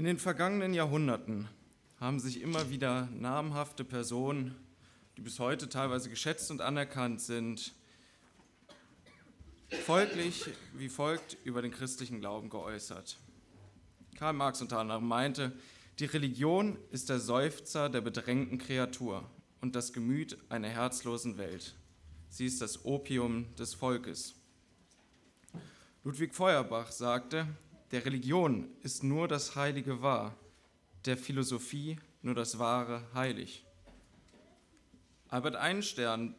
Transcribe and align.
In 0.00 0.06
den 0.06 0.18
vergangenen 0.18 0.72
Jahrhunderten 0.72 1.46
haben 1.98 2.20
sich 2.20 2.40
immer 2.40 2.70
wieder 2.70 3.10
namhafte 3.12 3.84
Personen, 3.84 4.56
die 5.18 5.20
bis 5.20 5.38
heute 5.38 5.68
teilweise 5.68 6.08
geschätzt 6.08 6.50
und 6.50 6.62
anerkannt 6.62 7.20
sind, 7.20 7.74
folglich 9.84 10.46
wie 10.72 10.88
folgt 10.88 11.36
über 11.44 11.60
den 11.60 11.70
christlichen 11.70 12.20
Glauben 12.20 12.48
geäußert. 12.48 13.18
Karl 14.16 14.32
Marx 14.32 14.62
unter 14.62 14.78
anderem 14.78 15.06
meinte, 15.06 15.52
die 15.98 16.06
Religion 16.06 16.78
ist 16.90 17.10
der 17.10 17.20
Seufzer 17.20 17.90
der 17.90 18.00
bedrängten 18.00 18.56
Kreatur 18.56 19.28
und 19.60 19.76
das 19.76 19.92
Gemüt 19.92 20.38
einer 20.48 20.68
herzlosen 20.68 21.36
Welt. 21.36 21.74
Sie 22.30 22.46
ist 22.46 22.62
das 22.62 22.86
Opium 22.86 23.54
des 23.56 23.74
Volkes. 23.74 24.34
Ludwig 26.04 26.34
Feuerbach 26.34 26.90
sagte, 26.90 27.46
der 27.90 28.04
Religion 28.04 28.68
ist 28.82 29.02
nur 29.02 29.26
das 29.26 29.56
Heilige 29.56 30.00
wahr, 30.00 30.36
der 31.04 31.16
Philosophie 31.16 31.98
nur 32.22 32.34
das 32.34 32.58
Wahre 32.58 33.02
heilig. 33.14 33.64
Albert 35.28 35.56
Einstein 35.56 36.34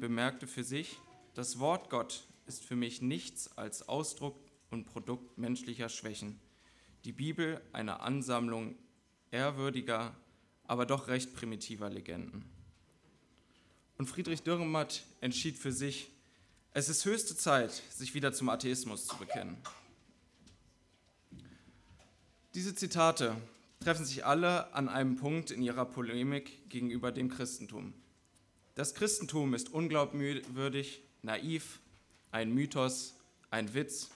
bemerkte 0.00 0.46
für 0.46 0.64
sich, 0.64 0.98
das 1.34 1.58
Wort 1.58 1.90
Gott 1.90 2.24
ist 2.46 2.64
für 2.64 2.76
mich 2.76 3.02
nichts 3.02 3.56
als 3.56 3.88
Ausdruck 3.88 4.36
und 4.70 4.86
Produkt 4.86 5.38
menschlicher 5.38 5.88
Schwächen. 5.88 6.40
Die 7.04 7.12
Bibel 7.12 7.60
eine 7.72 8.00
Ansammlung 8.00 8.76
ehrwürdiger, 9.30 10.14
aber 10.64 10.86
doch 10.86 11.08
recht 11.08 11.34
primitiver 11.34 11.90
Legenden. 11.90 12.44
Und 13.96 14.06
Friedrich 14.06 14.42
Dürrenmatt 14.42 15.04
entschied 15.20 15.58
für 15.58 15.72
sich, 15.72 16.10
es 16.72 16.88
ist 16.88 17.04
höchste 17.04 17.36
Zeit, 17.36 17.82
sich 17.90 18.14
wieder 18.14 18.32
zum 18.32 18.48
Atheismus 18.48 19.06
zu 19.06 19.16
bekennen. 19.16 19.56
Diese 22.58 22.74
Zitate 22.74 23.36
treffen 23.78 24.04
sich 24.04 24.26
alle 24.26 24.74
an 24.74 24.88
einem 24.88 25.14
Punkt 25.14 25.52
in 25.52 25.62
ihrer 25.62 25.84
Polemik 25.84 26.68
gegenüber 26.68 27.12
dem 27.12 27.28
Christentum. 27.28 27.94
Das 28.74 28.96
Christentum 28.96 29.54
ist 29.54 29.72
unglaubwürdig, 29.72 31.00
naiv, 31.22 31.78
ein 32.32 32.52
Mythos, 32.52 33.14
ein 33.52 33.74
Witz 33.74 34.10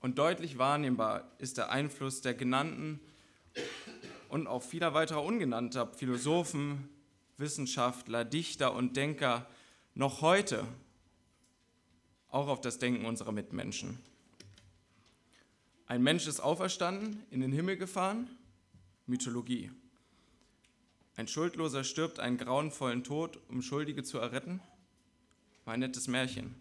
und 0.00 0.18
deutlich 0.18 0.56
wahrnehmbar 0.56 1.28
ist 1.38 1.58
der 1.58 1.70
Einfluss 1.70 2.20
der 2.20 2.34
genannten 2.34 3.00
und 4.28 4.46
auch 4.46 4.62
vieler 4.62 4.94
weiterer 4.94 5.24
ungenannter 5.24 5.92
Philosophen, 5.94 6.88
Wissenschaftler, 7.38 8.24
Dichter 8.24 8.72
und 8.72 8.96
Denker 8.96 9.50
noch 9.96 10.20
heute 10.20 10.64
auch 12.28 12.46
auf 12.46 12.60
das 12.60 12.78
Denken 12.78 13.04
unserer 13.04 13.32
Mitmenschen. 13.32 13.98
Ein 15.86 16.02
Mensch 16.02 16.26
ist 16.26 16.40
auferstanden, 16.40 17.22
in 17.30 17.40
den 17.40 17.52
Himmel 17.52 17.76
gefahren, 17.76 18.28
Mythologie. 19.06 19.70
Ein 21.14 21.28
Schuldloser 21.28 21.84
stirbt 21.84 22.18
einen 22.18 22.38
grauenvollen 22.38 23.04
Tod, 23.04 23.38
um 23.48 23.62
Schuldige 23.62 24.02
zu 24.02 24.18
erretten, 24.18 24.60
mein 25.64 25.80
nettes 25.80 26.08
Märchen. 26.08 26.54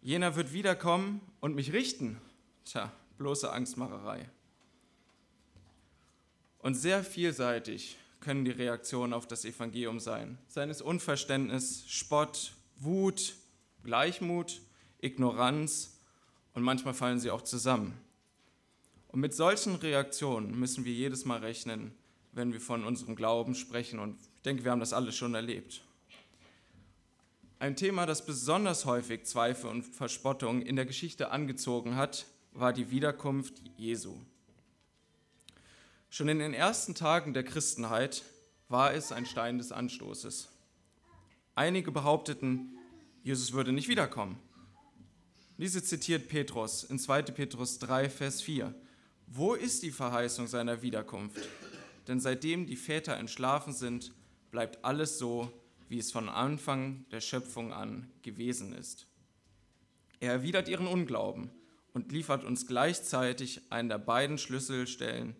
Jener 0.00 0.36
wird 0.36 0.52
wiederkommen 0.52 1.20
und 1.40 1.54
mich 1.54 1.72
richten, 1.72 2.20
tja, 2.64 2.92
bloße 3.18 3.50
Angstmacherei. 3.52 4.28
Und 6.58 6.74
sehr 6.74 7.02
vielseitig 7.02 7.98
können 8.20 8.44
die 8.44 8.50
Reaktionen 8.50 9.12
auf 9.12 9.26
das 9.26 9.44
Evangelium 9.44 10.00
sein. 10.00 10.38
Seines 10.48 10.80
Unverständnis, 10.80 11.84
Spott, 11.88 12.54
Wut, 12.76 13.34
Gleichmut, 13.82 14.62
Ignoranz 15.00 15.98
und 16.54 16.62
manchmal 16.62 16.94
fallen 16.94 17.18
sie 17.18 17.30
auch 17.30 17.42
zusammen. 17.42 18.00
Und 19.14 19.20
mit 19.20 19.32
solchen 19.32 19.76
Reaktionen 19.76 20.58
müssen 20.58 20.84
wir 20.84 20.92
jedes 20.92 21.24
Mal 21.24 21.38
rechnen, 21.38 21.94
wenn 22.32 22.52
wir 22.52 22.60
von 22.60 22.84
unserem 22.84 23.14
Glauben 23.14 23.54
sprechen. 23.54 24.00
Und 24.00 24.18
ich 24.34 24.42
denke, 24.42 24.64
wir 24.64 24.72
haben 24.72 24.80
das 24.80 24.92
alles 24.92 25.14
schon 25.14 25.36
erlebt. 25.36 25.82
Ein 27.60 27.76
Thema, 27.76 28.06
das 28.06 28.26
besonders 28.26 28.86
häufig 28.86 29.22
Zweifel 29.22 29.70
und 29.70 29.84
Verspottung 29.84 30.62
in 30.62 30.74
der 30.74 30.84
Geschichte 30.84 31.30
angezogen 31.30 31.94
hat, 31.94 32.26
war 32.54 32.72
die 32.72 32.90
Wiederkunft 32.90 33.62
Jesu. 33.76 34.16
Schon 36.10 36.28
in 36.28 36.40
den 36.40 36.52
ersten 36.52 36.96
Tagen 36.96 37.34
der 37.34 37.44
Christenheit 37.44 38.24
war 38.68 38.94
es 38.94 39.12
ein 39.12 39.26
Stein 39.26 39.58
des 39.58 39.70
Anstoßes. 39.70 40.48
Einige 41.54 41.92
behaupteten, 41.92 42.76
Jesus 43.22 43.52
würde 43.52 43.70
nicht 43.70 43.86
wiederkommen. 43.86 44.40
Diese 45.56 45.84
zitiert 45.84 46.26
Petrus 46.26 46.82
in 46.82 46.98
2. 46.98 47.22
Petrus 47.22 47.78
3, 47.78 48.10
Vers 48.10 48.42
4. 48.42 48.74
Wo 49.26 49.54
ist 49.54 49.82
die 49.82 49.90
Verheißung 49.90 50.46
seiner 50.46 50.82
Wiederkunft? 50.82 51.48
Denn 52.06 52.20
seitdem 52.20 52.66
die 52.66 52.76
Väter 52.76 53.16
entschlafen 53.16 53.72
sind, 53.72 54.12
bleibt 54.50 54.84
alles 54.84 55.18
so, 55.18 55.50
wie 55.88 55.98
es 55.98 56.12
von 56.12 56.28
Anfang 56.28 57.04
der 57.10 57.20
Schöpfung 57.20 57.72
an 57.72 58.10
gewesen 58.22 58.72
ist. 58.74 59.06
Er 60.20 60.32
erwidert 60.32 60.68
ihren 60.68 60.86
Unglauben 60.86 61.50
und 61.92 62.12
liefert 62.12 62.44
uns 62.44 62.66
gleichzeitig 62.66 63.60
einen 63.70 63.88
der 63.88 63.98
beiden 63.98 64.38
Schlüsselstellen 64.38 65.36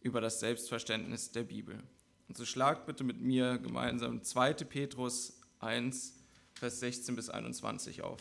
über 0.00 0.20
das 0.20 0.40
Selbstverständnis 0.40 1.32
der 1.32 1.44
Bibel. 1.44 1.82
Und 2.28 2.36
so 2.36 2.44
schlagt 2.44 2.86
bitte 2.86 3.04
mit 3.04 3.20
mir 3.20 3.58
gemeinsam 3.58 4.22
2. 4.22 4.54
Petrus 4.54 5.40
1, 5.60 6.14
Vers 6.54 6.80
16 6.80 7.16
bis 7.16 7.28
21 7.28 8.02
auf. 8.02 8.20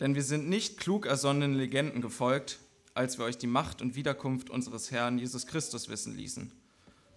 Denn 0.00 0.14
wir 0.14 0.22
sind 0.22 0.48
nicht 0.48 0.78
klug 0.78 1.06
ersonnenen 1.06 1.54
Legenden 1.54 2.00
gefolgt, 2.00 2.58
als 2.94 3.18
wir 3.18 3.26
euch 3.26 3.36
die 3.36 3.46
Macht 3.46 3.82
und 3.82 3.94
Wiederkunft 3.94 4.50
unseres 4.50 4.90
Herrn 4.90 5.18
Jesus 5.18 5.46
Christus 5.46 5.88
wissen 5.88 6.16
ließen, 6.16 6.52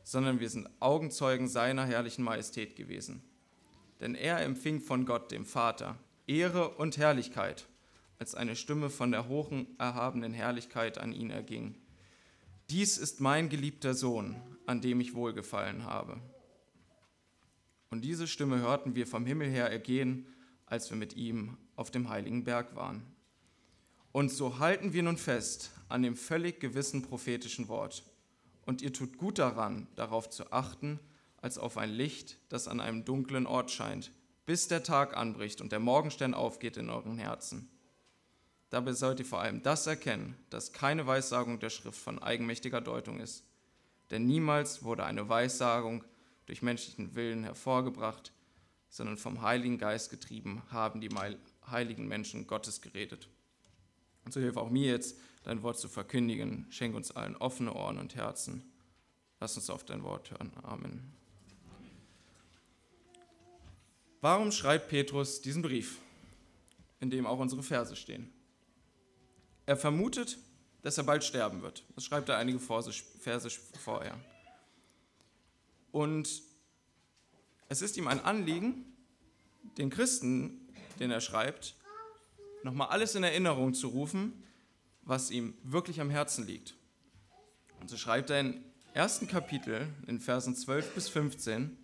sondern 0.03 0.41
wir 0.41 0.49
sind 0.49 0.69
Augenzeugen 0.81 1.47
seiner 1.47 1.85
herrlichen 1.85 2.23
Majestät 2.23 2.75
gewesen. 2.75 3.23
Denn 4.01 4.15
er 4.15 4.41
empfing 4.41 4.81
von 4.81 5.05
Gott, 5.05 5.31
dem 5.31 5.45
Vater, 5.45 5.97
Ehre 6.27 6.69
und 6.69 6.97
Herrlichkeit, 6.97 7.67
als 8.19 8.35
eine 8.35 8.55
Stimme 8.55 8.89
von 8.89 9.11
der 9.11 9.29
hohen 9.29 9.67
erhabenen 9.79 10.33
Herrlichkeit 10.33 10.97
an 10.97 11.13
ihn 11.13 11.29
erging. 11.29 11.75
Dies 12.69 12.97
ist 12.97 13.21
mein 13.21 13.49
geliebter 13.49 13.93
Sohn, 13.93 14.35
an 14.65 14.81
dem 14.81 14.99
ich 14.99 15.15
wohlgefallen 15.15 15.85
habe. 15.85 16.19
Und 17.89 18.01
diese 18.01 18.27
Stimme 18.27 18.59
hörten 18.59 18.95
wir 18.95 19.07
vom 19.07 19.25
Himmel 19.25 19.49
her 19.49 19.69
ergehen, 19.69 20.27
als 20.65 20.89
wir 20.89 20.97
mit 20.97 21.15
ihm 21.15 21.57
auf 21.83 21.91
dem 21.91 22.07
heiligen 22.07 22.45
Berg 22.45 22.77
waren. 22.77 23.03
Und 24.13 24.31
so 24.31 24.57
halten 24.59 24.93
wir 24.93 25.03
nun 25.03 25.17
fest 25.17 25.71
an 25.89 26.01
dem 26.01 26.15
völlig 26.15 26.61
gewissen 26.61 27.01
prophetischen 27.01 27.67
Wort. 27.67 28.03
Und 28.65 28.81
ihr 28.81 28.93
tut 28.93 29.17
gut 29.17 29.37
daran, 29.37 29.87
darauf 29.95 30.29
zu 30.29 30.53
achten, 30.53 30.97
als 31.41 31.57
auf 31.57 31.77
ein 31.77 31.89
Licht, 31.89 32.37
das 32.47 32.69
an 32.69 32.79
einem 32.79 33.03
dunklen 33.03 33.45
Ort 33.45 33.69
scheint, 33.69 34.13
bis 34.45 34.69
der 34.69 34.83
Tag 34.83 35.17
anbricht 35.17 35.59
und 35.59 35.73
der 35.73 35.81
Morgenstern 35.81 36.33
aufgeht 36.33 36.77
in 36.77 36.89
euren 36.89 37.17
Herzen. 37.17 37.67
Dabei 38.69 38.93
sollt 38.93 39.19
ihr 39.19 39.25
vor 39.25 39.41
allem 39.41 39.61
das 39.61 39.85
erkennen, 39.85 40.37
dass 40.49 40.71
keine 40.71 41.05
Weissagung 41.05 41.59
der 41.59 41.69
Schrift 41.69 41.99
von 41.99 42.17
eigenmächtiger 42.23 42.79
Deutung 42.79 43.19
ist. 43.19 43.43
Denn 44.09 44.25
niemals 44.25 44.83
wurde 44.83 45.03
eine 45.03 45.27
Weissagung 45.27 46.05
durch 46.45 46.61
menschlichen 46.61 47.13
Willen 47.13 47.43
hervorgebracht, 47.43 48.31
sondern 48.87 49.17
vom 49.17 49.41
Heiligen 49.41 49.79
Geist 49.79 50.11
getrieben 50.11 50.61
haben 50.69 51.01
die 51.01 51.09
heiligen 51.69 52.07
Menschen 52.07 52.47
Gottes 52.47 52.81
geredet. 52.81 53.27
Und 54.25 54.33
so 54.33 54.39
hilf 54.39 54.57
auch 54.57 54.69
mir 54.69 54.91
jetzt, 54.91 55.17
dein 55.43 55.63
Wort 55.63 55.79
zu 55.79 55.89
verkündigen. 55.89 56.65
Schenk 56.69 56.95
uns 56.95 57.11
allen 57.11 57.35
offene 57.35 57.73
Ohren 57.73 57.97
und 57.97 58.15
Herzen. 58.15 58.63
Lass 59.39 59.57
uns 59.57 59.69
auf 59.69 59.83
dein 59.83 60.03
Wort 60.03 60.31
hören. 60.31 60.51
Amen. 60.63 61.11
Warum 64.21 64.53
schreibt 64.53 64.87
Petrus 64.87 65.41
diesen 65.41 65.61
Brief, 65.61 65.99
in 67.01 67.09
dem 67.09 67.25
auch 67.25 67.39
unsere 67.39 67.61
Verse 67.61 67.95
stehen? 67.95 68.31
Er 69.65 69.75
vermutet, 69.75 70.37
dass 70.81 70.97
er 70.97 71.03
bald 71.03 71.23
sterben 71.23 71.61
wird. 71.61 71.83
Das 71.95 72.05
schreibt 72.05 72.29
er 72.29 72.37
einige 72.37 72.59
Verse 72.59 73.49
vorher. 73.79 74.17
Und 75.91 76.41
es 77.69 77.81
ist 77.81 77.97
ihm 77.97 78.07
ein 78.07 78.19
Anliegen, 78.21 78.85
den 79.77 79.89
Christen 79.89 80.62
den 80.99 81.11
er 81.11 81.21
schreibt, 81.21 81.75
nochmal 82.63 82.89
alles 82.89 83.15
in 83.15 83.23
Erinnerung 83.23 83.73
zu 83.73 83.87
rufen, 83.89 84.43
was 85.01 85.31
ihm 85.31 85.53
wirklich 85.63 85.99
am 86.01 86.09
Herzen 86.09 86.45
liegt. 86.47 86.75
Und 87.81 87.89
so 87.89 87.97
schreibt 87.97 88.29
er 88.29 88.39
im 88.39 88.63
ersten 88.93 89.27
Kapitel, 89.27 89.87
in 90.07 90.19
Versen 90.19 90.55
12 90.55 90.95
bis 90.95 91.09
15, 91.09 91.77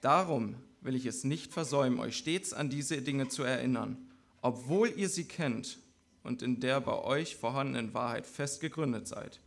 Darum 0.00 0.56
will 0.80 0.94
ich 0.94 1.04
es 1.04 1.24
nicht 1.24 1.52
versäumen, 1.52 1.98
euch 1.98 2.16
stets 2.16 2.54
an 2.54 2.70
diese 2.70 3.02
Dinge 3.02 3.28
zu 3.28 3.42
erinnern, 3.42 3.98
obwohl 4.40 4.88
ihr 4.96 5.10
sie 5.10 5.24
kennt 5.24 5.78
und 6.22 6.42
in 6.42 6.60
der 6.60 6.80
bei 6.80 6.98
euch 7.02 7.36
vorhandenen 7.36 7.92
Wahrheit 7.92 8.26
fest 8.26 8.60
gegründet 8.60 9.06
seid. 9.06 9.40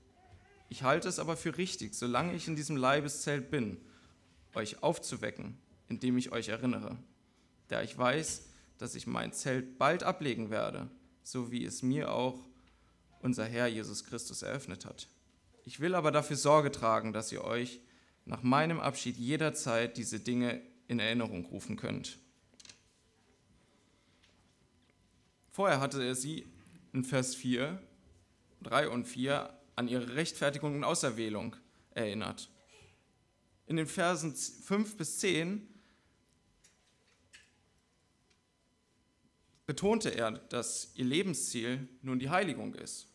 Ich 0.69 0.83
halte 0.83 1.07
es 1.07 1.19
aber 1.19 1.35
für 1.37 1.57
richtig, 1.57 1.95
solange 1.95 2.33
ich 2.33 2.47
in 2.47 2.55
diesem 2.55 2.77
Leibeszelt 2.77 3.49
bin, 3.49 3.77
euch 4.53 4.83
aufzuwecken, 4.83 5.57
indem 5.89 6.17
ich 6.17 6.31
euch 6.31 6.49
erinnere. 6.49 6.97
Da 7.67 7.81
ich 7.81 7.97
weiß, 7.97 8.49
dass 8.77 8.95
ich 8.95 9.07
mein 9.07 9.33
Zelt 9.33 9.77
bald 9.77 10.03
ablegen 10.03 10.49
werde, 10.49 10.89
so 11.21 11.51
wie 11.51 11.65
es 11.65 11.81
mir 11.83 12.11
auch 12.11 12.39
unser 13.21 13.45
Herr 13.45 13.67
Jesus 13.67 14.03
Christus 14.03 14.41
eröffnet 14.41 14.85
hat. 14.85 15.07
Ich 15.63 15.79
will 15.79 15.95
aber 15.95 16.11
dafür 16.11 16.35
Sorge 16.35 16.71
tragen, 16.71 17.13
dass 17.13 17.31
ihr 17.31 17.43
euch 17.43 17.79
nach 18.25 18.43
meinem 18.43 18.79
Abschied 18.79 19.17
jederzeit 19.17 19.97
diese 19.97 20.19
Dinge 20.19 20.61
in 20.87 20.99
Erinnerung 20.99 21.45
rufen 21.45 21.77
könnt. 21.77 22.19
Vorher 25.51 25.79
hatte 25.79 26.03
er 26.03 26.15
sie 26.15 26.47
in 26.93 27.03
Vers 27.03 27.35
4, 27.35 27.81
3 28.63 28.89
und 28.89 29.05
4 29.05 29.53
an 29.75 29.87
ihre 29.87 30.15
Rechtfertigung 30.15 30.75
und 30.75 30.83
Auserwählung 30.83 31.55
erinnert. 31.91 32.49
In 33.65 33.77
den 33.77 33.87
Versen 33.87 34.35
5 34.35 34.97
bis 34.97 35.19
10 35.19 35.67
betonte 39.73 40.09
er, 40.09 40.29
dass 40.29 40.91
ihr 40.93 41.05
Lebensziel 41.05 41.87
nun 42.03 42.19
die 42.19 42.29
Heiligung 42.29 42.75
ist. 42.75 43.07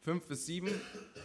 5 0.00 0.26
bis 0.26 0.46
7 0.46 0.68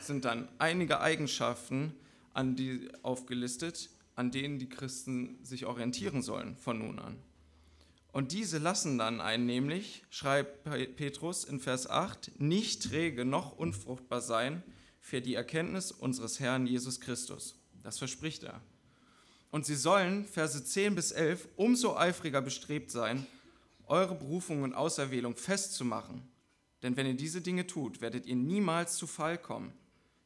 sind 0.01 0.23
dann 0.23 0.47
einige 0.59 1.01
Eigenschaften 1.01 1.95
an 2.31 2.55
die 2.55 2.91
aufgelistet, 3.01 3.89
an 4.13 4.29
denen 4.29 4.59
die 4.59 4.69
Christen 4.69 5.43
sich 5.43 5.65
orientieren 5.65 6.21
sollen 6.21 6.57
von 6.57 6.77
nun 6.77 6.99
an. 6.99 7.17
Und 8.11 8.33
diese 8.33 8.59
lassen 8.59 8.99
dann 8.99 9.19
einen 9.19 9.47
nämlich, 9.47 10.03
schreibt 10.11 10.63
Petrus 10.95 11.43
in 11.43 11.59
Vers 11.59 11.89
8, 11.89 12.39
nicht 12.39 12.83
träge 12.83 13.25
noch 13.25 13.57
unfruchtbar 13.57 14.21
sein 14.21 14.61
für 14.99 15.21
die 15.21 15.33
Erkenntnis 15.33 15.91
unseres 15.91 16.39
Herrn 16.39 16.67
Jesus 16.67 16.99
Christus. 16.99 17.55
Das 17.81 17.97
verspricht 17.97 18.43
er. 18.43 18.61
Und 19.49 19.65
sie 19.65 19.75
sollen, 19.75 20.25
Verse 20.25 20.63
10 20.63 20.93
bis 20.93 21.11
11, 21.11 21.49
umso 21.55 21.97
eifriger 21.97 22.43
bestrebt 22.43 22.91
sein, 22.91 23.25
eure 23.89 24.15
Berufung 24.15 24.63
und 24.63 24.73
Auserwählung 24.73 25.35
festzumachen. 25.35 26.27
Denn 26.81 26.95
wenn 26.95 27.07
ihr 27.07 27.15
diese 27.15 27.41
Dinge 27.41 27.67
tut, 27.67 28.01
werdet 28.01 28.25
ihr 28.25 28.35
niemals 28.35 28.95
zu 28.95 29.07
Fall 29.07 29.37
kommen. 29.37 29.73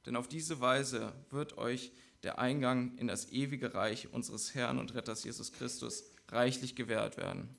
Denn 0.06 0.16
auf 0.16 0.28
diese 0.28 0.60
Weise 0.60 1.14
wird 1.30 1.58
euch 1.58 1.92
der 2.24 2.40
Eingang 2.40 2.98
in 2.98 3.08
das 3.08 3.32
ewige 3.32 3.74
Reich 3.74 4.14
unseres 4.14 4.54
Herrn 4.54 4.80
und 4.80 4.94
Retters 4.94 5.24
Jesus 5.24 5.52
Christus 5.52 6.04
reichlich 6.30 6.76
gewährt 6.76 7.18
werden. 7.18 7.50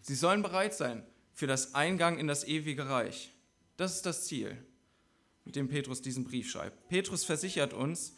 Sie 0.00 0.14
sollen 0.14 0.42
bereit 0.42 0.74
sein 0.74 1.04
für 1.34 1.46
das 1.46 1.74
Eingang 1.74 2.18
in 2.18 2.26
das 2.26 2.44
ewige 2.44 2.88
Reich. 2.88 3.32
Das 3.76 3.96
ist 3.96 4.06
das 4.06 4.24
Ziel, 4.24 4.56
mit 5.44 5.56
dem 5.56 5.68
Petrus 5.68 6.02
diesen 6.02 6.24
Brief 6.24 6.50
schreibt. 6.50 6.88
Petrus 6.88 7.24
versichert 7.24 7.72
uns, 7.72 8.16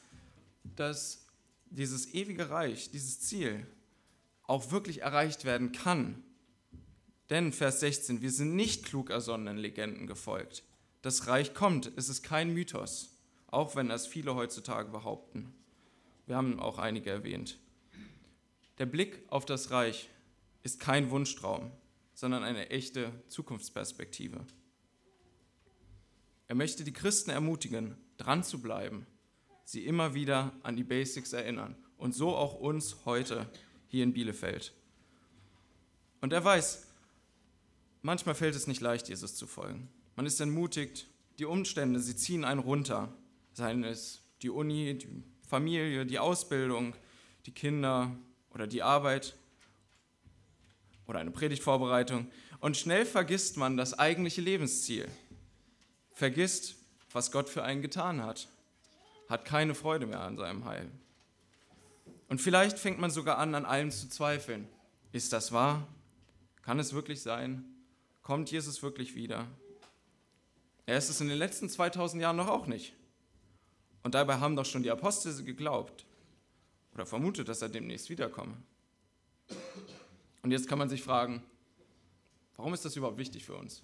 dass 0.77 1.27
dieses 1.71 2.15
ewige 2.15 2.50
Reich, 2.50 2.91
dieses 2.91 3.21
Ziel 3.21 3.67
auch 4.44 4.71
wirklich 4.71 5.03
erreicht 5.03 5.44
werden 5.44 5.73
kann. 5.73 6.23
Denn, 7.32 7.50
Vers 7.50 7.81
16, 7.81 8.20
wir 8.20 8.31
sind 8.31 8.55
nicht 8.55 8.84
klug 8.84 9.08
ersonnenen 9.08 9.56
Legenden 9.56 10.06
gefolgt. 10.06 10.64
Das 11.00 11.29
Reich 11.29 11.55
kommt, 11.55 11.90
es 11.96 12.11
ist 12.11 12.23
kein 12.23 12.52
Mythos, 12.52 13.17
auch 13.46 13.75
wenn 13.75 13.88
das 13.88 14.06
viele 14.06 14.34
heutzutage 14.34 14.90
behaupten. 14.90 15.55
Wir 16.26 16.37
haben 16.37 16.61
auch 16.61 16.76
einige 16.76 17.08
erwähnt. 17.08 17.58
Der 18.76 18.84
Blick 18.84 19.23
auf 19.29 19.46
das 19.46 19.70
Reich 19.70 20.11
ist 20.62 20.79
kein 20.79 21.08
Wunschtraum, 21.08 21.70
sondern 22.12 22.44
eine 22.44 22.69
echte 22.69 23.11
Zukunftsperspektive. 23.29 24.44
Er 26.49 26.55
möchte 26.55 26.84
die 26.84 26.93
Christen 26.93 27.31
ermutigen, 27.31 27.96
dran 28.19 28.44
zu 28.44 28.61
bleiben, 28.61 29.06
sie 29.64 29.87
immer 29.87 30.12
wieder 30.12 30.52
an 30.64 30.76
die 30.76 30.84
Basics 30.84 31.32
erinnern 31.32 31.76
und 31.96 32.14
so 32.14 32.37
auch 32.37 32.61
uns 32.61 33.06
heute 33.06 33.49
hier 33.88 34.05
in 34.05 34.12
Bielefeld. 34.12 34.75
Und 36.20 36.34
er 36.34 36.44
weiß, 36.44 36.92
manchmal 38.03 38.35
fällt 38.35 38.55
es 38.55 38.67
nicht 38.67 38.81
leicht, 38.81 39.09
Jesus 39.09 39.35
zu 39.35 39.47
folgen. 39.47 39.89
Man 40.17 40.27
ist 40.27 40.41
entmutigt, 40.41 41.07
die 41.39 41.45
Umstände, 41.45 42.01
sie 42.01 42.17
ziehen 42.17 42.45
einen 42.45 42.61
runter, 42.61 43.13
seien 43.55 43.85
es 43.85 44.23
die 44.43 44.51
Uni, 44.51 44.99
die 44.99 45.09
Familie, 45.49 46.05
die 46.05 46.19
Ausbildung, 46.19 46.95
die 47.47 47.53
Kinder 47.53 48.17
oder 48.51 48.67
die 48.67 48.83
Arbeit 48.83 49.37
oder 51.07 51.19
eine 51.19 51.31
Predigtvorbereitung. 51.31 52.31
Und 52.61 52.77
schnell 52.77 53.05
vergisst 53.05 53.57
man 53.57 53.77
das 53.77 53.99
eigentliche 53.99 54.41
Lebensziel. 54.41 55.09
Vergisst, 56.13 56.77
was 57.11 57.33
Gott 57.33 57.49
für 57.49 57.65
einen 57.65 57.83
getan 57.83 58.23
hat. 58.23 58.49
Hat 59.29 59.45
keine 59.45 59.75
Freude 59.75 60.07
mehr 60.07 60.21
an 60.21 60.37
seinem 60.37 60.65
Heil. 60.65 60.91
Und 62.29 62.41
vielleicht 62.41 62.79
fängt 62.79 62.99
man 62.99 63.11
sogar 63.11 63.39
an, 63.39 63.55
an 63.55 63.65
allem 63.65 63.91
zu 63.91 64.09
zweifeln. 64.09 64.69
Ist 65.13 65.33
das 65.33 65.53
wahr? 65.53 65.87
Kann 66.63 66.79
es 66.79 66.93
wirklich 66.95 67.21
sein? 67.21 67.65
Kommt 68.23 68.51
Jesus 68.51 68.83
wirklich 68.83 69.15
wieder? 69.15 69.49
Er 70.87 70.99
ist 70.99 71.09
es 71.09 71.21
in 71.21 71.29
den 71.29 71.39
letzten 71.39 71.69
2000 71.69 72.23
Jahren 72.23 72.37
noch 72.37 72.49
auch 72.49 72.67
nicht. 72.67 72.95
Und 74.03 74.15
dabei 74.15 74.39
haben 74.39 74.57
doch 74.57 74.65
schon 74.65 74.83
die 74.83 74.91
Apostel 74.91 75.45
geglaubt 75.45 76.05
oder 76.95 77.07
vermutet, 77.07 77.49
dass 77.49 77.63
er 77.63 77.69
demnächst 77.69 78.11
wiederkomme. 78.11 78.57
Und 80.43 80.51
jetzt 80.51 80.69
kann 80.69 80.79
man 80.79 80.89
sich 80.89 81.03
fragen, 81.03 81.43
warum 82.57 82.75
ist 82.75 82.85
das 82.85 82.97
überhaupt 82.97 83.19
wichtig 83.19 83.45
für 83.45 83.57
uns? 83.57 83.83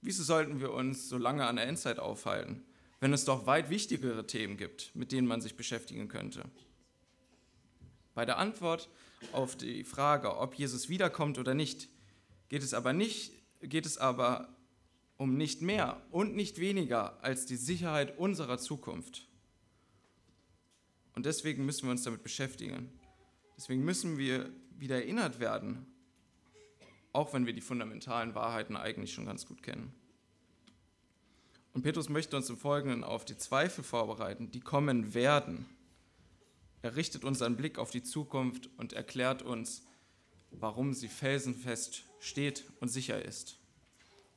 Wieso 0.00 0.22
sollten 0.22 0.60
wir 0.60 0.72
uns 0.72 1.08
so 1.08 1.16
lange 1.16 1.46
an 1.46 1.56
der 1.56 1.66
Endzeit 1.66 1.98
aufhalten, 1.98 2.64
wenn 3.00 3.12
es 3.12 3.24
doch 3.24 3.46
weit 3.46 3.70
wichtigere 3.70 4.26
Themen 4.26 4.56
gibt, 4.56 4.94
mit 4.94 5.12
denen 5.12 5.26
man 5.26 5.40
sich 5.40 5.56
beschäftigen 5.56 6.08
könnte? 6.08 6.44
Bei 8.14 8.26
der 8.26 8.38
Antwort 8.38 8.88
auf 9.32 9.56
die 9.56 9.84
Frage, 9.84 10.36
ob 10.36 10.54
Jesus 10.54 10.88
wiederkommt 10.88 11.38
oder 11.38 11.54
nicht, 11.54 11.88
geht 12.52 12.62
es 12.62 12.74
aber 12.74 12.92
nicht, 12.92 13.32
geht 13.62 13.86
es 13.86 13.96
aber 13.96 14.54
um 15.16 15.38
nicht 15.38 15.62
mehr 15.62 16.02
und 16.10 16.36
nicht 16.36 16.58
weniger 16.58 17.18
als 17.24 17.46
die 17.46 17.56
Sicherheit 17.56 18.18
unserer 18.18 18.58
Zukunft. 18.58 19.26
Und 21.14 21.24
deswegen 21.24 21.64
müssen 21.64 21.84
wir 21.84 21.92
uns 21.92 22.02
damit 22.02 22.22
beschäftigen. 22.22 22.92
Deswegen 23.56 23.82
müssen 23.86 24.18
wir 24.18 24.50
wieder 24.76 24.96
erinnert 24.96 25.40
werden, 25.40 25.86
auch 27.14 27.32
wenn 27.32 27.46
wir 27.46 27.54
die 27.54 27.62
fundamentalen 27.62 28.34
Wahrheiten 28.34 28.76
eigentlich 28.76 29.14
schon 29.14 29.24
ganz 29.24 29.46
gut 29.46 29.62
kennen. 29.62 29.94
Und 31.72 31.84
Petrus 31.84 32.10
möchte 32.10 32.36
uns 32.36 32.50
im 32.50 32.58
Folgenden 32.58 33.02
auf 33.02 33.24
die 33.24 33.38
Zweifel 33.38 33.82
vorbereiten, 33.82 34.50
die 34.50 34.60
kommen 34.60 35.14
werden. 35.14 35.64
Er 36.82 36.96
richtet 36.96 37.24
unseren 37.24 37.56
Blick 37.56 37.78
auf 37.78 37.90
die 37.90 38.02
Zukunft 38.02 38.68
und 38.76 38.92
erklärt 38.92 39.40
uns, 39.40 39.86
warum 40.52 40.94
sie 40.94 41.08
felsenfest 41.08 42.04
steht 42.20 42.64
und 42.80 42.88
sicher 42.88 43.24
ist. 43.24 43.58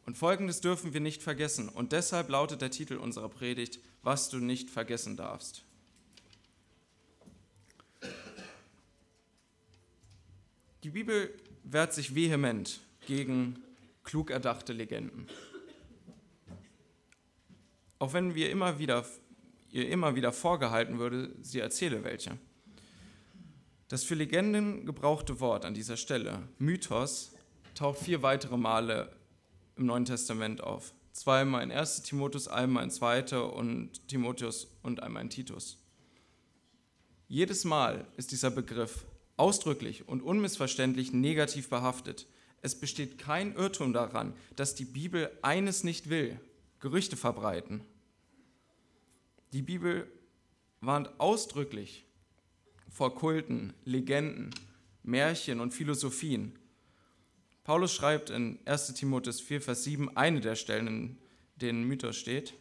Und 0.05 0.17
Folgendes 0.17 0.61
dürfen 0.61 0.93
wir 0.93 1.01
nicht 1.01 1.23
vergessen. 1.23 1.69
Und 1.69 1.91
deshalb 1.91 2.29
lautet 2.29 2.61
der 2.61 2.71
Titel 2.71 2.95
unserer 2.95 3.29
Predigt, 3.29 3.79
was 4.03 4.29
du 4.29 4.37
nicht 4.37 4.69
vergessen 4.69 5.17
darfst. 5.17 5.63
Die 10.83 10.91
Bibel 10.91 11.33
wehrt 11.63 11.93
sich 11.93 12.13
vehement 12.13 12.79
gegen 13.07 13.63
klug 14.03 14.29
erdachte 14.29 14.73
Legenden. 14.73 15.27
Auch 17.97 18.13
wenn 18.13 18.35
wir 18.35 18.51
immer 18.51 18.77
wieder, 18.77 19.03
ihr 19.71 19.89
immer 19.89 20.15
wieder 20.15 20.31
vorgehalten 20.31 20.99
würde, 20.99 21.35
sie 21.41 21.59
erzähle 21.59 22.03
welche. 22.03 22.37
Das 23.87 24.03
für 24.03 24.15
Legenden 24.15 24.85
gebrauchte 24.87 25.39
Wort 25.39 25.63
an 25.63 25.75
dieser 25.75 25.95
Stelle, 25.95 26.41
Mythos, 26.57 27.33
taucht 27.75 27.99
vier 27.99 28.23
weitere 28.23 28.57
Male 28.57 29.15
im 29.75 29.85
Neuen 29.85 30.05
Testament 30.05 30.61
auf. 30.63 30.93
Zweimal 31.11 31.61
in 31.61 31.71
1 31.71 32.01
Timotheus, 32.01 32.47
einmal 32.47 32.83
in 32.83 32.89
2. 32.89 33.37
und 33.41 34.07
Timotheus 34.07 34.67
und 34.81 35.03
einmal 35.03 35.21
in 35.21 35.29
Titus. 35.29 35.77
Jedes 37.27 37.63
Mal 37.63 38.07
ist 38.17 38.31
dieser 38.31 38.49
Begriff 38.49 39.05
ausdrücklich 39.37 40.07
und 40.07 40.23
unmissverständlich 40.23 41.13
negativ 41.13 41.69
behaftet. 41.69 42.25
Es 42.63 42.79
besteht 42.79 43.19
kein 43.19 43.53
Irrtum 43.53 43.93
daran, 43.93 44.33
dass 44.55 44.73
die 44.73 44.85
Bibel 44.85 45.29
eines 45.43 45.83
nicht 45.83 46.09
will, 46.09 46.39
Gerüchte 46.79 47.17
verbreiten. 47.17 47.83
Die 49.53 49.61
Bibel 49.61 50.11
warnt 50.81 51.19
ausdrücklich 51.19 52.05
vor 52.95 53.13
Kulten, 53.13 53.73
Legenden, 53.83 54.55
Märchen 55.03 55.59
und 55.59 55.73
Philosophien. 55.73 56.57
Paulus 57.65 57.93
schreibt 57.93 58.29
in 58.29 58.57
1 58.63 58.93
Timotheus 58.93 59.41
4, 59.41 59.61
Vers 59.61 59.83
7, 59.83 60.15
eine 60.15 60.39
der 60.39 60.55
Stellen, 60.55 60.87
in 60.87 61.17
denen 61.57 61.83
Mythos 61.83 62.15
steht, 62.15 62.53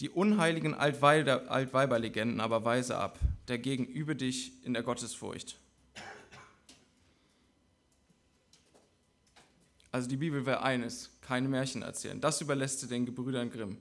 die 0.00 0.08
unheiligen 0.08 0.72
Altweiberlegenden 0.72 2.40
aber 2.40 2.64
weise 2.64 2.96
ab, 2.96 3.18
dagegen 3.44 3.84
übe 3.84 4.16
dich 4.16 4.52
in 4.64 4.72
der 4.72 4.82
Gottesfurcht. 4.82 5.58
Also 9.92 10.08
die 10.08 10.16
Bibel 10.16 10.46
wäre 10.46 10.62
eines, 10.62 11.10
keine 11.20 11.48
Märchen 11.48 11.82
erzählen. 11.82 12.22
Das 12.22 12.40
überlässt 12.40 12.80
sie 12.80 12.88
den 12.88 13.04
Gebrüdern 13.04 13.50
Grimm. 13.50 13.76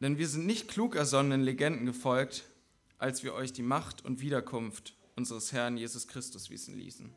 Denn 0.00 0.18
wir 0.18 0.28
sind 0.28 0.44
nicht 0.44 0.68
klug 0.68 0.94
ersonnenen 0.94 1.42
Legenden 1.42 1.86
gefolgt, 1.86 2.44
als 3.02 3.24
wir 3.24 3.34
euch 3.34 3.52
die 3.52 3.64
Macht 3.64 4.04
und 4.04 4.20
Wiederkunft 4.20 4.94
unseres 5.16 5.50
Herrn 5.52 5.76
Jesus 5.76 6.06
Christus 6.06 6.50
wissen 6.50 6.78
ließen. 6.78 7.12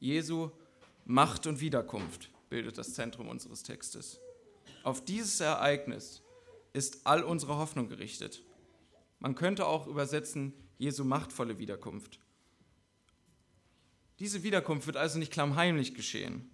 Jesu 0.00 0.50
Macht 1.04 1.46
und 1.46 1.60
Wiederkunft 1.60 2.30
bildet 2.48 2.76
das 2.76 2.94
Zentrum 2.94 3.28
unseres 3.28 3.62
Textes. 3.62 4.18
Auf 4.82 5.04
dieses 5.04 5.38
Ereignis 5.38 6.22
ist 6.72 7.06
all 7.06 7.22
unsere 7.22 7.58
Hoffnung 7.58 7.88
gerichtet. 7.88 8.42
Man 9.20 9.36
könnte 9.36 9.66
auch 9.66 9.86
übersetzen 9.86 10.52
Jesu 10.78 11.04
machtvolle 11.04 11.60
Wiederkunft. 11.60 12.18
Diese 14.18 14.42
Wiederkunft 14.42 14.88
wird 14.88 14.96
also 14.96 15.20
nicht 15.20 15.32
klammheimlich 15.32 15.94
geschehen. 15.94 16.50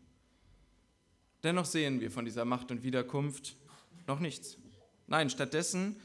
Dennoch 1.43 1.65
sehen 1.65 2.03
wir 2.03 2.11
von 2.11 2.26
dieser 2.26 2.45
Macht 2.45 2.71
und 2.71 2.83
Wiederkunft 2.83 3.57
noch 4.07 4.21
nichts. 4.21 4.59
Nein, 5.07 5.31
stattdessen 5.31 5.97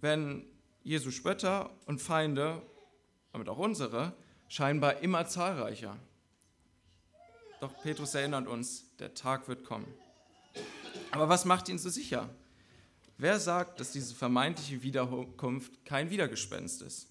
werden 0.00 0.46
Jesu 0.86 1.10
Spötter 1.10 1.68
und 1.86 2.00
Feinde, 2.00 2.62
damit 3.32 3.48
auch 3.48 3.58
unsere, 3.58 4.12
scheinbar 4.46 5.00
immer 5.00 5.26
zahlreicher. 5.26 5.96
Doch 7.60 7.72
Petrus 7.82 8.14
erinnert 8.14 8.46
uns, 8.46 8.96
der 8.98 9.12
Tag 9.12 9.48
wird 9.48 9.64
kommen. 9.64 9.92
Aber 11.10 11.28
was 11.28 11.44
macht 11.44 11.68
ihn 11.68 11.80
so 11.80 11.90
sicher? 11.90 12.30
Wer 13.18 13.40
sagt, 13.40 13.80
dass 13.80 13.90
diese 13.90 14.14
vermeintliche 14.14 14.84
Wiederkunft 14.84 15.84
kein 15.84 16.08
Wiedergespenst 16.10 16.82
ist? 16.82 17.08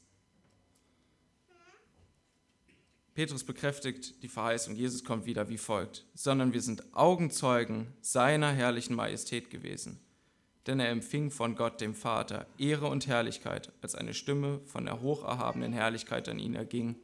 Petrus 3.14 3.44
bekräftigt 3.44 4.24
die 4.24 4.30
Verheißung, 4.30 4.78
Jesus 4.78 5.04
kommt 5.04 5.26
wieder 5.26 5.50
wie 5.50 5.58
folgt, 5.58 6.06
sondern 6.14 6.54
wir 6.54 6.62
sind 6.62 6.96
Augenzeugen 6.96 7.94
seiner 8.00 8.54
herrlichen 8.54 8.96
Majestät 8.96 9.50
gewesen. 9.50 10.00
Denn 10.68 10.80
er 10.80 10.90
empfing 10.90 11.30
von 11.30 11.56
Gott, 11.56 11.80
dem 11.80 11.94
Vater, 11.94 12.48
Ehre 12.58 12.88
und 12.88 13.08
Herrlichkeit, 13.08 13.72
als 13.82 13.96
eine 13.96 14.14
Stimme 14.14 14.62
von 14.66 14.86
der 14.86 15.02
hocherhabenen 15.02 15.74
Herrlichkeit 15.74 16.28
an 16.28 16.40
ihn 16.40 16.56
erging. 16.56 16.96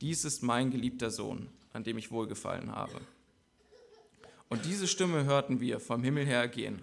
Dies 0.00 0.24
ist 0.24 0.42
mein 0.42 0.70
geliebter 0.70 1.10
Sohn, 1.10 1.48
an 1.72 1.84
dem 1.84 1.98
ich 1.98 2.10
wohlgefallen 2.10 2.72
habe. 2.72 3.00
Und 4.48 4.64
diese 4.64 4.86
Stimme 4.86 5.24
hörten 5.24 5.60
wir 5.60 5.80
vom 5.80 6.02
Himmel 6.02 6.24
her 6.24 6.48
gehen, 6.48 6.82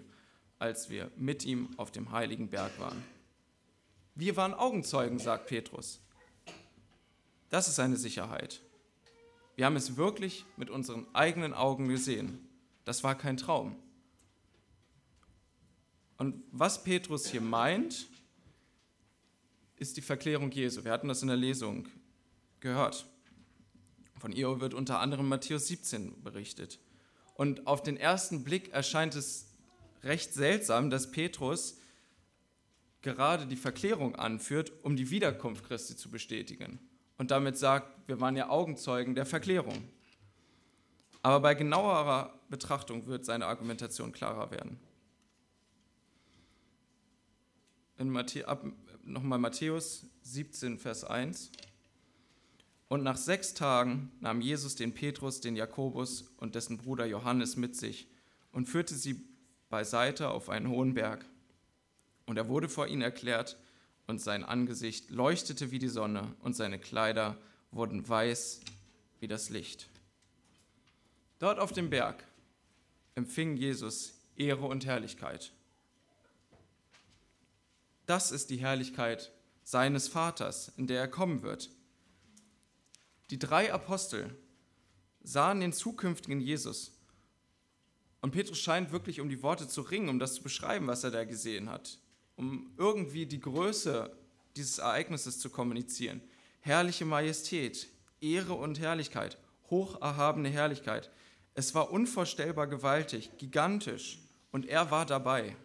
als 0.58 0.90
wir 0.90 1.10
mit 1.16 1.44
ihm 1.44 1.70
auf 1.76 1.90
dem 1.90 2.12
heiligen 2.12 2.48
Berg 2.48 2.78
waren. 2.78 3.02
Wir 4.14 4.36
waren 4.36 4.54
Augenzeugen, 4.54 5.18
sagt 5.18 5.46
Petrus. 5.46 6.00
Das 7.48 7.66
ist 7.66 7.80
eine 7.80 7.96
Sicherheit. 7.96 8.60
Wir 9.56 9.66
haben 9.66 9.76
es 9.76 9.96
wirklich 9.96 10.44
mit 10.56 10.70
unseren 10.70 11.06
eigenen 11.14 11.52
Augen 11.52 11.88
gesehen. 11.88 12.46
Das 12.84 13.04
war 13.04 13.14
kein 13.16 13.36
Traum. 13.36 13.76
Und 16.22 16.40
was 16.52 16.84
Petrus 16.84 17.26
hier 17.26 17.40
meint, 17.40 18.06
ist 19.74 19.96
die 19.96 20.02
Verklärung 20.02 20.52
Jesu. 20.52 20.84
Wir 20.84 20.92
hatten 20.92 21.08
das 21.08 21.22
in 21.22 21.26
der 21.26 21.36
Lesung 21.36 21.88
gehört. 22.60 23.08
Von 24.20 24.30
ihr 24.30 24.60
wird 24.60 24.72
unter 24.72 25.00
anderem 25.00 25.28
Matthäus 25.28 25.66
17 25.66 26.22
berichtet. 26.22 26.78
Und 27.34 27.66
auf 27.66 27.82
den 27.82 27.96
ersten 27.96 28.44
Blick 28.44 28.72
erscheint 28.72 29.16
es 29.16 29.48
recht 30.04 30.32
seltsam, 30.32 30.90
dass 30.90 31.10
Petrus 31.10 31.78
gerade 33.00 33.48
die 33.48 33.56
Verklärung 33.56 34.14
anführt, 34.14 34.70
um 34.84 34.94
die 34.94 35.10
Wiederkunft 35.10 35.64
Christi 35.64 35.96
zu 35.96 36.08
bestätigen. 36.08 36.78
Und 37.18 37.32
damit 37.32 37.58
sagt, 37.58 38.06
wir 38.06 38.20
waren 38.20 38.36
ja 38.36 38.48
Augenzeugen 38.48 39.16
der 39.16 39.26
Verklärung. 39.26 39.88
Aber 41.22 41.40
bei 41.40 41.54
genauerer 41.54 42.38
Betrachtung 42.48 43.08
wird 43.08 43.24
seine 43.24 43.46
Argumentation 43.46 44.12
klarer 44.12 44.52
werden. 44.52 44.78
In 48.02 48.10
Matthä 48.10 48.44
nochmal 49.04 49.38
Matthäus 49.38 50.06
17, 50.22 50.76
Vers 50.76 51.04
1. 51.04 51.52
Und 52.88 53.04
nach 53.04 53.16
sechs 53.16 53.54
Tagen 53.54 54.10
nahm 54.18 54.40
Jesus 54.40 54.74
den 54.74 54.92
Petrus, 54.92 55.40
den 55.40 55.54
Jakobus 55.54 56.22
und 56.38 56.56
dessen 56.56 56.78
Bruder 56.78 57.06
Johannes 57.06 57.56
mit 57.56 57.76
sich 57.76 58.08
und 58.50 58.68
führte 58.68 58.96
sie 58.96 59.24
beiseite 59.70 60.30
auf 60.30 60.48
einen 60.48 60.68
hohen 60.68 60.94
Berg. 60.94 61.24
Und 62.26 62.36
er 62.38 62.48
wurde 62.48 62.68
vor 62.68 62.88
ihnen 62.88 63.02
erklärt, 63.02 63.56
und 64.08 64.20
sein 64.20 64.42
Angesicht 64.42 65.10
leuchtete 65.10 65.70
wie 65.70 65.78
die 65.78 65.86
Sonne, 65.86 66.34
und 66.40 66.56
seine 66.56 66.80
Kleider 66.80 67.38
wurden 67.70 68.08
weiß 68.08 68.62
wie 69.20 69.28
das 69.28 69.48
Licht. 69.48 69.88
Dort 71.38 71.60
auf 71.60 71.70
dem 71.70 71.88
Berg 71.88 72.24
empfing 73.14 73.56
Jesus 73.56 74.14
Ehre 74.34 74.66
und 74.66 74.86
Herrlichkeit. 74.86 75.52
Das 78.06 78.32
ist 78.32 78.50
die 78.50 78.56
Herrlichkeit 78.56 79.32
seines 79.62 80.08
Vaters, 80.08 80.72
in 80.76 80.86
der 80.86 81.00
er 81.00 81.08
kommen 81.08 81.42
wird. 81.42 81.70
Die 83.30 83.38
drei 83.38 83.72
Apostel 83.72 84.36
sahen 85.22 85.60
den 85.60 85.72
zukünftigen 85.72 86.40
Jesus. 86.40 86.92
Und 88.20 88.32
Petrus 88.32 88.58
scheint 88.58 88.92
wirklich 88.92 89.20
um 89.20 89.28
die 89.28 89.42
Worte 89.42 89.68
zu 89.68 89.82
ringen, 89.82 90.08
um 90.08 90.18
das 90.18 90.34
zu 90.34 90.42
beschreiben, 90.42 90.86
was 90.86 91.04
er 91.04 91.10
da 91.10 91.24
gesehen 91.24 91.70
hat, 91.70 91.98
um 92.36 92.72
irgendwie 92.76 93.26
die 93.26 93.40
Größe 93.40 94.16
dieses 94.56 94.78
Ereignisses 94.78 95.38
zu 95.38 95.50
kommunizieren. 95.50 96.20
Herrliche 96.60 97.04
Majestät, 97.04 97.88
Ehre 98.20 98.54
und 98.54 98.78
Herrlichkeit, 98.78 99.38
hocherhabene 99.70 100.48
Herrlichkeit. 100.48 101.10
Es 101.54 101.74
war 101.74 101.90
unvorstellbar 101.90 102.66
gewaltig, 102.66 103.30
gigantisch 103.38 104.18
und 104.52 104.66
er 104.66 104.90
war 104.90 105.06
dabei. 105.06 105.56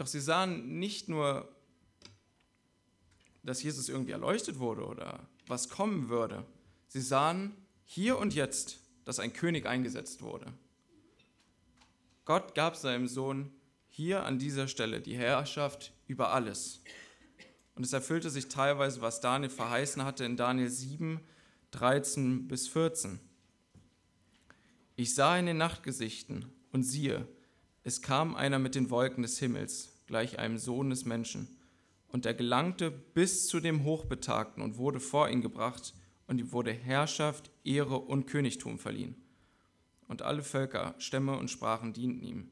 Doch 0.00 0.06
sie 0.06 0.20
sahen 0.20 0.78
nicht 0.78 1.10
nur, 1.10 1.46
dass 3.42 3.62
Jesus 3.62 3.90
irgendwie 3.90 4.12
erleuchtet 4.12 4.58
wurde 4.58 4.86
oder 4.86 5.28
was 5.46 5.68
kommen 5.68 6.08
würde. 6.08 6.46
Sie 6.88 7.02
sahen 7.02 7.54
hier 7.84 8.16
und 8.16 8.34
jetzt, 8.34 8.78
dass 9.04 9.18
ein 9.18 9.34
König 9.34 9.66
eingesetzt 9.66 10.22
wurde. 10.22 10.54
Gott 12.24 12.54
gab 12.54 12.76
seinem 12.76 13.08
Sohn 13.08 13.52
hier 13.90 14.24
an 14.24 14.38
dieser 14.38 14.68
Stelle 14.68 15.02
die 15.02 15.18
Herrschaft 15.18 15.92
über 16.06 16.32
alles. 16.32 16.80
Und 17.74 17.84
es 17.84 17.92
erfüllte 17.92 18.30
sich 18.30 18.48
teilweise, 18.48 19.02
was 19.02 19.20
Daniel 19.20 19.50
verheißen 19.50 20.02
hatte 20.02 20.24
in 20.24 20.38
Daniel 20.38 20.70
7, 20.70 21.20
13 21.72 22.48
bis 22.48 22.68
14. 22.68 23.20
Ich 24.96 25.14
sah 25.14 25.36
in 25.36 25.44
den 25.44 25.58
Nachtgesichten 25.58 26.46
und 26.72 26.84
siehe, 26.84 27.28
es 27.84 28.02
kam 28.02 28.34
einer 28.34 28.58
mit 28.58 28.74
den 28.74 28.90
Wolken 28.90 29.22
des 29.22 29.38
Himmels, 29.38 29.90
gleich 30.06 30.38
einem 30.38 30.58
Sohn 30.58 30.90
des 30.90 31.04
Menschen 31.04 31.60
und 32.12 32.26
er 32.26 32.34
gelangte 32.34 32.90
bis 32.90 33.46
zu 33.46 33.60
dem 33.60 33.84
Hochbetagten 33.84 34.62
und 34.62 34.76
wurde 34.76 35.00
vor 35.00 35.28
ihn 35.28 35.42
gebracht, 35.42 35.94
und 36.26 36.38
ihm 36.38 36.52
wurde 36.52 36.72
Herrschaft, 36.72 37.50
Ehre 37.64 37.98
und 37.98 38.26
Königtum 38.26 38.78
verliehen. 38.78 39.16
Und 40.06 40.22
alle 40.22 40.44
Völker, 40.44 40.94
Stämme 40.98 41.36
und 41.36 41.50
Sprachen 41.50 41.92
dienten 41.92 42.22
ihm. 42.22 42.50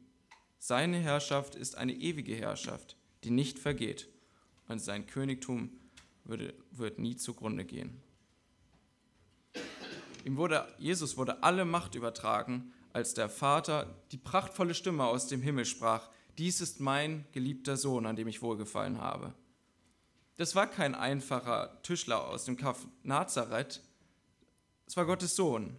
Seine 0.58 0.98
Herrschaft 0.98 1.54
ist 1.54 1.76
eine 1.76 1.92
ewige 1.92 2.34
Herrschaft, 2.34 2.96
die 3.22 3.30
nicht 3.30 3.58
vergeht, 3.58 4.08
und 4.66 4.80
sein 4.80 5.06
Königtum 5.06 5.70
würde, 6.24 6.54
wird 6.72 6.98
nie 6.98 7.16
zugrunde 7.16 7.64
gehen. 7.64 8.02
Ihm 10.24 10.36
wurde, 10.36 10.66
Jesus 10.78 11.16
wurde 11.16 11.42
alle 11.44 11.64
Macht 11.64 11.94
übertragen, 11.94 12.72
als 12.98 13.14
der 13.14 13.28
Vater 13.28 13.94
die 14.10 14.16
prachtvolle 14.16 14.74
Stimme 14.74 15.04
aus 15.04 15.28
dem 15.28 15.40
Himmel 15.40 15.64
sprach, 15.66 16.10
dies 16.36 16.60
ist 16.60 16.80
mein 16.80 17.24
geliebter 17.30 17.76
Sohn, 17.76 18.06
an 18.06 18.16
dem 18.16 18.26
ich 18.26 18.42
wohlgefallen 18.42 19.00
habe. 19.00 19.34
Das 20.36 20.56
war 20.56 20.66
kein 20.66 20.96
einfacher 20.96 21.80
Tischler 21.84 22.26
aus 22.26 22.44
dem 22.44 22.56
Kaff 22.56 22.88
Nazareth. 23.04 23.82
Es 24.84 24.96
war 24.96 25.06
Gottes 25.06 25.36
Sohn, 25.36 25.76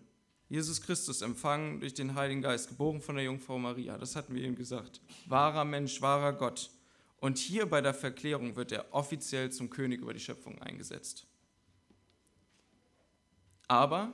Jesus 0.47 0.81
Christus, 0.81 1.21
empfangen 1.21 1.81
durch 1.81 1.93
den 1.93 2.15
Heiligen 2.15 2.41
Geist, 2.41 2.69
geboren 2.69 3.01
von 3.01 3.15
der 3.15 3.25
Jungfrau 3.25 3.59
Maria. 3.59 3.97
Das 3.97 4.15
hatten 4.15 4.33
wir 4.33 4.41
ihm 4.41 4.55
gesagt. 4.55 5.01
Wahrer 5.25 5.65
Mensch, 5.65 6.01
wahrer 6.01 6.31
Gott. 6.31 6.69
Und 7.17 7.37
hier 7.37 7.65
bei 7.65 7.81
der 7.81 7.93
Verklärung 7.93 8.55
wird 8.55 8.71
er 8.71 8.93
offiziell 8.93 9.51
zum 9.51 9.69
König 9.69 9.99
über 9.99 10.13
die 10.13 10.21
Schöpfung 10.21 10.61
eingesetzt. 10.61 11.27
Aber 13.67 14.13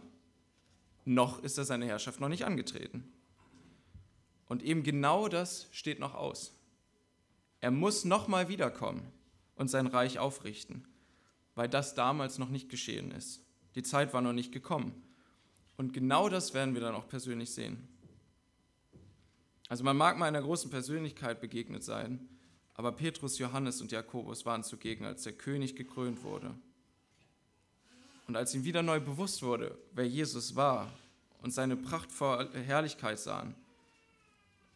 noch 1.05 1.41
ist 1.43 1.57
er 1.57 1.65
seine 1.65 1.85
Herrschaft 1.85 2.19
noch 2.19 2.29
nicht 2.29 2.45
angetreten. 2.45 3.11
Und 4.47 4.63
eben 4.63 4.83
genau 4.83 5.27
das 5.27 5.67
steht 5.71 5.99
noch 5.99 6.15
aus. 6.15 6.53
Er 7.61 7.71
muss 7.71 8.05
nochmal 8.05 8.49
wiederkommen 8.49 9.11
und 9.55 9.69
sein 9.69 9.87
Reich 9.87 10.19
aufrichten, 10.19 10.87
weil 11.55 11.69
das 11.69 11.95
damals 11.95 12.37
noch 12.37 12.49
nicht 12.49 12.69
geschehen 12.69 13.11
ist. 13.11 13.41
Die 13.75 13.83
Zeit 13.83 14.13
war 14.13 14.21
noch 14.21 14.33
nicht 14.33 14.51
gekommen. 14.51 15.01
Und 15.77 15.93
genau 15.93 16.29
das 16.29 16.53
werden 16.53 16.73
wir 16.73 16.81
dann 16.81 16.95
auch 16.95 17.07
persönlich 17.07 17.51
sehen. 17.51 17.87
Also 19.67 19.83
man 19.83 19.97
mag 19.97 20.17
mal 20.17 20.27
einer 20.27 20.41
großen 20.41 20.69
Persönlichkeit 20.69 21.41
begegnet 21.41 21.83
sein, 21.83 22.29
aber 22.75 22.91
Petrus, 22.91 23.39
Johannes 23.39 23.81
und 23.81 23.91
Jakobus 23.91 24.45
waren 24.45 24.63
zugegen, 24.63 25.05
als 25.05 25.23
der 25.23 25.33
König 25.33 25.75
gekrönt 25.75 26.23
wurde. 26.23 26.53
Und 28.27 28.35
als 28.35 28.53
ihm 28.55 28.63
wieder 28.63 28.81
neu 28.81 28.99
bewusst 28.99 29.43
wurde, 29.43 29.77
wer 29.93 30.07
Jesus 30.07 30.55
war 30.55 30.91
und 31.41 31.51
seine 31.51 31.75
prachtvolle 31.75 32.49
Herrlichkeit 32.53 33.19
sahen 33.19 33.55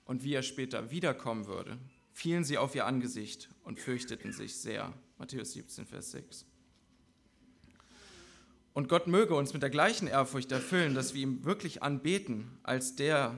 und 0.06 0.24
wie 0.24 0.34
er 0.34 0.44
später 0.44 0.92
wiederkommen 0.92 1.48
würde, 1.48 1.78
fielen 2.14 2.44
sie 2.44 2.58
auf 2.58 2.76
ihr 2.76 2.86
Angesicht 2.86 3.50
und 3.64 3.80
fürchteten 3.80 4.34
sich 4.34 4.56
sehr. 4.56 4.94
Matthäus 5.18 5.54
17, 5.54 5.86
Vers 5.86 6.12
6. 6.12 6.46
Und 8.74 8.88
Gott 8.88 9.08
möge 9.08 9.36
uns 9.36 9.54
mit 9.54 9.64
der 9.64 9.70
gleichen 9.70 10.08
Ehrfurcht 10.08 10.52
erfüllen, 10.52 10.94
dass 10.94 11.14
wir 11.14 11.24
ihm 11.24 11.44
wirklich 11.44 11.82
anbeten 11.84 12.60
als 12.64 12.96
der, 12.96 13.36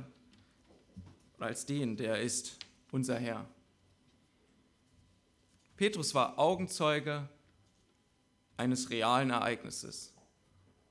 als 1.40 1.66
den, 1.66 1.96
der 1.98 2.22
ist, 2.22 2.58
unser 2.92 3.18
Herr. 3.18 3.48
Petrus 5.78 6.14
war 6.14 6.38
Augenzeuge 6.38 7.28
eines 8.62 8.92
realen 8.92 9.32
Ereignisses. 9.32 10.14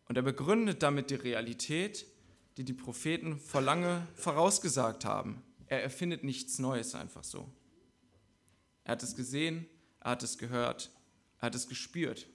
Und 0.09 0.17
er 0.17 0.23
begründet 0.23 0.83
damit 0.83 1.11
die 1.11 1.15
Realität, 1.15 2.05
die 2.57 2.65
die 2.65 2.73
Propheten 2.73 3.39
vor 3.39 3.61
lange 3.61 4.09
vorausgesagt 4.15 5.05
haben. 5.05 5.41
Er 5.69 5.81
erfindet 5.81 6.25
nichts 6.25 6.59
Neues 6.59 6.97
einfach 6.97 7.23
so. 7.23 7.49
Er 8.83 8.93
hat 8.93 9.05
es 9.05 9.15
gesehen, 9.15 9.67
er 10.01 10.11
hat 10.11 10.25
es 10.25 10.37
gehört, 10.37 10.91
er 11.39 11.43
hat 11.43 11.55
es 11.55 11.69
gespürt. 11.69 12.27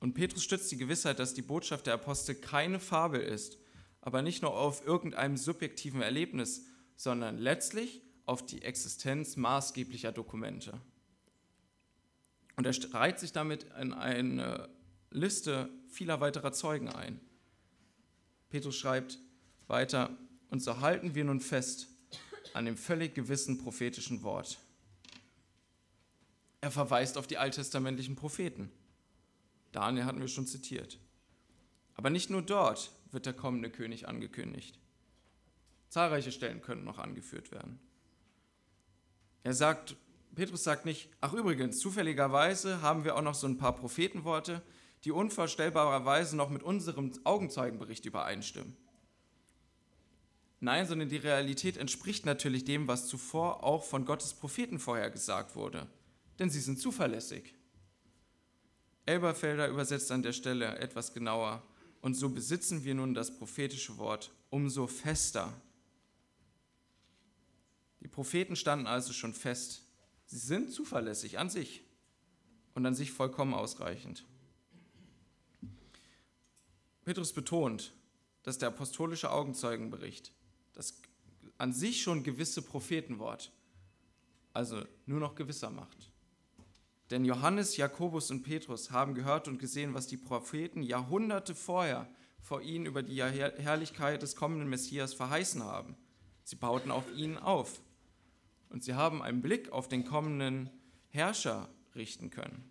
Und 0.00 0.12
Petrus 0.12 0.44
stützt 0.44 0.70
die 0.70 0.76
Gewissheit, 0.76 1.18
dass 1.18 1.32
die 1.32 1.40
Botschaft 1.40 1.86
der 1.86 1.94
Apostel 1.94 2.34
keine 2.34 2.78
Fabel 2.78 3.22
ist, 3.22 3.56
aber 4.02 4.20
nicht 4.20 4.42
nur 4.42 4.54
auf 4.54 4.86
irgendeinem 4.86 5.38
subjektiven 5.38 6.02
Erlebnis, 6.02 6.66
sondern 6.96 7.38
letztlich 7.38 8.02
auf 8.26 8.44
die 8.44 8.60
Existenz 8.60 9.36
maßgeblicher 9.36 10.12
Dokumente. 10.12 10.78
Und 12.56 12.66
er 12.66 12.94
reiht 12.94 13.18
sich 13.18 13.32
damit 13.32 13.64
in 13.80 13.92
eine 13.92 14.68
Liste 15.10 15.70
vieler 15.88 16.20
weiterer 16.20 16.52
Zeugen 16.52 16.88
ein. 16.88 17.20
Petrus 18.50 18.76
schreibt 18.76 19.18
weiter, 19.66 20.16
und 20.50 20.62
so 20.62 20.80
halten 20.80 21.14
wir 21.14 21.24
nun 21.24 21.40
fest 21.40 21.88
an 22.52 22.66
dem 22.66 22.76
völlig 22.76 23.14
gewissen 23.14 23.58
prophetischen 23.58 24.22
Wort. 24.22 24.58
Er 26.60 26.70
verweist 26.70 27.16
auf 27.16 27.26
die 27.26 27.38
alttestamentlichen 27.38 28.16
Propheten. 28.16 28.70
Daniel 29.72 30.04
hatten 30.04 30.20
wir 30.20 30.28
schon 30.28 30.46
zitiert. 30.46 30.98
Aber 31.94 32.10
nicht 32.10 32.30
nur 32.30 32.42
dort 32.42 32.92
wird 33.10 33.26
der 33.26 33.32
kommende 33.32 33.70
König 33.70 34.06
angekündigt. 34.08 34.78
Zahlreiche 35.88 36.32
Stellen 36.32 36.62
können 36.62 36.84
noch 36.84 36.98
angeführt 36.98 37.50
werden. 37.50 37.78
Er 39.42 39.54
sagt, 39.54 39.96
Petrus 40.34 40.64
sagt 40.64 40.86
nicht, 40.86 41.10
ach 41.20 41.34
übrigens, 41.34 41.78
zufälligerweise 41.78 42.80
haben 42.80 43.04
wir 43.04 43.16
auch 43.16 43.22
noch 43.22 43.34
so 43.34 43.46
ein 43.46 43.58
paar 43.58 43.76
Prophetenworte, 43.76 44.62
die 45.04 45.10
unvorstellbarerweise 45.10 46.36
noch 46.36 46.48
mit 46.48 46.62
unserem 46.62 47.12
Augenzeugenbericht 47.24 48.06
übereinstimmen. 48.06 48.76
Nein, 50.60 50.86
sondern 50.86 51.08
die 51.08 51.16
Realität 51.16 51.76
entspricht 51.76 52.24
natürlich 52.24 52.64
dem, 52.64 52.86
was 52.86 53.08
zuvor 53.08 53.64
auch 53.64 53.84
von 53.84 54.04
Gottes 54.04 54.32
Propheten 54.32 54.78
vorhergesagt 54.78 55.56
wurde, 55.56 55.88
denn 56.38 56.50
sie 56.50 56.60
sind 56.60 56.78
zuverlässig. 56.78 57.54
Elberfelder 59.04 59.68
übersetzt 59.68 60.12
an 60.12 60.22
der 60.22 60.32
Stelle 60.32 60.78
etwas 60.78 61.12
genauer, 61.12 61.62
und 62.00 62.14
so 62.14 62.30
besitzen 62.30 62.84
wir 62.84 62.94
nun 62.94 63.14
das 63.14 63.36
prophetische 63.36 63.98
Wort 63.98 64.32
umso 64.50 64.86
fester. 64.86 65.52
Die 68.00 68.08
Propheten 68.08 68.56
standen 68.56 68.86
also 68.86 69.12
schon 69.12 69.34
fest. 69.34 69.81
Sie 70.32 70.38
sind 70.38 70.72
zuverlässig 70.72 71.38
an 71.38 71.50
sich 71.50 71.84
und 72.72 72.86
an 72.86 72.94
sich 72.94 73.12
vollkommen 73.12 73.52
ausreichend. 73.52 74.24
Petrus 77.04 77.34
betont, 77.34 77.92
dass 78.42 78.56
der 78.56 78.68
apostolische 78.68 79.30
Augenzeugenbericht 79.30 80.32
das 80.72 81.02
an 81.58 81.74
sich 81.74 82.00
schon 82.00 82.22
gewisse 82.22 82.62
Prophetenwort, 82.62 83.52
also 84.54 84.82
nur 85.04 85.20
noch 85.20 85.34
gewisser 85.34 85.68
macht. 85.68 86.10
Denn 87.10 87.26
Johannes, 87.26 87.76
Jakobus 87.76 88.30
und 88.30 88.42
Petrus 88.42 88.90
haben 88.90 89.12
gehört 89.12 89.48
und 89.48 89.58
gesehen, 89.58 89.92
was 89.92 90.06
die 90.06 90.16
Propheten 90.16 90.82
Jahrhunderte 90.82 91.54
vorher 91.54 92.08
vor 92.40 92.62
ihnen 92.62 92.86
über 92.86 93.02
die 93.02 93.22
Herrlichkeit 93.22 94.22
des 94.22 94.34
kommenden 94.34 94.70
Messias 94.70 95.12
verheißen 95.12 95.62
haben. 95.62 95.94
Sie 96.42 96.56
bauten 96.56 96.90
auf 96.90 97.04
ihn 97.14 97.36
auf 97.36 97.82
und 98.72 98.82
sie 98.82 98.94
haben 98.94 99.22
einen 99.22 99.42
Blick 99.42 99.70
auf 99.70 99.86
den 99.86 100.04
kommenden 100.04 100.70
Herrscher 101.10 101.68
richten 101.94 102.30
können 102.30 102.70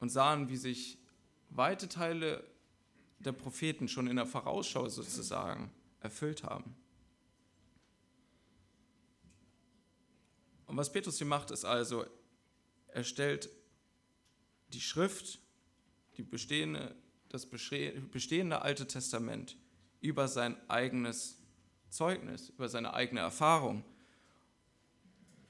und 0.00 0.08
sahen, 0.08 0.48
wie 0.48 0.56
sich 0.56 0.98
weite 1.48 1.88
Teile 1.88 2.44
der 3.20 3.30
Propheten 3.30 3.86
schon 3.86 4.08
in 4.08 4.16
der 4.16 4.26
Vorausschau 4.26 4.88
sozusagen 4.88 5.72
erfüllt 6.00 6.42
haben. 6.42 6.74
Und 10.66 10.76
was 10.76 10.90
Petrus 10.90 11.18
hier 11.18 11.26
macht, 11.28 11.52
ist 11.52 11.64
also, 11.64 12.04
er 12.88 13.04
stellt 13.04 13.48
die 14.72 14.80
Schrift, 14.80 15.38
die 16.16 16.24
bestehende, 16.24 16.96
das 17.28 17.46
bestehende 17.46 18.62
Alte 18.62 18.88
Testament 18.88 19.56
über 20.00 20.26
sein 20.26 20.56
eigenes 20.68 21.41
Zeugnis, 21.92 22.48
über 22.50 22.68
seine 22.68 22.94
eigene 22.94 23.20
Erfahrung. 23.20 23.84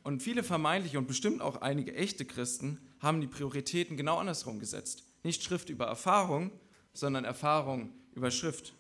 Und 0.03 0.23
viele 0.23 0.43
vermeintliche 0.43 0.99
und 0.99 1.07
bestimmt 1.07 1.41
auch 1.41 1.63
einige 1.63 1.95
echte 1.95 2.25
Christen 2.25 2.79
haben 3.01 3.21
die 3.21 3.27
Prioritäten 3.27 3.97
genau 3.97 4.19
andersrum 4.19 4.59
gesetzt. 4.59 5.05
Nicht 5.23 5.43
Schrift 5.43 5.69
über 5.69 5.87
Erfahrung, 5.87 6.51
sondern 6.93 7.25
Erfahrung 7.25 7.95
über 8.15 8.31
Schrift. 8.31 8.75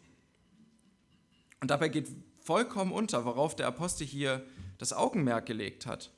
Und 1.60 1.70
dabei 1.70 1.88
geht 1.88 2.08
vollkommen 2.40 2.92
unter, 2.92 3.24
worauf 3.24 3.54
der 3.54 3.68
Apostel 3.68 4.06
hier 4.06 4.44
das 4.78 4.92
Augenmerk 4.92 5.46
gelegt 5.46 5.86
hat 5.86 6.10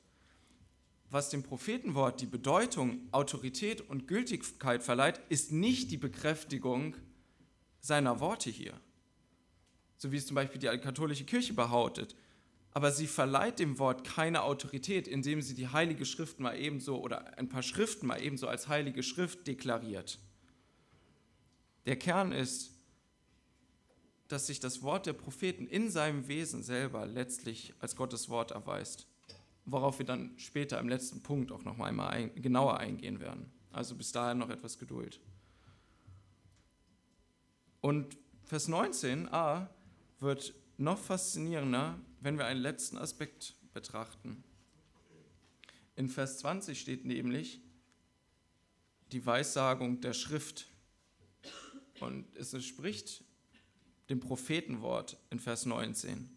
was 1.15 1.29
dem 1.29 1.43
Prophetenwort 1.43 2.19
die 2.19 2.25
Bedeutung, 2.25 3.07
Autorität 3.11 3.81
und 3.81 4.05
Gültigkeit 4.05 4.83
verleiht, 4.83 5.21
ist 5.29 5.51
nicht 5.51 5.89
die 5.91 5.97
Bekräftigung 5.97 6.95
seiner 7.79 8.19
Worte 8.19 8.49
hier, 8.49 8.73
so 9.97 10.11
wie 10.11 10.17
es 10.17 10.27
zum 10.27 10.35
Beispiel 10.35 10.59
die 10.59 10.67
katholische 10.67 11.25
Kirche 11.25 11.53
behauptet. 11.53 12.15
Aber 12.71 12.91
sie 12.91 13.07
verleiht 13.07 13.59
dem 13.59 13.79
Wort 13.79 14.03
keine 14.03 14.43
Autorität, 14.43 15.07
indem 15.07 15.41
sie 15.41 15.55
die 15.55 15.69
Heilige 15.69 16.05
Schrift 16.05 16.39
mal 16.39 16.57
ebenso 16.57 16.99
oder 16.99 17.37
ein 17.37 17.47
paar 17.47 17.63
Schriften 17.63 18.07
mal 18.07 18.21
ebenso 18.21 18.47
als 18.47 18.67
Heilige 18.67 19.01
Schrift 19.01 19.47
deklariert. 19.47 20.19
Der 21.85 21.95
Kern 21.95 22.31
ist, 22.31 22.71
dass 24.27 24.47
sich 24.47 24.59
das 24.59 24.81
Wort 24.81 25.05
der 25.05 25.13
Propheten 25.13 25.67
in 25.67 25.89
seinem 25.89 26.27
Wesen 26.27 26.63
selber 26.63 27.05
letztlich 27.05 27.73
als 27.79 27.95
Gottes 27.95 28.27
Wort 28.27 28.51
erweist 28.51 29.07
worauf 29.65 29.97
wir 29.97 30.05
dann 30.05 30.37
später 30.37 30.79
im 30.79 30.87
letzten 30.87 31.21
Punkt 31.21 31.51
auch 31.51 31.63
noch 31.63 31.79
einmal 31.79 32.09
ein, 32.09 32.33
genauer 32.35 32.77
eingehen 32.77 33.19
werden. 33.19 33.51
Also 33.71 33.95
bis 33.95 34.11
dahin 34.11 34.37
noch 34.37 34.49
etwas 34.49 34.77
Geduld. 34.77 35.19
Und 37.81 38.17
Vers 38.43 38.69
19a 38.69 39.67
wird 40.25 40.53
noch 40.77 40.97
faszinierender, 40.97 41.97
wenn 42.19 42.37
wir 42.37 42.45
einen 42.45 42.59
letzten 42.59 42.97
Aspekt 42.97 43.55
betrachten. 43.73 44.43
In 45.95 46.09
Vers 46.09 46.39
20 46.39 46.77
steht 46.77 47.05
nämlich 47.05 47.61
die 49.13 49.25
Weissagung 49.25 50.01
der 50.01 50.13
Schrift. 50.13 50.67
Und 52.01 52.25
es 52.35 52.53
entspricht 52.53 53.23
dem 54.09 54.19
Prophetenwort 54.19 55.17
in 55.29 55.39
Vers 55.39 55.65
19. 55.65 56.29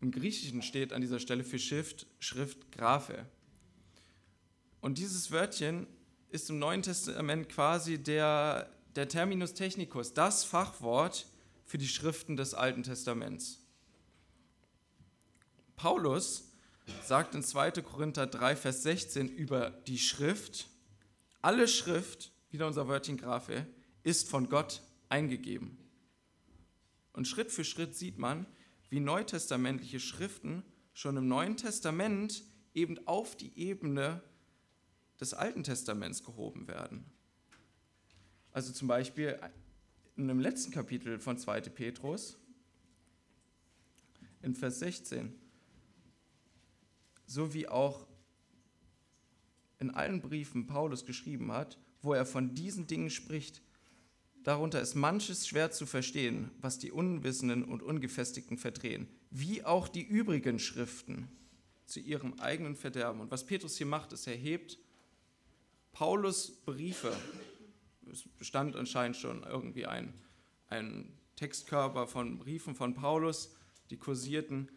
Im 0.00 0.10
Griechischen 0.10 0.62
steht 0.62 0.92
an 0.92 1.00
dieser 1.00 1.20
Stelle 1.20 1.44
für 1.44 1.58
Schrift, 1.58 2.06
Schrift 2.18 2.72
Graphe. 2.72 3.26
Und 4.80 4.98
dieses 4.98 5.30
Wörtchen 5.30 5.86
ist 6.30 6.50
im 6.50 6.58
Neuen 6.58 6.82
Testament 6.82 7.48
quasi 7.48 7.98
der, 7.98 8.72
der 8.96 9.08
Terminus 9.08 9.54
technicus, 9.54 10.14
das 10.14 10.44
Fachwort 10.44 11.26
für 11.68 11.78
die 11.78 11.86
Schriften 11.86 12.36
des 12.36 12.54
Alten 12.54 12.82
Testaments. 12.82 13.60
Paulus 15.76 16.50
sagt 17.04 17.34
in 17.34 17.42
2. 17.42 17.72
Korinther 17.82 18.26
3, 18.26 18.56
Vers 18.56 18.82
16 18.82 19.28
über 19.28 19.70
die 19.86 19.98
Schrift, 19.98 20.66
alle 21.42 21.68
Schrift, 21.68 22.32
wieder 22.50 22.66
unser 22.66 22.88
Wörtchen 22.88 23.18
Graphe, 23.18 23.66
ist 24.02 24.30
von 24.30 24.48
Gott 24.48 24.80
eingegeben. 25.10 25.76
Und 27.12 27.28
Schritt 27.28 27.52
für 27.52 27.64
Schritt 27.64 27.94
sieht 27.94 28.16
man, 28.18 28.46
wie 28.88 29.00
neutestamentliche 29.00 30.00
Schriften 30.00 30.64
schon 30.94 31.18
im 31.18 31.28
Neuen 31.28 31.58
Testament 31.58 32.44
eben 32.72 33.06
auf 33.06 33.36
die 33.36 33.52
Ebene 33.58 34.22
des 35.20 35.34
Alten 35.34 35.64
Testaments 35.64 36.24
gehoben 36.24 36.66
werden. 36.66 37.04
Also 38.52 38.72
zum 38.72 38.88
Beispiel 38.88 39.38
in 40.18 40.28
dem 40.28 40.40
letzten 40.40 40.72
Kapitel 40.72 41.18
von 41.20 41.38
2. 41.38 41.60
Petrus, 41.62 42.36
in 44.42 44.54
Vers 44.54 44.80
16, 44.80 45.32
so 47.26 47.54
wie 47.54 47.68
auch 47.68 48.06
in 49.78 49.90
allen 49.90 50.20
Briefen 50.20 50.66
Paulus 50.66 51.06
geschrieben 51.06 51.52
hat, 51.52 51.78
wo 52.02 52.12
er 52.12 52.26
von 52.26 52.54
diesen 52.54 52.86
Dingen 52.86 53.10
spricht, 53.10 53.62
Darunter 54.44 54.80
ist 54.80 54.94
manches 54.94 55.46
schwer 55.46 55.70
zu 55.72 55.84
verstehen, 55.84 56.50
was 56.60 56.78
die 56.78 56.90
Unwissenden 56.90 57.64
und 57.64 57.82
Ungefestigten 57.82 58.56
verdrehen, 58.56 59.08
wie 59.30 59.64
auch 59.64 59.88
die 59.88 60.02
übrigen 60.02 60.58
Schriften 60.58 61.28
zu 61.86 62.00
ihrem 62.00 62.38
eigenen 62.40 62.74
Verderben. 62.74 63.20
Und 63.20 63.30
was 63.30 63.44
Petrus 63.44 63.76
hier 63.76 63.86
macht, 63.86 64.12
ist, 64.12 64.26
er 64.26 64.36
hebt 64.36 64.78
Paulus 65.92 66.50
Briefe 66.64 67.14
es 68.10 68.28
bestand 68.38 68.76
anscheinend 68.76 69.16
schon 69.16 69.42
irgendwie 69.42 69.86
ein, 69.86 70.14
ein 70.68 71.12
Textkörper 71.36 72.06
von 72.06 72.38
Briefen 72.38 72.74
von 72.74 72.94
Paulus, 72.94 73.54
die 73.90 73.96
kursierten. 73.96 74.70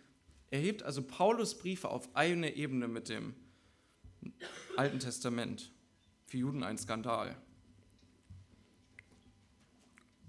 Er 0.50 0.60
hebt 0.60 0.84
also 0.84 1.02
Paulus 1.02 1.58
Briefe 1.58 1.90
auf 1.90 2.16
eine 2.16 2.56
Ebene 2.56 2.88
mit 2.88 3.10
dem 3.10 3.36
Alten 4.78 5.00
Testament. 5.00 5.72
Für 6.26 6.38
Juden 6.38 6.64
ein 6.64 6.78
Skandal. 6.78 7.36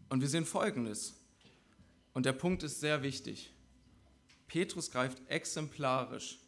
Und 0.08 0.20
wir 0.20 0.28
sehen 0.28 0.44
Folgendes. 0.44 1.14
Und 2.12 2.26
der 2.26 2.32
Punkt 2.32 2.62
ist 2.62 2.80
sehr 2.80 3.02
wichtig. 3.02 3.52
Petrus 4.46 4.90
greift 4.90 5.22
exemplarisch 5.28 6.38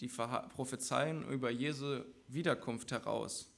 die 0.00 0.08
Prophezeien 0.08 1.28
über 1.28 1.50
Jesu 1.50 2.02
Wiederkunft 2.28 2.90
heraus. 2.90 3.49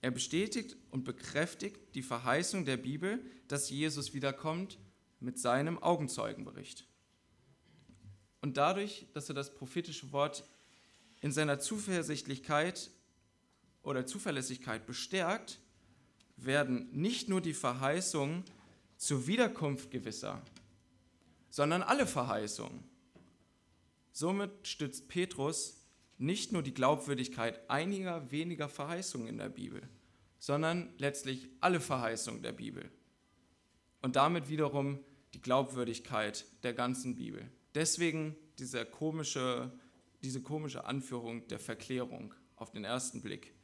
Er 0.00 0.10
bestätigt 0.10 0.76
und 0.90 1.04
bekräftigt 1.04 1.94
die 1.94 2.02
Verheißung 2.02 2.64
der 2.64 2.76
Bibel, 2.76 3.24
dass 3.48 3.70
Jesus 3.70 4.14
wiederkommt, 4.14 4.78
mit 5.20 5.38
seinem 5.38 5.82
Augenzeugenbericht. 5.82 6.86
Und 8.40 8.56
dadurch, 8.56 9.06
dass 9.14 9.28
er 9.28 9.34
das 9.34 9.52
prophetische 9.52 10.12
Wort 10.12 10.44
in 11.20 11.32
seiner 11.32 11.58
Zuversichtlichkeit 11.58 12.90
oder 13.82 14.06
Zuverlässigkeit 14.06 14.86
bestärkt, 14.86 15.58
werden 16.36 16.88
nicht 16.92 17.28
nur 17.28 17.40
die 17.40 17.54
Verheißungen 17.54 18.44
zur 18.96 19.26
Wiederkunft 19.26 19.90
gewisser, 19.90 20.40
sondern 21.50 21.82
alle 21.82 22.06
Verheißungen. 22.06 22.84
Somit 24.12 24.66
stützt 24.66 25.08
Petrus 25.08 25.77
nicht 26.18 26.52
nur 26.52 26.62
die 26.62 26.74
Glaubwürdigkeit 26.74 27.68
einiger 27.70 28.30
weniger 28.30 28.68
Verheißungen 28.68 29.28
in 29.28 29.38
der 29.38 29.48
Bibel, 29.48 29.82
sondern 30.38 30.92
letztlich 30.98 31.48
alle 31.60 31.80
Verheißungen 31.80 32.42
der 32.42 32.52
Bibel. 32.52 32.90
Und 34.02 34.16
damit 34.16 34.48
wiederum 34.48 35.00
die 35.34 35.40
Glaubwürdigkeit 35.40 36.44
der 36.62 36.74
ganzen 36.74 37.16
Bibel. 37.16 37.50
Deswegen 37.74 38.36
diese 38.58 38.84
komische, 38.84 39.72
diese 40.22 40.42
komische 40.42 40.84
Anführung 40.84 41.46
der 41.48 41.58
Verklärung 41.58 42.34
auf 42.56 42.70
den 42.70 42.84
ersten 42.84 43.22
Blick. 43.22 43.54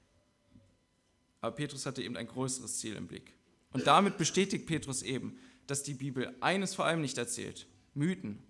Aber 1.40 1.56
Petrus 1.56 1.86
hatte 1.86 2.02
eben 2.02 2.16
ein 2.16 2.26
größeres 2.26 2.78
Ziel 2.78 2.94
im 2.94 3.06
Blick. 3.06 3.34
Und 3.72 3.86
damit 3.86 4.16
bestätigt 4.18 4.66
Petrus 4.66 5.02
eben, 5.02 5.38
dass 5.66 5.82
die 5.82 5.94
Bibel 5.94 6.34
eines 6.40 6.74
vor 6.74 6.84
allem 6.84 7.00
nicht 7.00 7.18
erzählt, 7.18 7.66
Mythen. 7.94 8.42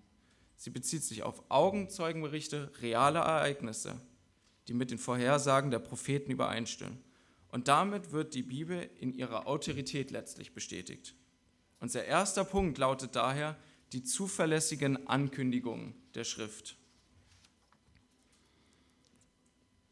Sie 0.57 0.71
bezieht 0.71 1.05
sich 1.05 1.23
auf 1.23 1.43
Augenzeugenberichte 1.51 2.71
realer 2.81 3.21
Ereignisse, 3.21 4.01
die 4.69 4.75
mit 4.75 4.91
den 4.91 4.99
Vorhersagen 4.99 5.71
der 5.71 5.79
Propheten 5.79 6.31
übereinstimmen. 6.31 6.99
Und 7.49 7.69
damit 7.69 8.13
wird 8.13 8.35
die 8.35 8.43
Bibel 8.43 8.89
in 8.99 9.13
ihrer 9.13 9.47
Autorität 9.47 10.11
letztlich 10.11 10.55
bestätigt. 10.55 11.15
Unser 11.81 12.05
erster 12.05 12.45
Punkt 12.45 12.79
lautet 12.79 13.15
daher 13.15 13.57
die 13.93 14.03
zuverlässigen 14.03 15.07
Ankündigungen 15.07 15.95
der 16.15 16.25
Schrift. 16.25 16.77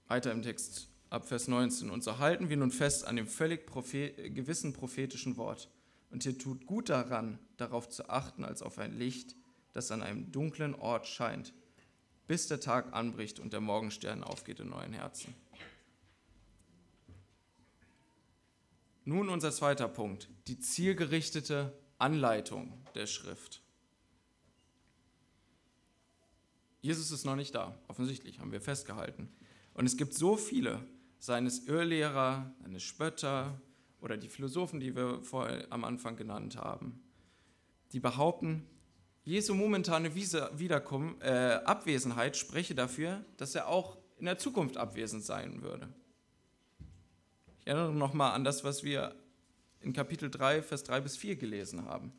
Weiter 0.09 0.33
im 0.33 0.43
Text 0.43 0.89
ab 1.09 1.29
Vers 1.29 1.49
19. 1.49 1.91
Und 1.91 2.03
so 2.03 2.19
halten 2.19 2.49
wir 2.49 2.57
nun 2.57 2.71
fest 2.71 3.07
an 3.07 3.17
dem 3.17 3.27
völlig 3.27 3.67
prophet 3.67 4.35
gewissen 4.35 4.73
prophetischen 4.73 5.37
Wort. 5.37 5.71
Und 6.11 6.27
ihr 6.27 6.37
tut 6.37 6.67
gut 6.67 6.89
daran, 6.89 7.39
darauf 7.57 7.89
zu 7.89 8.09
achten, 8.09 8.45
als 8.45 8.63
auf 8.63 8.79
ein 8.79 8.99
Licht, 8.99 9.37
das 9.73 9.91
an 9.91 10.03
einem 10.03 10.31
dunklen 10.33 10.75
Ort 10.75 11.07
scheint, 11.07 11.53
bis 12.27 12.47
der 12.47 12.61
Tag 12.61 12.93
anbricht 12.93 13.41
und 13.41 13.53
der 13.53 13.61
Morgenstern 13.61 14.23
aufgeht 14.23 14.61
in 14.61 14.71
neuen 14.71 14.93
Herzen. 14.93 15.35
Nun 19.05 19.29
unser 19.29 19.51
zweiter 19.51 19.89
Punkt, 19.89 20.29
die 20.47 20.61
zielgerichtete 20.61 21.77
Anleitung 21.99 22.73
der 22.95 23.07
Schrift. 23.07 23.61
Jesus 26.81 27.11
ist 27.11 27.25
noch 27.25 27.37
nicht 27.37 27.55
da, 27.55 27.79
offensichtlich, 27.89 28.39
haben 28.41 28.53
wir 28.53 28.61
festgehalten. 28.61 29.29
Und 29.75 29.87
es 29.87 29.97
gibt 29.97 30.15
so 30.15 30.37
viele, 30.37 30.85
seines 31.19 31.67
Irrlehrer, 31.67 32.53
seines 32.61 32.83
Spötter 32.83 33.61
oder 34.01 34.17
die 34.17 34.29
Philosophen, 34.29 34.81
die 34.81 34.97
wir 34.97 35.23
vorher 35.23 35.67
am 35.71 35.85
Anfang 35.85 36.17
genannt 36.17 36.57
haben, 36.57 37.01
die 37.93 38.01
behaupten, 38.01 38.67
Jesu 39.25 39.55
momentane 39.55 40.15
Wiederkum, 40.15 41.21
äh, 41.21 41.31
Abwesenheit 41.31 42.37
spreche 42.37 42.75
dafür, 42.75 43.25
dass 43.37 43.55
er 43.55 43.69
auch 43.69 43.97
in 44.19 44.27
der 44.27 44.39
Zukunft 44.39 44.77
abwesend 44.77 45.25
sein 45.25 45.63
würde. 45.63 45.89
Ich 47.61 47.69
erinnere 47.69 47.93
nochmal 47.93 48.33
an 48.33 48.43
das, 48.43 48.65
was 48.65 48.83
wir 48.83 49.15
in 49.81 49.93
Kapitel 49.93 50.29
3, 50.29 50.63
Vers 50.63 50.83
3 50.83 51.01
bis 51.01 51.17
4 51.17 51.37
gelesen 51.37 51.85
haben. 51.85 52.13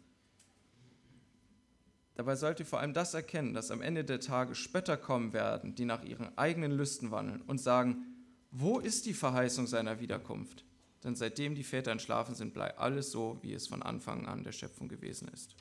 Dabei 2.16 2.36
sollt 2.36 2.60
ihr 2.60 2.66
vor 2.66 2.80
allem 2.80 2.94
das 2.94 3.14
erkennen, 3.14 3.54
dass 3.54 3.72
am 3.72 3.82
Ende 3.82 4.06
der 4.06 4.20
Tage 4.20 4.56
Spötter 4.56 4.96
kommen 4.96 5.34
werden, 5.34 5.76
die 5.76 5.86
nach 5.86 6.04
ihren 6.04 6.38
eigenen 6.38 6.72
Lüsten 6.72 7.12
wandeln 7.12 7.42
und 7.42 7.60
sagen, 7.60 8.06
wo 8.52 8.80
ist 8.80 9.06
die 9.08 9.14
Verheißung 9.14 9.68
seiner 9.68 10.00
Wiederkunft? 10.00 10.64
Denn 11.04 11.16
seitdem 11.16 11.56
die 11.56 11.64
Väter 11.64 11.92
entschlafen 11.92 12.36
sind, 12.36 12.54
bleibt 12.54 12.80
alles 12.80 13.12
so, 13.12 13.40
wie 13.42 13.54
es 13.54 13.68
von 13.68 13.82
Anfang 13.82 14.26
an 14.26 14.44
der 14.44 14.54
Schöpfung 14.54 14.88
gewesen 14.88 15.28
ist. 15.34 15.56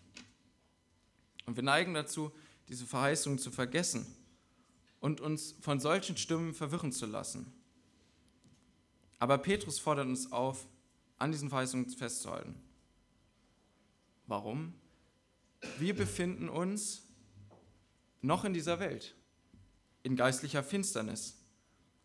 Und 1.46 1.57
wir 1.57 1.62
neigen 1.62 1.94
dazu, 1.94 2.33
diese 2.68 2.87
Verheißung 2.87 3.38
zu 3.38 3.50
vergessen 3.50 4.07
und 5.00 5.20
uns 5.20 5.55
von 5.61 5.81
solchen 5.81 6.16
Stimmen 6.16 6.55
verwirren 6.55 6.92
zu 6.92 7.07
lassen. 7.07 7.52
Aber 9.18 9.38
Petrus 9.38 9.78
fordert 9.78 10.07
uns 10.07 10.33
auf, 10.33 10.66
an 11.18 11.33
diesen 11.33 11.50
Verheißungen 11.50 11.88
festzuhalten. 11.90 12.55
Warum? 14.26 14.74
Wir 15.78 15.94
befinden 15.94 16.48
uns 16.48 17.02
noch 18.20 18.44
in 18.44 18.55
dieser 18.55 18.81
Welt, 18.81 19.14
in 20.02 20.16
geistlicher 20.16 20.62
Finsternis, 20.62 21.38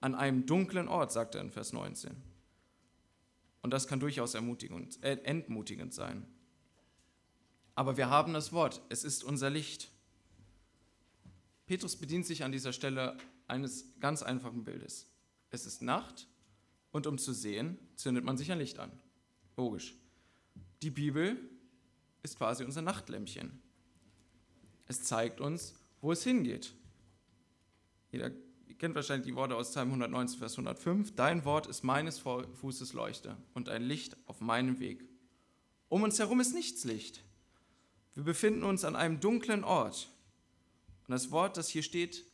an 0.02 0.14
einem 0.14 0.46
dunklen 0.46 0.88
Ort, 0.88 1.12
sagt 1.12 1.36
er 1.36 1.42
in 1.42 1.52
Vers 1.52 1.74
19. 1.74 2.16
Und 3.62 3.72
das 3.72 3.88
kann 3.88 4.00
durchaus 4.00 4.34
ermutigend, 4.34 5.04
äh, 5.04 5.18
entmutigend 5.24 5.94
sein. 5.94 6.26
Aber 7.78 7.96
wir 7.96 8.10
haben 8.10 8.34
das 8.34 8.52
Wort, 8.54 8.82
es 8.90 9.04
ist 9.04 9.24
unser 9.24 9.52
Licht. 9.52 9.92
Petrus 11.68 11.96
bedient 11.96 12.26
sich 12.26 12.44
an 12.44 12.52
dieser 12.52 12.74
Stelle 12.74 13.16
eines 13.48 14.00
ganz 14.00 14.24
einfachen 14.24 14.64
Bildes. 14.64 15.06
Es 15.52 15.68
ist 15.68 15.84
Nacht 15.84 16.28
und 16.90 17.06
um 17.06 17.20
zu 17.20 17.34
sehen, 17.34 17.78
zündet 17.96 18.24
man 18.24 18.36
sich 18.36 18.52
ein 18.52 18.58
Licht 18.58 18.80
an. 18.80 18.92
Logisch. 19.58 19.94
Die 20.82 20.90
Bibel 20.90 21.38
ist 22.24 22.40
quasi 22.40 22.64
unser 22.64 22.82
Nachtlämpchen. 22.82 23.62
Es 24.88 25.04
zeigt 25.04 25.40
uns, 25.40 25.76
wo 26.02 26.12
es 26.12 26.24
hingeht. 26.24 26.74
Jeder 28.12 28.32
kennt 28.80 28.96
wahrscheinlich 28.96 29.28
die 29.28 29.36
Worte 29.36 29.56
aus 29.56 29.70
Psalm 29.70 29.90
119, 29.90 30.40
Vers 30.40 30.54
105. 30.54 31.14
Dein 31.14 31.46
Wort 31.46 31.68
ist 31.68 31.84
meines 31.84 32.18
Fußes 32.18 32.94
Leuchte 32.94 33.38
und 33.54 33.70
ein 33.70 33.84
Licht 33.84 34.18
auf 34.26 34.42
meinem 34.42 34.80
Weg. 34.80 35.08
Um 35.90 36.02
uns 36.02 36.18
herum 36.18 36.40
ist 36.40 36.56
nichts 36.56 36.84
Licht. 36.84 37.24
Wir 38.18 38.24
befinden 38.24 38.64
uns 38.64 38.84
an 38.84 38.96
einem 38.96 39.20
dunklen 39.20 39.64
Ort. 39.64 40.10
Und 41.08 41.12
das 41.12 41.30
Wort, 41.30 41.56
das 41.56 41.70
hier 41.70 41.84
steht 41.84 42.26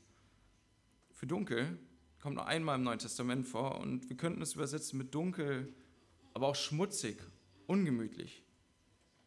für 1.11 1.27
dunkel, 1.27 1.77
kommt 2.21 2.35
nur 2.35 2.45
einmal 2.45 2.77
im 2.77 2.83
Neuen 2.83 2.99
Testament 2.99 3.45
vor 3.45 3.81
und 3.81 4.07
wir 4.07 4.15
könnten 4.15 4.41
es 4.41 4.53
übersetzen 4.53 4.97
mit 4.97 5.13
dunkel, 5.13 5.73
aber 6.33 6.47
auch 6.47 6.55
schmutzig, 6.55 7.17
ungemütlich. 7.67 8.45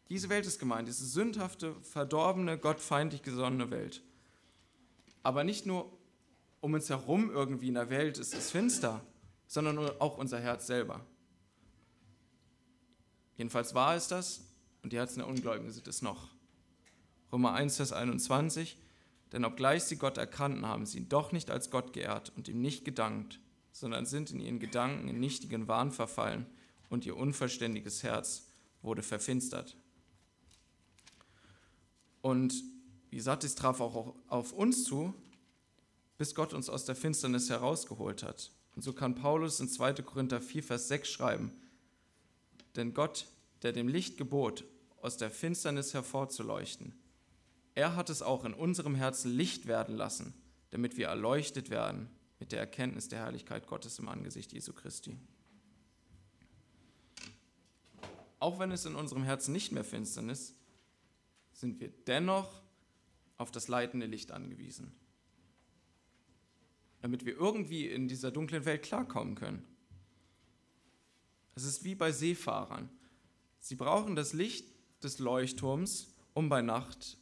Diese 0.09 0.29
Welt 0.29 0.47
ist 0.47 0.57
gemeint, 0.57 0.87
diese 0.87 1.05
sündhafte, 1.05 1.75
verdorbene, 1.83 2.57
gottfeindlich 2.57 3.21
gesonnene 3.21 3.69
Welt. 3.69 4.01
Aber 5.21 5.43
nicht 5.43 5.67
nur 5.67 5.95
um 6.59 6.73
uns 6.73 6.89
herum 6.89 7.29
irgendwie 7.29 7.67
in 7.67 7.75
der 7.75 7.91
Welt 7.91 8.17
ist 8.17 8.33
es 8.33 8.49
finster, 8.49 9.05
sondern 9.45 9.77
auch 9.99 10.17
unser 10.17 10.39
Herz 10.39 10.65
selber. 10.65 11.05
Jedenfalls 13.35 13.75
war 13.75 13.95
es 13.95 14.07
das 14.07 14.41
und 14.81 14.91
die 14.91 14.97
Herzen 14.97 15.19
der 15.19 15.27
Ungläubigen 15.27 15.71
sind 15.71 15.87
es 15.87 16.01
noch. 16.01 16.35
Römer 17.31 17.53
1, 17.53 17.77
Vers 17.77 17.93
21. 17.93 18.77
Denn 19.31 19.43
obgleich 19.43 19.83
sie 19.83 19.97
Gott 19.97 20.17
erkannten, 20.17 20.65
haben 20.65 20.85
sie 20.85 20.99
ihn 20.99 21.09
doch 21.09 21.31
nicht 21.31 21.51
als 21.51 21.69
Gott 21.69 21.93
geehrt 21.93 22.31
und 22.35 22.47
ihm 22.47 22.61
nicht 22.61 22.85
gedankt, 22.85 23.39
sondern 23.71 24.05
sind 24.05 24.31
in 24.31 24.39
ihren 24.39 24.59
Gedanken 24.59 25.07
in 25.07 25.19
nichtigen 25.19 25.67
Wahn 25.67 25.91
verfallen 25.91 26.45
und 26.89 27.05
ihr 27.05 27.17
unverständiges 27.17 28.03
Herz 28.03 28.47
wurde 28.81 29.03
verfinstert. 29.03 29.75
Und 32.21 32.53
wie 33.09 33.17
gesagt, 33.17 33.43
es 33.43 33.55
traf 33.55 33.79
auch 33.81 34.15
auf 34.27 34.53
uns 34.53 34.85
zu, 34.85 35.13
bis 36.17 36.35
Gott 36.35 36.53
uns 36.53 36.69
aus 36.69 36.85
der 36.85 36.95
Finsternis 36.95 37.49
herausgeholt 37.49 38.23
hat. 38.23 38.51
Und 38.75 38.81
so 38.81 38.93
kann 38.93 39.15
Paulus 39.15 39.59
in 39.59 39.69
2. 39.69 39.93
Korinther 39.93 40.41
4, 40.41 40.63
Vers 40.63 40.87
6 40.87 41.09
schreiben, 41.09 41.51
denn 42.75 42.93
Gott, 42.93 43.27
der 43.63 43.73
dem 43.73 43.87
Licht 43.87 44.17
gebot, 44.17 44.63
aus 45.01 45.17
der 45.17 45.31
Finsternis 45.31 45.93
hervorzuleuchten, 45.93 46.93
er 47.77 47.95
hat 47.95 48.09
es 48.09 48.21
auch 48.21 48.43
in 48.43 48.53
unserem 48.53 48.95
Herzen 48.95 49.31
Licht 49.31 49.67
werden 49.67 49.95
lassen, 49.95 50.33
damit 50.71 50.97
wir 50.97 51.07
erleuchtet 51.07 51.69
werden 51.69 52.09
mit 52.39 52.51
der 52.51 52.59
Erkenntnis 52.59 53.07
der 53.07 53.19
Herrlichkeit 53.19 53.67
Gottes 53.67 53.99
im 53.99 54.09
Angesicht 54.09 54.51
Jesu 54.51 54.73
Christi. 54.73 55.17
auch 58.39 58.59
wenn 58.59 58.71
es 58.71 58.85
in 58.85 58.95
unserem 58.95 59.23
Herzen 59.23 59.51
nicht 59.51 59.71
mehr 59.71 59.83
finstern 59.83 60.29
ist, 60.29 60.55
sind 61.53 61.79
wir 61.79 61.89
dennoch 61.89 62.61
auf 63.37 63.51
das 63.51 63.67
leitende 63.67 64.05
Licht 64.05 64.31
angewiesen, 64.31 64.91
damit 67.01 67.25
wir 67.25 67.35
irgendwie 67.35 67.87
in 67.87 68.07
dieser 68.07 68.31
dunklen 68.31 68.65
Welt 68.65 68.83
klarkommen 68.83 69.35
können. 69.35 69.65
Es 71.55 71.63
ist 71.63 71.83
wie 71.83 71.95
bei 71.95 72.11
Seefahrern. 72.11 72.89
Sie 73.59 73.75
brauchen 73.75 74.15
das 74.15 74.33
Licht 74.33 74.67
des 75.03 75.17
Leuchtturms, 75.19 76.13
um 76.33 76.49
bei 76.49 76.61
Nacht 76.61 77.17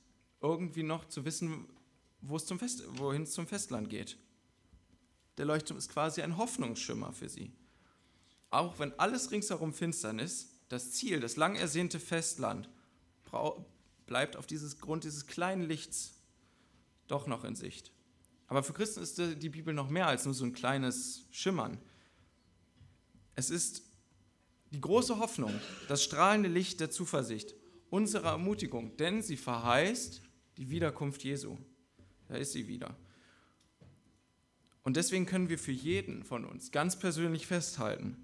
irgendwie 0.45 0.83
noch 0.83 1.05
zu 1.05 1.25
wissen, 1.25 1.67
zum 2.45 2.59
Fest, 2.59 2.83
wohin 2.97 3.23
es 3.23 3.31
zum 3.31 3.47
Festland 3.47 3.89
geht. 3.89 4.17
Der 5.37 5.45
Leuchtturm 5.45 5.77
ist 5.77 5.89
quasi 5.89 6.21
ein 6.21 6.37
Hoffnungsschimmer 6.37 7.11
für 7.11 7.29
sie. 7.29 7.51
Auch 8.49 8.79
wenn 8.79 8.97
alles 8.99 9.31
ringsherum 9.31 9.73
finstern 9.73 10.19
ist, 10.19 10.49
das 10.69 10.91
Ziel, 10.91 11.19
das 11.19 11.35
lang 11.35 11.55
ersehnte 11.55 11.99
Festland, 11.99 12.69
bleibt 14.05 14.37
auf 14.37 14.47
dieses 14.47 14.79
Grund 14.79 15.03
dieses 15.03 15.27
kleinen 15.27 15.63
Lichts 15.63 16.13
doch 17.07 17.27
noch 17.27 17.43
in 17.43 17.55
Sicht. 17.55 17.91
Aber 18.47 18.63
für 18.63 18.73
Christen 18.73 19.01
ist 19.01 19.17
die 19.17 19.49
Bibel 19.49 19.73
noch 19.73 19.89
mehr 19.89 20.07
als 20.07 20.25
nur 20.25 20.33
so 20.33 20.45
ein 20.45 20.53
kleines 20.53 21.25
Schimmern. 21.31 21.79
Es 23.35 23.49
ist 23.49 23.83
die 24.71 24.81
große 24.81 25.19
Hoffnung, 25.19 25.53
das 25.87 26.03
strahlende 26.03 26.49
Licht 26.49 26.79
der 26.79 26.91
Zuversicht, 26.91 27.55
unsere 27.89 28.27
Ermutigung, 28.27 28.95
denn 28.97 29.21
sie 29.21 29.37
verheißt 29.37 30.21
die 30.57 30.69
Wiederkunft 30.69 31.23
Jesu. 31.23 31.57
Da 32.27 32.35
ist 32.35 32.53
sie 32.53 32.67
wieder. 32.67 32.95
Und 34.83 34.97
deswegen 34.97 35.25
können 35.25 35.49
wir 35.49 35.57
für 35.57 35.71
jeden 35.71 36.23
von 36.23 36.45
uns 36.45 36.71
ganz 36.71 36.97
persönlich 36.97 37.47
festhalten, 37.47 38.17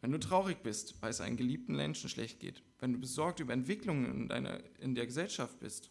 wenn 0.00 0.12
du 0.12 0.18
traurig 0.18 0.62
bist, 0.62 1.00
weil 1.00 1.10
es 1.10 1.20
einem 1.20 1.36
geliebten 1.36 1.76
Menschen 1.76 2.10
schlecht 2.10 2.40
geht, 2.40 2.62
wenn 2.80 2.92
du 2.92 2.98
besorgt 2.98 3.40
über 3.40 3.52
Entwicklungen 3.52 4.06
in, 4.12 4.28
deiner, 4.28 4.60
in 4.80 4.94
der 4.94 5.06
Gesellschaft 5.06 5.58
bist 5.60 5.90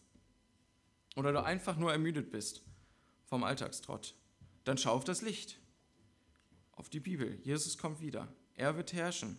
oder 1.16 1.32
du 1.32 1.44
einfach 1.44 1.78
nur 1.78 1.92
ermüdet 1.92 2.32
bist 2.32 2.64
vom 3.26 3.44
Alltagstrott, 3.44 4.16
dann 4.66 4.78
schau 4.78 4.92
auf 4.92 5.04
das 5.06 5.22
Licht, 5.22 5.58
auf 6.74 6.90
die 6.90 7.00
Bibel. 7.00 7.40
Jesus 7.44 7.78
kommt 7.78 8.02
wieder. 8.02 8.28
Er 8.56 8.76
wird 8.76 8.94
herrschen. 8.94 9.38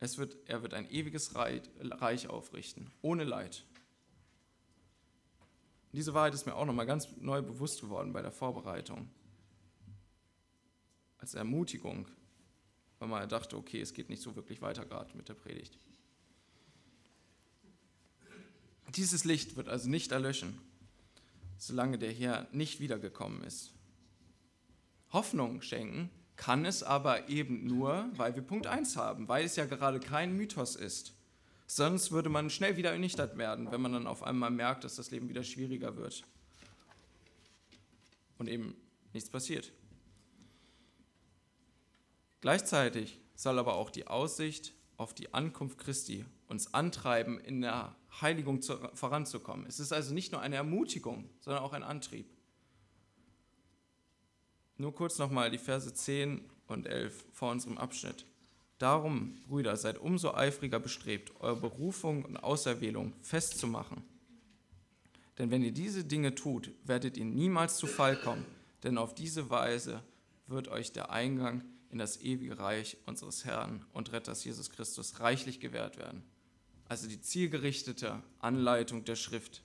Es 0.00 0.18
wird, 0.18 0.36
er 0.46 0.62
wird 0.62 0.74
ein 0.74 0.88
ewiges 0.90 1.34
Reich 1.34 2.28
aufrichten, 2.28 2.90
ohne 3.02 3.24
Leid. 3.24 3.64
Diese 5.92 6.14
Wahrheit 6.14 6.34
ist 6.34 6.46
mir 6.46 6.54
auch 6.54 6.66
nochmal 6.66 6.86
ganz 6.86 7.08
neu 7.18 7.42
bewusst 7.42 7.80
geworden 7.80 8.12
bei 8.12 8.22
der 8.22 8.32
Vorbereitung. 8.32 9.08
Als 11.18 11.34
Ermutigung, 11.34 12.08
weil 12.98 13.08
man 13.08 13.28
dachte, 13.28 13.56
okay, 13.56 13.80
es 13.80 13.94
geht 13.94 14.08
nicht 14.08 14.22
so 14.22 14.36
wirklich 14.36 14.60
weiter 14.60 14.84
gerade 14.84 15.16
mit 15.16 15.28
der 15.28 15.34
Predigt. 15.34 15.78
Dieses 18.94 19.24
Licht 19.24 19.56
wird 19.56 19.68
also 19.68 19.88
nicht 19.88 20.12
erlöschen, 20.12 20.58
solange 21.56 21.98
der 21.98 22.12
Herr 22.12 22.48
nicht 22.52 22.80
wiedergekommen 22.80 23.42
ist. 23.42 23.72
Hoffnung 25.12 25.62
schenken 25.62 26.10
kann 26.36 26.64
es 26.64 26.82
aber 26.82 27.28
eben 27.28 27.66
nur, 27.66 28.08
weil 28.12 28.34
wir 28.34 28.42
Punkt 28.42 28.66
1 28.66 28.96
haben, 28.96 29.28
weil 29.28 29.44
es 29.44 29.56
ja 29.56 29.66
gerade 29.66 30.00
kein 30.00 30.36
Mythos 30.36 30.76
ist. 30.76 31.12
Sonst 31.70 32.12
würde 32.12 32.30
man 32.30 32.48
schnell 32.48 32.78
wieder 32.78 32.92
ernüchtert 32.92 33.36
werden, 33.36 33.70
wenn 33.70 33.82
man 33.82 33.92
dann 33.92 34.06
auf 34.06 34.22
einmal 34.22 34.50
merkt, 34.50 34.84
dass 34.84 34.96
das 34.96 35.10
Leben 35.10 35.28
wieder 35.28 35.44
schwieriger 35.44 35.96
wird. 35.96 36.24
Und 38.38 38.48
eben 38.48 38.74
nichts 39.12 39.28
passiert. 39.28 39.70
Gleichzeitig 42.40 43.20
soll 43.34 43.58
aber 43.58 43.74
auch 43.74 43.90
die 43.90 44.06
Aussicht 44.06 44.72
auf 44.96 45.12
die 45.12 45.34
Ankunft 45.34 45.76
Christi 45.76 46.24
uns 46.46 46.72
antreiben, 46.72 47.38
in 47.38 47.60
der 47.60 47.94
Heiligung 48.22 48.62
zu, 48.62 48.78
voranzukommen. 48.94 49.66
Es 49.66 49.78
ist 49.78 49.92
also 49.92 50.14
nicht 50.14 50.32
nur 50.32 50.40
eine 50.40 50.56
Ermutigung, 50.56 51.28
sondern 51.40 51.62
auch 51.62 51.74
ein 51.74 51.82
Antrieb. 51.82 52.30
Nur 54.78 54.94
kurz 54.94 55.18
nochmal 55.18 55.50
die 55.50 55.58
Verse 55.58 55.92
10 55.92 56.48
und 56.66 56.86
11 56.86 57.26
vor 57.32 57.50
unserem 57.50 57.76
Abschnitt. 57.76 58.24
Darum, 58.78 59.36
Brüder, 59.48 59.76
seid 59.76 59.98
umso 59.98 60.34
eifriger 60.34 60.78
bestrebt, 60.78 61.32
eure 61.40 61.60
Berufung 61.60 62.24
und 62.24 62.36
Auserwählung 62.36 63.12
festzumachen. 63.20 64.02
Denn 65.38 65.50
wenn 65.50 65.62
ihr 65.62 65.72
diese 65.72 66.04
Dinge 66.04 66.34
tut, 66.34 66.70
werdet 66.84 67.16
ihr 67.16 67.24
niemals 67.24 67.76
zu 67.76 67.86
Fall 67.86 68.16
kommen, 68.16 68.44
denn 68.82 68.98
auf 68.98 69.14
diese 69.14 69.50
Weise 69.50 70.02
wird 70.46 70.68
euch 70.68 70.92
der 70.92 71.10
Eingang 71.10 71.64
in 71.90 71.98
das 71.98 72.20
ewige 72.20 72.58
Reich 72.58 72.96
unseres 73.06 73.44
Herrn 73.44 73.84
und 73.92 74.12
Retters 74.12 74.44
Jesus 74.44 74.70
Christus 74.70 75.20
reichlich 75.20 75.60
gewährt 75.60 75.98
werden. 75.98 76.22
Also 76.88 77.08
die 77.08 77.20
zielgerichtete 77.20 78.22
Anleitung 78.38 79.04
der 79.04 79.16
Schrift. 79.16 79.62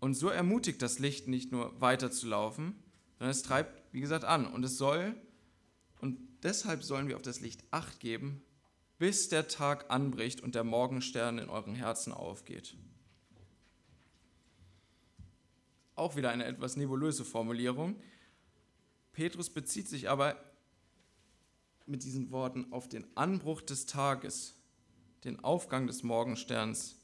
Und 0.00 0.14
so 0.14 0.28
ermutigt 0.28 0.82
das 0.82 0.98
Licht 0.98 1.28
nicht 1.28 1.50
nur 1.50 1.80
weiterzulaufen, 1.80 2.74
sondern 3.18 3.30
es 3.30 3.42
treibt, 3.42 3.82
wie 3.92 4.00
gesagt, 4.00 4.24
an. 4.24 4.46
Und 4.46 4.64
es 4.64 4.78
soll, 4.78 5.14
und 6.00 6.18
deshalb 6.42 6.82
sollen 6.82 7.08
wir 7.08 7.16
auf 7.16 7.22
das 7.22 7.40
Licht 7.40 7.64
Acht 7.70 8.00
geben, 8.00 8.42
bis 8.98 9.28
der 9.28 9.48
Tag 9.48 9.90
anbricht 9.90 10.40
und 10.40 10.54
der 10.54 10.64
Morgenstern 10.64 11.38
in 11.38 11.48
euren 11.48 11.74
Herzen 11.74 12.12
aufgeht. 12.12 12.76
Auch 15.94 16.16
wieder 16.16 16.30
eine 16.30 16.44
etwas 16.44 16.76
nebulöse 16.76 17.24
Formulierung. 17.24 18.00
Petrus 19.12 19.50
bezieht 19.50 19.88
sich 19.88 20.08
aber 20.08 20.36
mit 21.86 22.04
diesen 22.04 22.30
Worten 22.30 22.72
auf 22.72 22.88
den 22.88 23.06
Anbruch 23.16 23.62
des 23.62 23.86
Tages, 23.86 24.54
den 25.24 25.40
Aufgang 25.40 25.86
des 25.86 26.02
Morgensterns 26.02 26.96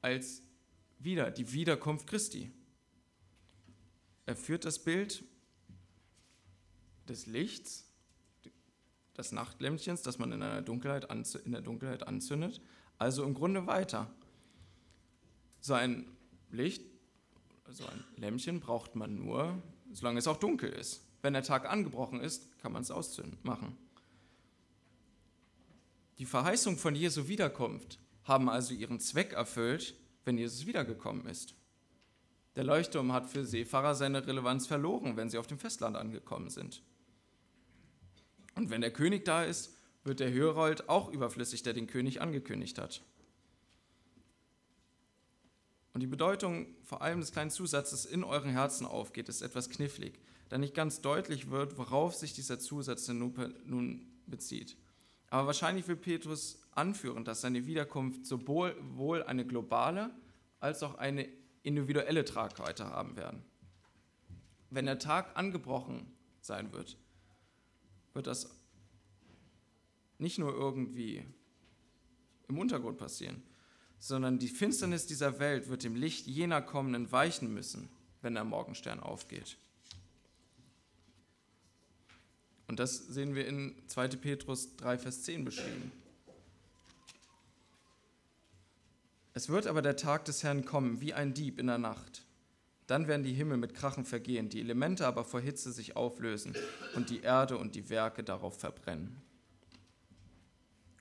als 0.00 0.42
wieder 0.98 1.30
die 1.30 1.52
Wiederkunft 1.52 2.06
Christi. 2.06 2.50
Er 4.26 4.36
führt 4.36 4.64
das 4.64 4.82
Bild 4.82 5.24
des 7.08 7.26
Lichts, 7.26 7.93
des 9.16 9.32
Nachtlämpchens, 9.32 10.02
das 10.02 10.18
man 10.18 10.32
in, 10.32 10.42
einer 10.42 10.62
Dunkelheit 10.62 11.08
in 11.44 11.52
der 11.52 11.60
Dunkelheit 11.60 12.06
anzündet, 12.06 12.60
also 12.98 13.24
im 13.24 13.34
Grunde 13.34 13.66
weiter. 13.66 14.10
So 15.60 15.74
ein 15.74 16.06
Licht, 16.50 16.82
so 17.70 17.84
ein 17.86 18.04
Lämpchen 18.16 18.60
braucht 18.60 18.96
man 18.96 19.16
nur, 19.16 19.62
solange 19.92 20.18
es 20.18 20.26
auch 20.26 20.36
dunkel 20.36 20.70
ist. 20.70 21.02
Wenn 21.22 21.32
der 21.32 21.42
Tag 21.42 21.70
angebrochen 21.70 22.20
ist, 22.20 22.58
kann 22.58 22.72
man 22.72 22.82
es 22.82 22.90
ausmachen. 22.90 23.76
Die 26.18 26.26
Verheißung 26.26 26.76
von 26.76 26.94
Jesu 26.94 27.28
Wiederkunft 27.28 27.98
haben 28.24 28.48
also 28.48 28.74
ihren 28.74 29.00
Zweck 29.00 29.32
erfüllt, 29.32 29.94
wenn 30.24 30.38
Jesus 30.38 30.66
wiedergekommen 30.66 31.26
ist. 31.26 31.54
Der 32.56 32.64
Leuchtturm 32.64 33.12
hat 33.12 33.26
für 33.26 33.44
Seefahrer 33.44 33.94
seine 33.94 34.26
Relevanz 34.26 34.66
verloren, 34.66 35.16
wenn 35.16 35.28
sie 35.28 35.38
auf 35.38 35.46
dem 35.46 35.58
Festland 35.58 35.96
angekommen 35.96 36.50
sind. 36.50 36.82
Und 38.54 38.70
wenn 38.70 38.80
der 38.80 38.92
König 38.92 39.24
da 39.24 39.44
ist, 39.44 39.76
wird 40.04 40.20
der 40.20 40.30
Herold 40.30 40.88
auch 40.88 41.10
überflüssig, 41.10 41.62
der 41.62 41.72
den 41.72 41.86
König 41.86 42.20
angekündigt 42.20 42.78
hat. 42.78 43.02
Und 45.92 46.00
die 46.00 46.06
Bedeutung 46.06 46.66
vor 46.82 47.02
allem 47.02 47.20
des 47.20 47.32
kleinen 47.32 47.50
Zusatzes 47.50 48.04
in 48.04 48.24
euren 48.24 48.50
Herzen 48.50 48.86
aufgeht, 48.86 49.28
ist 49.28 49.42
etwas 49.42 49.70
knifflig 49.70 50.18
da 50.48 50.58
nicht 50.58 50.74
ganz 50.74 51.00
deutlich 51.00 51.50
wird, 51.50 51.78
worauf 51.78 52.14
sich 52.14 52.32
dieser 52.32 52.58
Zusatz 52.58 53.06
denn 53.06 53.18
nun 53.18 54.06
bezieht. 54.26 54.76
Aber 55.28 55.48
wahrscheinlich 55.48 55.88
will 55.88 55.96
Petrus 55.96 56.62
anführen, 56.70 57.24
dass 57.24 57.40
seine 57.40 57.66
Wiederkunft 57.66 58.24
sowohl 58.26 59.22
eine 59.24 59.44
globale 59.44 60.10
als 60.60 60.82
auch 60.82 60.94
eine 60.94 61.28
individuelle 61.62 62.24
Tragweite 62.24 62.86
haben 62.86 63.16
werden. 63.16 63.42
Wenn 64.70 64.86
der 64.86 64.98
Tag 64.98 65.36
angebrochen 65.36 66.06
sein 66.40 66.72
wird, 66.72 66.98
wird 68.14 68.26
das 68.26 68.48
nicht 70.18 70.38
nur 70.38 70.54
irgendwie 70.54 71.24
im 72.48 72.58
Untergrund 72.58 72.98
passieren, 72.98 73.42
sondern 73.98 74.38
die 74.38 74.48
Finsternis 74.48 75.06
dieser 75.06 75.38
Welt 75.38 75.68
wird 75.68 75.82
dem 75.82 75.96
Licht 75.96 76.26
jener 76.26 76.62
kommenden 76.62 77.10
weichen 77.12 77.52
müssen, 77.52 77.88
wenn 78.22 78.34
der 78.34 78.44
Morgenstern 78.44 79.00
aufgeht. 79.00 79.58
Und 82.66 82.80
das 82.80 82.96
sehen 82.96 83.34
wir 83.34 83.46
in 83.46 83.74
2. 83.88 84.08
Petrus 84.08 84.76
3, 84.76 84.98
Vers 84.98 85.22
10 85.22 85.44
beschrieben. 85.44 85.92
Es 89.34 89.48
wird 89.48 89.66
aber 89.66 89.82
der 89.82 89.96
Tag 89.96 90.24
des 90.26 90.42
Herrn 90.42 90.64
kommen, 90.64 91.00
wie 91.00 91.12
ein 91.12 91.34
Dieb 91.34 91.58
in 91.58 91.66
der 91.66 91.78
Nacht. 91.78 92.24
Dann 92.86 93.08
werden 93.08 93.22
die 93.22 93.32
Himmel 93.32 93.56
mit 93.56 93.74
Krachen 93.74 94.04
vergehen, 94.04 94.48
die 94.48 94.60
Elemente 94.60 95.06
aber 95.06 95.24
vor 95.24 95.40
Hitze 95.40 95.72
sich 95.72 95.96
auflösen 95.96 96.54
und 96.94 97.10
die 97.10 97.20
Erde 97.20 97.56
und 97.56 97.74
die 97.74 97.88
Werke 97.88 98.22
darauf 98.22 98.58
verbrennen. 98.58 99.22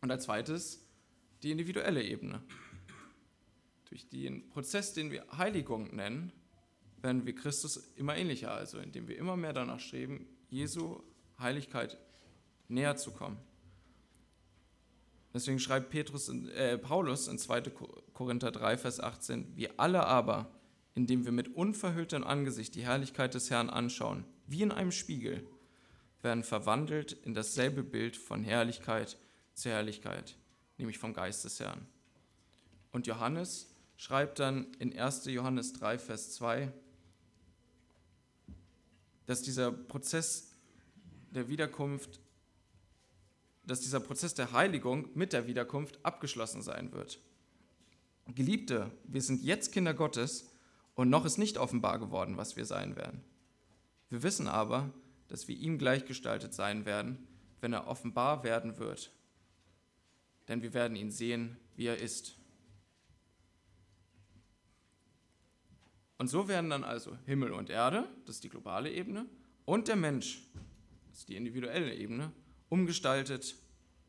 Und 0.01 0.11
als 0.11 0.23
zweites 0.23 0.85
die 1.43 1.51
individuelle 1.51 2.01
Ebene. 2.01 2.41
Durch 3.89 4.07
den 4.09 4.49
Prozess, 4.49 4.93
den 4.93 5.11
wir 5.11 5.25
Heiligung 5.37 5.93
nennen, 5.95 6.31
werden 7.01 7.25
wir 7.25 7.35
Christus 7.35 7.77
immer 7.95 8.15
ähnlicher, 8.15 8.51
also 8.51 8.79
indem 8.79 9.07
wir 9.07 9.17
immer 9.17 9.35
mehr 9.35 9.53
danach 9.53 9.79
streben, 9.79 10.25
Jesu 10.49 11.03
Heiligkeit 11.37 11.97
näher 12.69 12.95
zu 12.95 13.11
kommen. 13.11 13.37
Deswegen 15.33 15.59
schreibt 15.59 15.89
Petrus, 15.89 16.29
äh, 16.29 16.77
Paulus 16.77 17.27
in 17.27 17.37
2. 17.37 17.61
Korinther 18.13 18.51
3, 18.51 18.77
Vers 18.77 18.99
18, 18.99 19.57
wir 19.57 19.71
alle 19.77 20.05
aber, 20.05 20.49
indem 20.95 21.25
wir 21.25 21.31
mit 21.31 21.55
unverhülltem 21.55 22.23
Angesicht 22.23 22.75
die 22.75 22.83
Herrlichkeit 22.83 23.33
des 23.33 23.49
Herrn 23.49 23.69
anschauen, 23.69 24.25
wie 24.47 24.61
in 24.61 24.71
einem 24.71 24.91
Spiegel, 24.91 25.47
werden 26.21 26.43
verwandelt 26.43 27.13
in 27.13 27.33
dasselbe 27.33 27.83
Bild 27.83 28.15
von 28.15 28.43
Herrlichkeit 28.43 29.17
zu 29.53 29.69
Herrlichkeit, 29.69 30.37
nämlich 30.77 30.97
vom 30.97 31.13
Geist 31.13 31.43
des 31.43 31.59
Herrn. 31.59 31.85
Und 32.91 33.07
Johannes 33.07 33.73
schreibt 33.97 34.39
dann 34.39 34.73
in 34.79 34.97
1. 34.97 35.25
Johannes 35.25 35.73
3, 35.73 35.97
Vers 35.97 36.33
2, 36.33 36.71
dass 39.25 39.41
dieser 39.41 39.71
Prozess 39.71 40.51
der 41.31 41.47
Wiederkunft, 41.47 42.19
dass 43.65 43.81
dieser 43.81 43.99
Prozess 43.99 44.33
der 44.33 44.51
Heiligung 44.51 45.09
mit 45.15 45.33
der 45.33 45.47
Wiederkunft 45.47 45.99
abgeschlossen 46.03 46.61
sein 46.61 46.91
wird. 46.91 47.19
Geliebte, 48.27 48.91
wir 49.05 49.21
sind 49.21 49.43
jetzt 49.43 49.71
Kinder 49.71 49.93
Gottes 49.93 50.52
und 50.95 51.09
noch 51.09 51.25
ist 51.25 51.37
nicht 51.37 51.57
offenbar 51.57 51.99
geworden, 51.99 52.37
was 52.37 52.55
wir 52.55 52.65
sein 52.65 52.95
werden. 52.95 53.23
Wir 54.09 54.23
wissen 54.23 54.47
aber, 54.47 54.93
dass 55.27 55.47
wir 55.47 55.57
ihm 55.57 55.77
gleichgestaltet 55.77 56.53
sein 56.53 56.85
werden, 56.85 57.27
wenn 57.61 57.73
er 57.73 57.87
offenbar 57.87 58.43
werden 58.43 58.77
wird. 58.77 59.11
Denn 60.47 60.61
wir 60.61 60.73
werden 60.73 60.95
ihn 60.95 61.11
sehen, 61.11 61.57
wie 61.75 61.87
er 61.87 61.97
ist. 61.97 62.37
Und 66.17 66.27
so 66.27 66.47
werden 66.47 66.69
dann 66.69 66.83
also 66.83 67.17
Himmel 67.25 67.51
und 67.51 67.69
Erde, 67.69 68.07
das 68.25 68.35
ist 68.35 68.43
die 68.43 68.49
globale 68.49 68.91
Ebene, 68.91 69.25
und 69.65 69.87
der 69.87 69.95
Mensch, 69.95 70.41
das 71.09 71.19
ist 71.19 71.29
die 71.29 71.35
individuelle 71.35 71.93
Ebene, 71.95 72.31
umgestaltet 72.69 73.55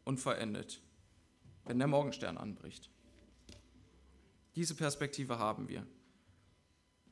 und 0.04 0.18
verendet, 0.18 0.80
wenn 1.64 1.78
der 1.78 1.88
Morgenstern 1.88 2.36
anbricht. 2.36 2.90
Diese 4.54 4.74
Perspektive 4.74 5.38
haben 5.38 5.68
wir. 5.68 5.86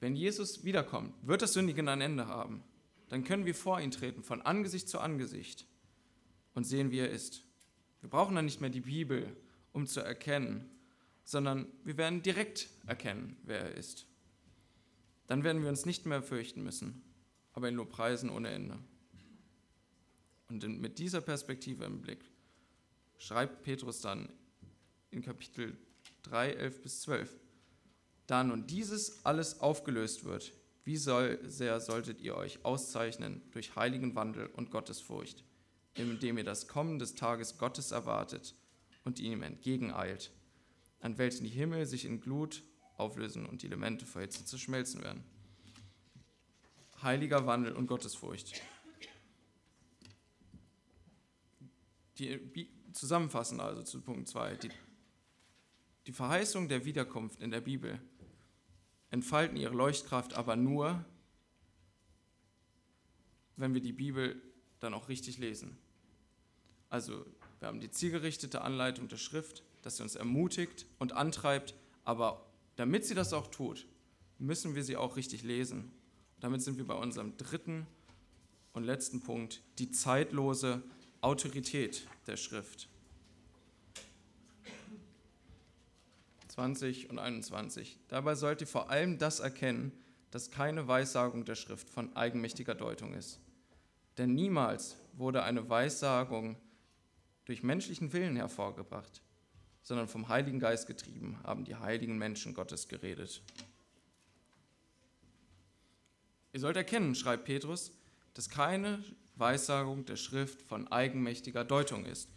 Wenn 0.02 0.16
Jesus 0.16 0.64
wiederkommt, 0.64 1.14
wird 1.22 1.42
das 1.42 1.52
Sündigen 1.52 1.86
ein 1.86 2.00
Ende 2.00 2.26
haben. 2.26 2.64
Dann 3.08 3.22
können 3.22 3.46
wir 3.46 3.54
vor 3.54 3.80
ihn 3.80 3.92
treten, 3.92 4.24
von 4.24 4.42
Angesicht 4.42 4.88
zu 4.88 4.98
Angesicht 4.98 5.64
und 6.54 6.64
sehen, 6.64 6.90
wie 6.90 6.98
er 6.98 7.08
ist. 7.08 7.44
Wir 8.00 8.10
brauchen 8.10 8.34
dann 8.34 8.46
nicht 8.46 8.60
mehr 8.60 8.68
die 8.68 8.80
Bibel, 8.80 9.36
um 9.70 9.86
zu 9.86 10.00
erkennen, 10.00 10.68
sondern 11.22 11.68
wir 11.84 11.96
werden 11.98 12.20
direkt 12.20 12.68
erkennen, 12.84 13.36
wer 13.44 13.60
er 13.60 13.74
ist. 13.76 14.08
Dann 15.28 15.44
werden 15.44 15.62
wir 15.62 15.68
uns 15.68 15.86
nicht 15.86 16.04
mehr 16.04 16.20
fürchten 16.20 16.64
müssen, 16.64 17.04
aber 17.52 17.68
ihn 17.68 17.76
nur 17.76 17.88
preisen 17.88 18.28
ohne 18.28 18.48
Ende. 18.50 18.80
Und 20.48 20.66
mit 20.80 20.98
dieser 20.98 21.20
Perspektive 21.20 21.84
im 21.84 22.00
Blick 22.00 22.24
schreibt 23.18 23.62
Petrus 23.62 24.00
dann 24.00 24.32
in 25.12 25.22
Kapitel 25.22 25.76
3, 26.24 26.54
11 26.54 26.82
bis 26.82 27.02
12, 27.02 27.41
da 28.26 28.44
nun 28.44 28.66
dieses 28.66 29.24
alles 29.24 29.60
aufgelöst 29.60 30.24
wird, 30.24 30.52
wie 30.84 30.96
soll, 30.96 31.38
sehr 31.48 31.80
solltet 31.80 32.20
ihr 32.20 32.36
euch 32.36 32.64
auszeichnen 32.64 33.42
durch 33.52 33.76
heiligen 33.76 34.14
Wandel 34.14 34.46
und 34.46 34.70
Gottesfurcht, 34.70 35.44
indem 35.94 36.38
ihr 36.38 36.44
das 36.44 36.66
Kommen 36.66 36.98
des 36.98 37.14
Tages 37.14 37.58
Gottes 37.58 37.92
erwartet 37.92 38.54
und 39.04 39.20
ihm 39.20 39.42
entgegeneilt, 39.42 40.32
an 41.00 41.18
welchen 41.18 41.44
die 41.44 41.50
Himmel 41.50 41.86
sich 41.86 42.04
in 42.04 42.20
Glut 42.20 42.62
auflösen 42.96 43.46
und 43.46 43.62
die 43.62 43.66
Elemente 43.66 44.06
vor 44.06 44.22
Hitze 44.22 44.44
zu 44.44 44.58
schmelzen 44.58 45.02
werden. 45.02 45.24
Heiliger 47.02 47.46
Wandel 47.46 47.72
und 47.72 47.88
Gottesfurcht. 47.88 48.60
Die, 52.18 52.68
zusammenfassen 52.92 53.60
also 53.60 53.82
zu 53.82 54.00
Punkt 54.00 54.28
2. 54.28 54.56
Die, 54.56 54.70
die 56.06 56.12
Verheißung 56.12 56.68
der 56.68 56.84
Wiederkunft 56.84 57.40
in 57.40 57.50
der 57.50 57.60
Bibel 57.60 58.00
entfalten 59.10 59.56
ihre 59.56 59.74
Leuchtkraft 59.74 60.34
aber 60.34 60.56
nur, 60.56 61.04
wenn 63.56 63.74
wir 63.74 63.80
die 63.80 63.92
Bibel 63.92 64.40
dann 64.80 64.94
auch 64.94 65.08
richtig 65.08 65.38
lesen. 65.38 65.76
Also 66.88 67.24
wir 67.60 67.68
haben 67.68 67.80
die 67.80 67.90
zielgerichtete 67.90 68.62
Anleitung 68.62 69.08
der 69.08 69.16
Schrift, 69.16 69.62
dass 69.82 69.98
sie 69.98 70.02
uns 70.02 70.16
ermutigt 70.16 70.86
und 70.98 71.12
antreibt, 71.12 71.74
aber 72.04 72.46
damit 72.76 73.04
sie 73.04 73.14
das 73.14 73.32
auch 73.32 73.48
tut, 73.48 73.86
müssen 74.38 74.74
wir 74.74 74.82
sie 74.82 74.96
auch 74.96 75.16
richtig 75.16 75.42
lesen. 75.42 75.92
Damit 76.40 76.62
sind 76.62 76.78
wir 76.78 76.86
bei 76.86 76.94
unserem 76.94 77.36
dritten 77.36 77.86
und 78.72 78.84
letzten 78.84 79.20
Punkt, 79.20 79.62
die 79.78 79.90
zeitlose 79.90 80.82
Autorität 81.20 82.08
der 82.26 82.36
Schrift. 82.36 82.88
20 86.52 87.08
und 87.08 87.18
21. 87.18 87.98
Dabei 88.08 88.34
sollt 88.34 88.60
ihr 88.60 88.66
vor 88.66 88.90
allem 88.90 89.16
das 89.16 89.40
erkennen, 89.40 89.90
dass 90.30 90.50
keine 90.50 90.86
Weissagung 90.86 91.46
der 91.46 91.54
Schrift 91.54 91.88
von 91.88 92.14
eigenmächtiger 92.14 92.74
Deutung 92.74 93.14
ist. 93.14 93.40
Denn 94.18 94.34
niemals 94.34 94.96
wurde 95.14 95.44
eine 95.44 95.70
Weissagung 95.70 96.56
durch 97.46 97.62
menschlichen 97.62 98.12
Willen 98.12 98.36
hervorgebracht, 98.36 99.22
sondern 99.82 100.08
vom 100.08 100.28
Heiligen 100.28 100.60
Geist 100.60 100.86
getrieben 100.86 101.38
haben 101.42 101.64
die 101.64 101.76
heiligen 101.76 102.18
Menschen 102.18 102.52
Gottes 102.52 102.86
geredet. 102.86 103.40
Ihr 106.52 106.60
sollt 106.60 106.76
erkennen, 106.76 107.14
schreibt 107.14 107.46
Petrus, 107.46 107.92
dass 108.34 108.50
keine 108.50 109.02
Weissagung 109.36 110.04
der 110.04 110.16
Schrift 110.16 110.60
von 110.60 110.86
eigenmächtiger 110.88 111.64
Deutung 111.64 112.04
ist. 112.04 112.28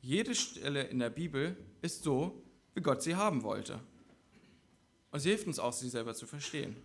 Jede 0.00 0.34
Stelle 0.34 0.84
in 0.84 1.00
der 1.00 1.10
Bibel 1.10 1.54
ist 1.82 2.02
so, 2.02 2.42
wie 2.78 2.82
Gott 2.82 3.02
sie 3.02 3.16
haben 3.16 3.42
wollte. 3.42 3.80
Und 5.10 5.18
sie 5.18 5.30
hilft 5.30 5.48
uns 5.48 5.58
auch, 5.58 5.72
sie 5.72 5.88
selber 5.88 6.14
zu 6.14 6.28
verstehen. 6.28 6.76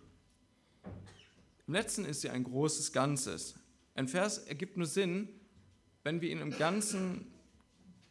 Im 1.68 1.74
letzten 1.74 2.04
ist 2.04 2.22
sie 2.22 2.30
ein 2.30 2.42
großes 2.42 2.92
Ganzes. 2.92 3.54
Ein 3.94 4.08
Vers 4.08 4.38
ergibt 4.38 4.76
nur 4.76 4.88
Sinn, 4.88 5.28
wenn 6.02 6.20
wir 6.20 6.30
ihn 6.30 6.40
im 6.40 6.50
ganzen 6.50 7.32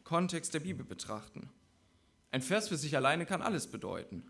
Kontext 0.06 0.54
der 0.54 0.62
Bibel 0.62 0.86
betrachten. 0.86 1.50
Ein 2.32 2.42
Vers 2.42 2.70
für 2.70 2.78
sich 2.78 2.96
alleine 2.96 3.26
kann 3.26 3.42
alles 3.42 3.68
bedeuten. 3.68 4.24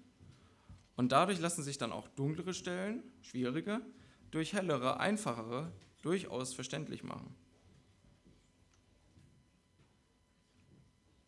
Und 0.95 1.11
dadurch 1.11 1.39
lassen 1.39 1.61
sich 1.61 1.77
dann 1.77 1.91
auch 1.91 2.07
dunklere 2.07 2.55
Stellen, 2.55 3.03
schwierige, 3.21 3.81
durch 4.31 4.53
hellere, 4.53 4.99
einfachere 4.99 5.71
durchaus 6.01 6.55
verständlich 6.55 7.03
machen. 7.03 7.35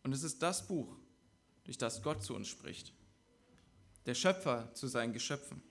Und 0.02 0.12
es 0.12 0.24
ist 0.24 0.42
das 0.42 0.66
Buch, 0.66 0.96
durch 1.66 1.76
das 1.76 2.02
Gott 2.02 2.22
zu 2.22 2.34
uns 2.34 2.48
spricht. 2.48 2.94
Der 4.06 4.14
Schöpfer 4.14 4.72
zu 4.72 4.86
seinen 4.86 5.12
Geschöpfen. 5.12 5.62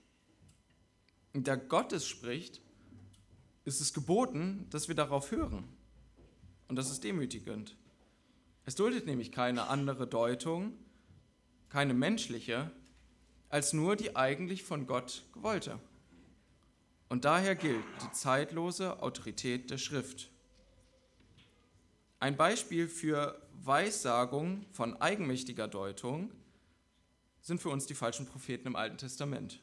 Und 1.32 1.48
da 1.48 1.56
Gott 1.56 1.92
es 1.92 2.06
spricht, 2.06 2.60
ist 3.64 3.80
es 3.80 3.92
geboten, 3.92 4.66
dass 4.70 4.88
wir 4.88 4.94
darauf 4.94 5.32
hören. 5.32 5.64
Und 6.68 6.76
das 6.76 6.90
ist 6.90 7.02
demütigend. 7.02 7.76
Es 8.64 8.76
duldet 8.76 9.06
nämlich 9.06 9.32
keine 9.32 9.66
andere 9.66 10.06
Deutung 10.06 10.78
keine 11.68 11.94
menschliche, 11.94 12.70
als 13.48 13.72
nur 13.72 13.96
die 13.96 14.16
eigentlich 14.16 14.64
von 14.64 14.86
Gott 14.86 15.24
gewollte. 15.32 15.78
Und 17.08 17.24
daher 17.24 17.54
gilt 17.54 17.84
die 18.02 18.12
zeitlose 18.12 19.02
Autorität 19.02 19.70
der 19.70 19.78
Schrift. 19.78 20.30
Ein 22.18 22.36
Beispiel 22.36 22.88
für 22.88 23.45
Weissagung 23.64 24.64
von 24.72 25.00
eigenmächtiger 25.00 25.68
Deutung 25.68 26.30
sind 27.40 27.60
für 27.60 27.70
uns 27.70 27.86
die 27.86 27.94
falschen 27.94 28.26
Propheten 28.26 28.66
im 28.66 28.76
Alten 28.76 28.98
Testament. 28.98 29.62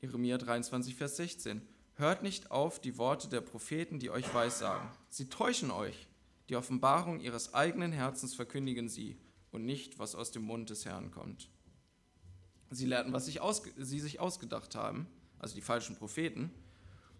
Jeremia 0.00 0.38
23, 0.38 0.94
Vers 0.94 1.16
16. 1.16 1.62
Hört 1.94 2.22
nicht 2.22 2.50
auf 2.50 2.80
die 2.80 2.98
Worte 2.98 3.28
der 3.28 3.40
Propheten, 3.40 3.98
die 3.98 4.10
euch 4.10 4.32
weissagen. 4.32 4.88
Sie 5.08 5.28
täuschen 5.28 5.70
euch. 5.70 6.06
Die 6.48 6.56
Offenbarung 6.56 7.20
ihres 7.20 7.54
eigenen 7.54 7.92
Herzens 7.92 8.34
verkündigen 8.34 8.88
sie 8.88 9.18
und 9.50 9.64
nicht, 9.64 9.98
was 9.98 10.14
aus 10.14 10.30
dem 10.30 10.42
Mund 10.42 10.70
des 10.70 10.84
Herrn 10.84 11.10
kommt. 11.10 11.50
Sie 12.70 12.86
lernten, 12.86 13.12
was 13.12 13.26
sich 13.26 13.40
sie 13.76 14.00
sich 14.00 14.20
ausgedacht 14.20 14.74
haben, 14.74 15.06
also 15.38 15.54
die 15.54 15.62
falschen 15.62 15.96
Propheten. 15.96 16.52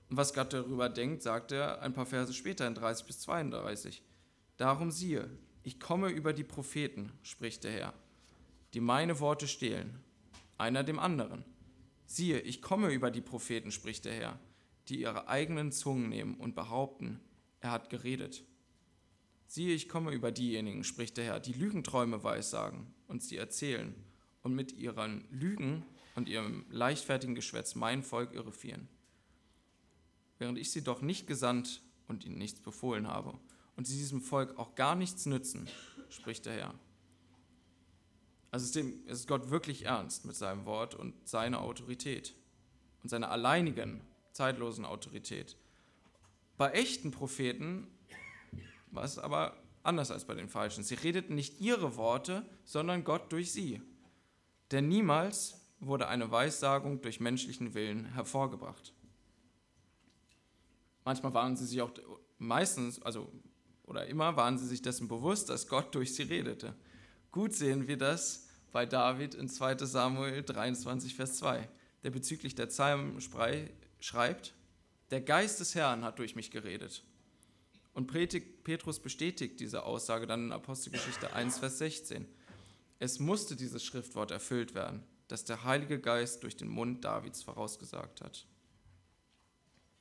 Und 0.08 0.16
was 0.16 0.34
Gott 0.34 0.52
darüber 0.52 0.88
denkt, 0.88 1.22
sagt 1.22 1.52
er 1.52 1.82
ein 1.82 1.92
paar 1.92 2.06
Verse 2.06 2.32
später 2.32 2.66
in 2.66 2.74
30 2.74 3.06
bis 3.06 3.20
32. 3.20 4.02
Darum 4.56 4.90
siehe, 4.90 5.28
ich 5.62 5.80
komme 5.80 6.08
über 6.10 6.32
die 6.32 6.44
Propheten, 6.44 7.12
spricht 7.22 7.64
der 7.64 7.72
Herr, 7.72 7.94
die 8.74 8.80
meine 8.80 9.20
Worte 9.20 9.48
stehlen, 9.48 9.98
einer 10.56 10.84
dem 10.84 10.98
anderen. 10.98 11.44
Siehe, 12.06 12.40
ich 12.40 12.62
komme 12.62 12.90
über 12.90 13.10
die 13.10 13.20
Propheten, 13.20 13.70
spricht 13.70 14.04
der 14.04 14.14
Herr, 14.14 14.38
die 14.88 15.00
ihre 15.00 15.28
eigenen 15.28 15.72
Zungen 15.72 16.08
nehmen 16.08 16.34
und 16.36 16.54
behaupten, 16.54 17.20
er 17.60 17.72
hat 17.72 17.90
geredet. 17.90 18.44
Siehe, 19.46 19.74
ich 19.74 19.88
komme 19.88 20.12
über 20.12 20.30
diejenigen, 20.32 20.84
spricht 20.84 21.16
der 21.16 21.24
Herr, 21.24 21.40
die 21.40 21.52
Lügenträume 21.52 22.22
weissagen 22.22 22.86
und 23.06 23.22
sie 23.22 23.36
erzählen 23.36 23.94
und 24.42 24.54
mit 24.54 24.72
ihren 24.72 25.26
Lügen 25.30 25.84
und 26.14 26.28
ihrem 26.28 26.66
leichtfertigen 26.70 27.34
Geschwätz 27.34 27.74
mein 27.74 28.02
Volk 28.02 28.32
irreführen. 28.32 28.88
Während 30.38 30.58
ich 30.58 30.70
sie 30.70 30.82
doch 30.82 31.02
nicht 31.02 31.26
gesandt 31.26 31.82
und 32.06 32.24
ihnen 32.24 32.38
nichts 32.38 32.60
befohlen 32.60 33.08
habe 33.08 33.38
und 33.78 33.86
sie 33.86 33.96
diesem 33.96 34.20
Volk 34.20 34.58
auch 34.58 34.74
gar 34.74 34.96
nichts 34.96 35.24
nützen, 35.24 35.68
spricht 36.10 36.46
der 36.46 36.52
Herr. 36.54 36.74
Also 38.50 38.64
ist, 38.64 38.74
dem, 38.74 39.06
ist 39.06 39.28
Gott 39.28 39.50
wirklich 39.50 39.84
ernst 39.86 40.24
mit 40.24 40.34
seinem 40.34 40.66
Wort 40.66 40.96
und 40.96 41.14
seiner 41.28 41.60
Autorität 41.60 42.34
und 43.04 43.08
seiner 43.08 43.30
alleinigen, 43.30 44.00
zeitlosen 44.32 44.84
Autorität. 44.84 45.56
Bei 46.56 46.72
echten 46.72 47.12
Propheten 47.12 47.86
war 48.90 49.04
es 49.04 49.16
aber 49.16 49.56
anders 49.84 50.10
als 50.10 50.24
bei 50.24 50.34
den 50.34 50.48
Falschen. 50.48 50.82
Sie 50.82 50.94
redeten 50.94 51.36
nicht 51.36 51.60
ihre 51.60 51.94
Worte, 51.94 52.44
sondern 52.64 53.04
Gott 53.04 53.30
durch 53.30 53.52
sie. 53.52 53.80
Denn 54.72 54.88
niemals 54.88 55.60
wurde 55.78 56.08
eine 56.08 56.32
Weissagung 56.32 57.00
durch 57.00 57.20
menschlichen 57.20 57.74
Willen 57.74 58.06
hervorgebracht. 58.06 58.92
Manchmal 61.04 61.32
waren 61.32 61.56
sie 61.56 61.64
sich 61.64 61.80
auch, 61.80 61.92
meistens, 62.38 63.00
also 63.02 63.30
oder 63.88 64.06
immer 64.06 64.36
waren 64.36 64.58
sie 64.58 64.66
sich 64.66 64.82
dessen 64.82 65.08
bewusst, 65.08 65.48
dass 65.48 65.68
Gott 65.68 65.94
durch 65.94 66.14
sie 66.14 66.22
redete. 66.22 66.74
Gut 67.32 67.54
sehen 67.54 67.88
wir 67.88 67.96
das 67.96 68.48
bei 68.70 68.86
David 68.86 69.34
in 69.34 69.48
2 69.48 69.76
Samuel 69.78 70.42
23, 70.42 71.14
Vers 71.14 71.38
2, 71.38 71.68
der 72.02 72.10
bezüglich 72.10 72.54
der 72.54 72.66
Psalmen 72.66 73.18
schreibt, 74.00 74.54
der 75.10 75.20
Geist 75.22 75.60
des 75.60 75.74
Herrn 75.74 76.04
hat 76.04 76.18
durch 76.18 76.36
mich 76.36 76.50
geredet. 76.50 77.02
Und 77.94 78.06
Petrus 78.06 79.00
bestätigt 79.00 79.58
diese 79.58 79.84
Aussage 79.84 80.26
dann 80.26 80.44
in 80.46 80.52
Apostelgeschichte 80.52 81.32
1, 81.32 81.58
Vers 81.58 81.78
16. 81.78 82.28
Es 82.98 83.18
musste 83.18 83.56
dieses 83.56 83.82
Schriftwort 83.82 84.30
erfüllt 84.30 84.74
werden, 84.74 85.02
das 85.28 85.44
der 85.44 85.64
Heilige 85.64 85.98
Geist 85.98 86.42
durch 86.42 86.56
den 86.56 86.68
Mund 86.68 87.04
Davids 87.04 87.42
vorausgesagt 87.42 88.20
hat. 88.20 88.46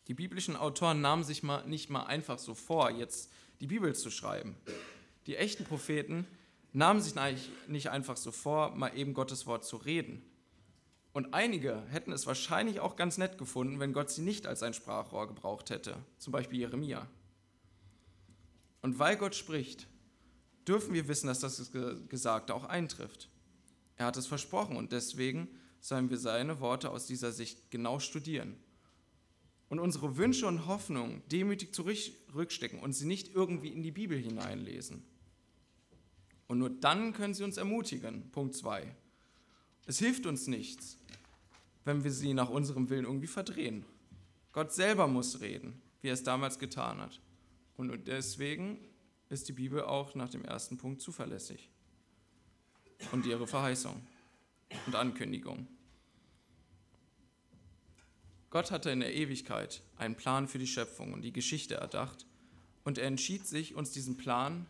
Die 0.07 0.13
biblischen 0.13 0.55
Autoren 0.55 1.01
nahmen 1.01 1.23
sich 1.23 1.43
mal 1.43 1.65
nicht 1.67 1.89
mal 1.89 2.03
einfach 2.03 2.39
so 2.39 2.53
vor, 2.53 2.91
jetzt 2.91 3.31
die 3.59 3.67
Bibel 3.67 3.95
zu 3.95 4.09
schreiben. 4.09 4.55
Die 5.25 5.35
echten 5.35 5.63
Propheten 5.63 6.25
nahmen 6.73 7.01
sich 7.01 7.15
nicht 7.67 7.89
einfach 7.89 8.17
so 8.17 8.31
vor, 8.31 8.75
mal 8.75 8.95
eben 8.97 9.13
Gottes 9.13 9.45
Wort 9.47 9.65
zu 9.65 9.77
reden. 9.77 10.21
Und 11.13 11.33
einige 11.33 11.81
hätten 11.89 12.11
es 12.11 12.27
wahrscheinlich 12.27 12.79
auch 12.79 12.95
ganz 12.95 13.17
nett 13.17 13.37
gefunden, 13.37 13.79
wenn 13.79 13.93
Gott 13.93 14.11
sie 14.11 14.21
nicht 14.21 14.45
als 14.45 14.61
ein 14.61 14.73
Sprachrohr 14.73 15.27
gebraucht 15.27 15.71
hätte, 15.71 15.95
zum 16.19 16.31
Beispiel 16.31 16.59
Jeremia. 16.59 17.07
Und 18.81 18.99
weil 18.99 19.17
Gott 19.17 19.33
spricht, 19.33 19.87
dürfen 20.67 20.93
wir 20.93 21.07
wissen, 21.07 21.27
dass 21.27 21.39
das 21.39 21.71
Gesagte 22.09 22.53
auch 22.53 22.65
eintrifft. 22.65 23.29
Er 23.95 24.05
hat 24.05 24.17
es 24.17 24.27
versprochen 24.27 24.77
und 24.77 24.91
deswegen 24.91 25.47
sollen 25.79 26.09
wir 26.09 26.17
seine 26.17 26.59
Worte 26.59 26.91
aus 26.91 27.07
dieser 27.07 27.31
Sicht 27.31 27.71
genau 27.71 27.99
studieren 27.99 28.55
und 29.69 29.79
unsere 29.79 30.17
Wünsche 30.17 30.47
und 30.47 30.65
Hoffnungen 30.65 31.21
demütig 31.31 31.73
zurückstecken 31.73 32.79
und 32.79 32.93
sie 32.93 33.05
nicht 33.05 33.33
irgendwie 33.33 33.69
in 33.69 33.83
die 33.83 33.91
Bibel 33.91 34.17
hineinlesen. 34.17 35.03
Und 36.47 36.59
nur 36.59 36.69
dann 36.69 37.13
können 37.13 37.33
sie 37.33 37.43
uns 37.43 37.57
ermutigen. 37.57 38.29
Punkt 38.31 38.55
2. 38.55 38.95
Es 39.85 39.99
hilft 39.99 40.25
uns 40.25 40.47
nichts, 40.47 40.97
wenn 41.83 42.03
wir 42.03 42.11
sie 42.11 42.33
nach 42.33 42.49
unserem 42.49 42.89
Willen 42.89 43.05
irgendwie 43.05 43.27
verdrehen. 43.27 43.85
Gott 44.53 44.73
selber 44.73 45.07
muss 45.07 45.41
reden, 45.41 45.81
wie 46.01 46.07
er 46.07 46.13
es 46.13 46.23
damals 46.23 46.57
getan 46.59 46.99
hat. 46.99 47.19
Und 47.75 48.07
deswegen 48.07 48.79
ist 49.29 49.49
die 49.49 49.53
Bibel 49.53 49.83
auch 49.83 50.15
nach 50.15 50.29
dem 50.29 50.43
ersten 50.45 50.77
Punkt 50.77 51.01
zuverlässig. 51.01 51.69
Und 53.11 53.25
ihre 53.25 53.45
Verheißung 53.45 54.01
und 54.87 54.95
Ankündigung. 54.95 55.67
Gott 58.49 58.71
hatte 58.71 58.89
in 58.89 59.01
der 59.01 59.13
Ewigkeit 59.13 59.83
einen 59.97 60.15
Plan 60.15 60.47
für 60.47 60.59
die 60.59 60.67
Schöpfung 60.67 61.13
und 61.13 61.21
die 61.21 61.33
Geschichte 61.33 61.75
erdacht 61.75 62.25
und 62.83 62.97
er 62.97 63.07
entschied 63.07 63.45
sich, 63.45 63.75
uns 63.75 63.91
diesen 63.91 64.17
Plan 64.17 64.65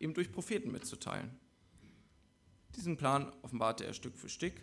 eben 0.00 0.14
durch 0.14 0.32
Propheten 0.32 0.72
mitzuteilen. 0.72 1.30
Diesen 2.76 2.96
Plan 2.96 3.32
offenbarte 3.42 3.84
er 3.84 3.92
Stück 3.92 4.16
für 4.16 4.28
Stück 4.28 4.54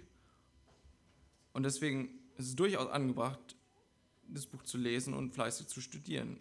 und 1.54 1.64
deswegen 1.64 2.20
ist 2.38 2.48
es 2.48 2.56
durchaus 2.56 2.89
angebracht, 2.89 3.56
das 4.28 4.48
Buch 4.48 4.64
zu 4.64 4.78
lesen 4.78 5.14
und 5.14 5.34
fleißig 5.34 5.68
zu 5.68 5.82
studieren. 5.82 6.39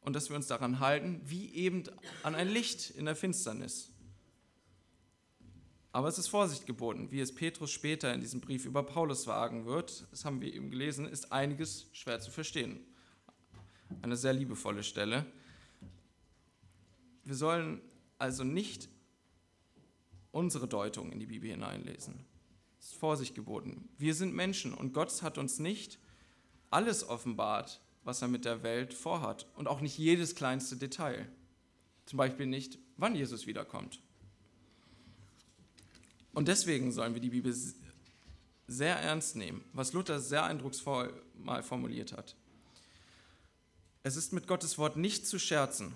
Und 0.00 0.14
dass 0.14 0.28
wir 0.28 0.36
uns 0.36 0.46
daran 0.46 0.80
halten, 0.80 1.20
wie 1.24 1.52
eben 1.54 1.84
an 2.22 2.34
ein 2.34 2.48
Licht 2.48 2.90
in 2.90 3.06
der 3.06 3.16
Finsternis. 3.16 3.90
Aber 5.96 6.08
es 6.08 6.18
ist 6.18 6.28
Vorsicht 6.28 6.66
geboten, 6.66 7.10
wie 7.10 7.20
es 7.20 7.34
Petrus 7.34 7.70
später 7.70 8.12
in 8.12 8.20
diesem 8.20 8.42
Brief 8.42 8.66
über 8.66 8.82
Paulus 8.82 9.26
wagen 9.26 9.64
wird, 9.64 10.06
das 10.10 10.26
haben 10.26 10.42
wir 10.42 10.52
eben 10.52 10.70
gelesen, 10.70 11.06
ist 11.06 11.32
einiges 11.32 11.86
schwer 11.92 12.20
zu 12.20 12.30
verstehen. 12.30 12.80
Eine 14.02 14.18
sehr 14.18 14.34
liebevolle 14.34 14.82
Stelle. 14.82 15.24
Wir 17.24 17.34
sollen 17.34 17.80
also 18.18 18.44
nicht 18.44 18.90
unsere 20.32 20.68
Deutung 20.68 21.12
in 21.12 21.18
die 21.18 21.24
Bibel 21.24 21.48
hineinlesen. 21.48 22.26
Es 22.78 22.88
ist 22.88 22.96
Vorsicht 22.96 23.34
geboten. 23.34 23.88
Wir 23.96 24.14
sind 24.14 24.34
Menschen 24.34 24.74
und 24.74 24.92
Gott 24.92 25.22
hat 25.22 25.38
uns 25.38 25.58
nicht 25.60 25.98
alles 26.68 27.08
offenbart, 27.08 27.80
was 28.04 28.20
er 28.20 28.28
mit 28.28 28.44
der 28.44 28.62
Welt 28.62 28.92
vorhat 28.92 29.46
und 29.56 29.66
auch 29.66 29.80
nicht 29.80 29.96
jedes 29.96 30.34
kleinste 30.34 30.76
Detail. 30.76 31.26
Zum 32.04 32.18
Beispiel 32.18 32.44
nicht, 32.44 32.78
wann 32.98 33.14
Jesus 33.14 33.46
wiederkommt 33.46 34.02
und 36.36 36.48
deswegen 36.48 36.92
sollen 36.92 37.14
wir 37.14 37.22
die 37.22 37.30
Bibel 37.30 37.54
sehr 38.68 38.96
ernst 38.96 39.36
nehmen, 39.36 39.64
was 39.72 39.94
Luther 39.94 40.20
sehr 40.20 40.44
eindrucksvoll 40.44 41.10
mal 41.34 41.62
formuliert 41.62 42.12
hat. 42.12 42.36
Es 44.02 44.16
ist 44.16 44.34
mit 44.34 44.46
Gottes 44.46 44.76
Wort 44.76 44.98
nicht 44.98 45.26
zu 45.26 45.38
scherzen. 45.38 45.94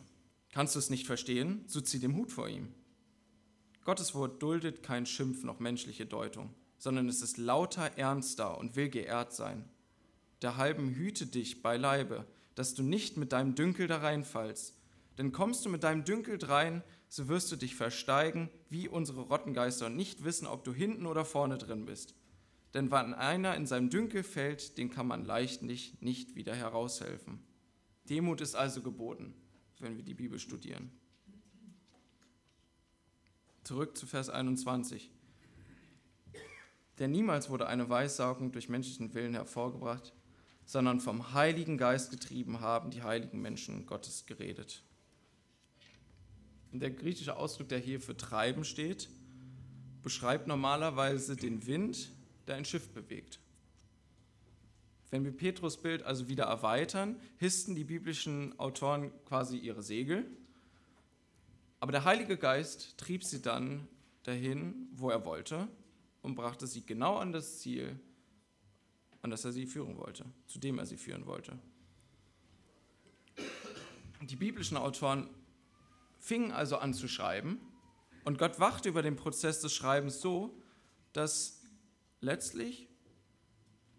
Kannst 0.51 0.75
du 0.75 0.79
es 0.79 0.89
nicht 0.89 1.07
verstehen, 1.07 1.63
so 1.67 1.83
zieh 1.83 1.99
den 1.99 2.17
Hut 2.17 2.33
vor 2.33 2.49
ihm. 2.49 2.73
Gottes 3.85 4.15
Wort 4.15 4.43
duldet 4.43 4.83
kein 4.83 5.05
Schimpf 5.05 5.45
noch 5.45 5.61
menschliche 5.61 6.07
Deutung, 6.07 6.55
sondern 6.79 7.11
es 7.11 7.21
ist 7.21 7.37
lauter 7.37 7.99
ernster 7.99 8.57
und 8.57 8.77
will 8.77 8.89
geehrt 8.89 9.35
sein. 9.35 9.69
Der 10.41 10.57
halben 10.57 10.95
hüte 10.95 11.27
dich 11.27 11.61
beileibe, 11.61 12.25
dass 12.55 12.73
du 12.73 12.83
nicht 12.83 13.19
mit 13.19 13.33
deinem 13.33 13.55
Dünkel 13.55 13.89
da 13.89 13.99
reinfallst. 13.99 14.73
Denn 15.19 15.33
kommst 15.33 15.67
du 15.67 15.69
mit 15.69 15.85
deinem 15.85 16.07
Dünkel 16.07 16.39
drein, 16.39 16.83
so 17.11 17.27
wirst 17.27 17.51
du 17.51 17.57
dich 17.57 17.75
versteigen 17.75 18.49
wie 18.71 18.89
unsere 18.89 19.23
Rottengeister 19.23 19.87
und 19.87 19.97
nicht 19.97 20.23
wissen, 20.25 20.47
ob 20.47 20.63
du 20.63 20.73
hinten 20.73 21.07
oder 21.07 21.25
vorne 21.25 21.59
drin 21.59 21.85
bist. 21.85 22.15
Denn 22.73 22.93
wenn 22.93 23.15
einer 23.15 23.57
in 23.57 23.67
seinem 23.67 23.91
Dünkel 23.91 24.23
fällt, 24.23 24.79
den 24.79 24.91
kann 24.91 25.09
man 25.09 25.25
leichtlich 25.25 26.01
nicht 26.01 26.37
wieder 26.37 26.55
heraushelfen. 26.55 27.43
Demut 28.09 28.41
ist 28.41 28.55
also 28.55 28.81
geboten, 28.81 29.35
wenn 29.81 29.97
wir 29.97 30.05
die 30.05 30.15
Bibel 30.15 30.39
studieren. 30.39 30.93
Zurück 33.65 33.97
zu 33.97 34.07
Vers 34.07 34.31
21. 34.31 35.11
Denn 37.01 37.11
niemals 37.11 37.51
wurde 37.51 37.67
eine 37.67 37.89
Weissagung 37.89 38.53
durch 38.53 38.69
menschlichen 38.69 39.15
Willen 39.15 39.35
hervorgebracht, 39.35 40.13
sondern 40.65 41.01
vom 41.01 41.33
Heiligen 41.33 41.77
Geist 41.77 42.13
getrieben 42.13 42.61
haben 42.61 42.91
die 42.93 43.03
heiligen 43.03 43.41
Menschen 43.41 43.87
Gottes 43.87 44.27
geredet. 44.27 44.85
Der 46.73 46.91
griechische 46.91 47.37
Ausdruck, 47.37 47.69
der 47.69 47.79
hier 47.79 48.01
für 48.01 48.17
treiben 48.17 48.65
steht, 48.65 49.09
beschreibt 50.03 50.47
normalerweise 50.47 51.37
den 51.37 51.67
Wind, 51.67 52.11
der 52.47 52.57
ein 52.57 52.65
Schiff 52.65 52.89
bewegt. 52.91 53.41
Wenn 55.11 55.25
wir 55.25 55.33
Petrus 55.33 55.77
Bild 55.77 56.05
also 56.05 56.29
wieder 56.29 56.45
erweitern, 56.45 57.17
hissten 57.39 57.75
die 57.75 57.85
biblischen 57.85 58.59
Autoren 58.61 59.11
quasi 59.25 59.57
ihre 59.57 59.83
Segel, 59.83 60.25
aber 61.81 61.93
der 61.93 62.05
Heilige 62.05 62.37
Geist 62.37 62.99
trieb 62.99 63.25
sie 63.25 63.43
dann 63.43 63.89
dahin, 64.23 64.89
wo 64.93 65.11
er 65.11 65.25
wollte 65.25 65.67
und 66.23 66.35
brachte 66.35 66.67
sie 66.67 66.85
genau 66.85 67.17
an 67.17 67.33
das 67.33 67.59
Ziel, 67.59 67.99
an 69.23 69.31
das 69.31 69.45
er 69.45 69.53
sie 69.53 69.67
führen 69.67 69.97
wollte, 69.97 70.25
zu 70.47 70.59
dem 70.59 70.79
er 70.79 70.87
sie 70.87 70.99
führen 70.99 71.27
wollte. 71.27 71.59
Die 74.21 74.37
biblischen 74.37 74.77
Autoren 74.77 75.29
fingen 76.21 76.53
also 76.53 76.77
an 76.77 76.95
zu 76.95 77.09
schreiben 77.09 77.61
und 78.25 78.39
Gott 78.39 78.61
wachte 78.61 78.89
über 78.89 79.03
den 79.03 79.17
Prozess 79.17 79.61
des 79.61 79.73
Schreibens 79.73 80.21
so, 80.21 80.63
dass 81.13 81.63
letztlich 82.21 82.89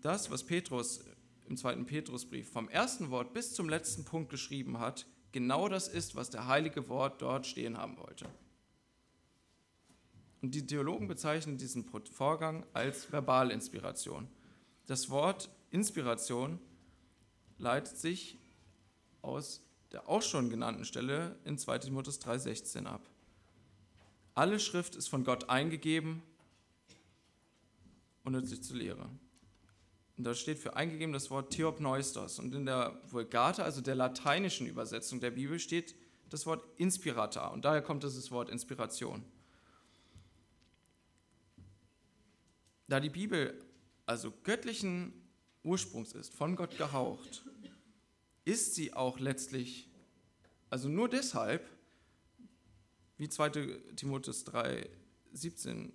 das, 0.02 0.32
was 0.32 0.46
Petrus 0.46 1.04
im 1.48 1.58
zweiten 1.58 1.86
Petrusbrief 1.86 2.50
vom 2.50 2.70
ersten 2.70 3.10
Wort 3.10 3.34
bis 3.34 3.54
zum 3.54 3.68
letzten 3.68 4.06
Punkt 4.06 4.30
geschrieben 4.30 4.80
hat, 4.80 5.06
genau 5.32 5.68
das 5.68 5.88
ist, 5.88 6.16
was 6.16 6.30
der 6.30 6.48
heilige 6.48 6.88
Wort 6.88 7.22
dort 7.22 7.46
stehen 7.46 7.78
haben 7.78 7.98
wollte. 7.98 8.30
Und 10.42 10.56
die 10.56 10.66
Theologen 10.66 11.08
bezeichnen 11.08 11.58
diesen 11.58 11.84
Vorgang 11.84 12.66
als 12.74 13.06
Verbalinspiration. 13.06 14.28
Das 14.88 15.10
Wort 15.10 15.50
Inspiration 15.70 16.60
leitet 17.58 17.98
sich 17.98 18.40
aus 19.22 19.64
der 19.92 20.08
auch 20.08 20.22
schon 20.22 20.50
genannten 20.50 20.86
Stelle 20.86 21.38
in 21.44 21.58
2 21.58 21.80
Timotheus 21.80 22.22
3,16 22.22 22.86
ab. 22.86 23.10
Alle 24.34 24.60
Schrift 24.60 24.96
ist 24.96 25.10
von 25.10 25.24
Gott 25.24 25.50
eingegeben 25.50 26.24
und 28.24 28.34
nützlich 28.34 28.64
zur 28.64 28.78
Lehre. 28.78 29.10
Und 30.18 30.24
da 30.24 30.34
steht 30.34 30.60
für 30.60 30.76
eingegeben 30.76 31.14
das 31.14 31.30
Wort 31.32 31.52
Theopneustos. 31.52 32.40
Und 32.40 32.54
in 32.54 32.66
der 32.66 33.02
Vulgate, 33.08 33.64
also 33.64 33.82
der 33.82 33.96
lateinischen 33.96 34.68
Übersetzung 34.68 35.20
der 35.20 35.32
Bibel, 35.32 35.60
steht 35.60 35.96
das 36.30 36.46
Wort 36.46 36.64
Inspirata. 36.78 37.48
Und 37.48 37.66
daher 37.66 37.82
kommt 37.82 38.04
dieses 38.04 38.32
Wort 38.32 38.50
Inspiration. 38.50 39.26
Da 42.88 43.00
die 43.00 43.10
Bibel 43.10 43.60
also 44.06 44.32
göttlichen 44.44 45.14
Ursprungs 45.64 46.14
ist, 46.14 46.34
von 46.34 46.56
Gott 46.56 46.78
gehaucht, 46.78 47.44
ist 48.46 48.76
sie 48.76 48.94
auch 48.94 49.20
letztlich, 49.20 49.90
also 50.70 50.90
nur 50.90 51.10
deshalb, 51.10 51.70
wie 53.18 53.30
2 53.30 53.50
Timotheus 53.96 54.44
3, 54.46 54.90
17 55.34 55.94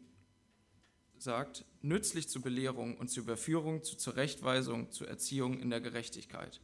sagt, 1.18 1.64
nützlich 1.82 2.28
zur 2.28 2.42
Belehrung 2.42 2.96
und 2.96 3.08
zur 3.08 3.24
Überführung, 3.24 3.82
zur 3.82 3.98
Zurechtweisung, 3.98 4.92
zur 4.92 5.08
Erziehung 5.08 5.58
in 5.58 5.70
der 5.70 5.80
Gerechtigkeit, 5.80 6.60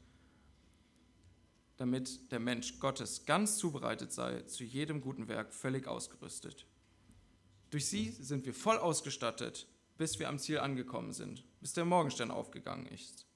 damit 1.76 2.30
der 2.30 2.40
Mensch 2.40 2.78
Gottes 2.78 3.24
ganz 3.24 3.56
zubereitet 3.56 4.12
sei, 4.12 4.42
zu 4.42 4.62
jedem 4.64 5.00
guten 5.00 5.28
Werk 5.28 5.52
völlig 5.52 5.86
ausgerüstet. 5.86 6.66
Durch 7.70 7.86
sie 7.86 8.10
sind 8.10 8.44
wir 8.44 8.54
voll 8.54 8.76
ausgestattet, 8.76 9.66
bis 9.96 10.18
wir 10.18 10.28
am 10.28 10.38
Ziel 10.38 10.58
angekommen 10.58 11.12
sind, 11.12 11.44
bis 11.60 11.72
der 11.72 11.84
Morgenstern 11.84 12.30
aufgegangen 12.30 12.86
ist. 12.86 13.26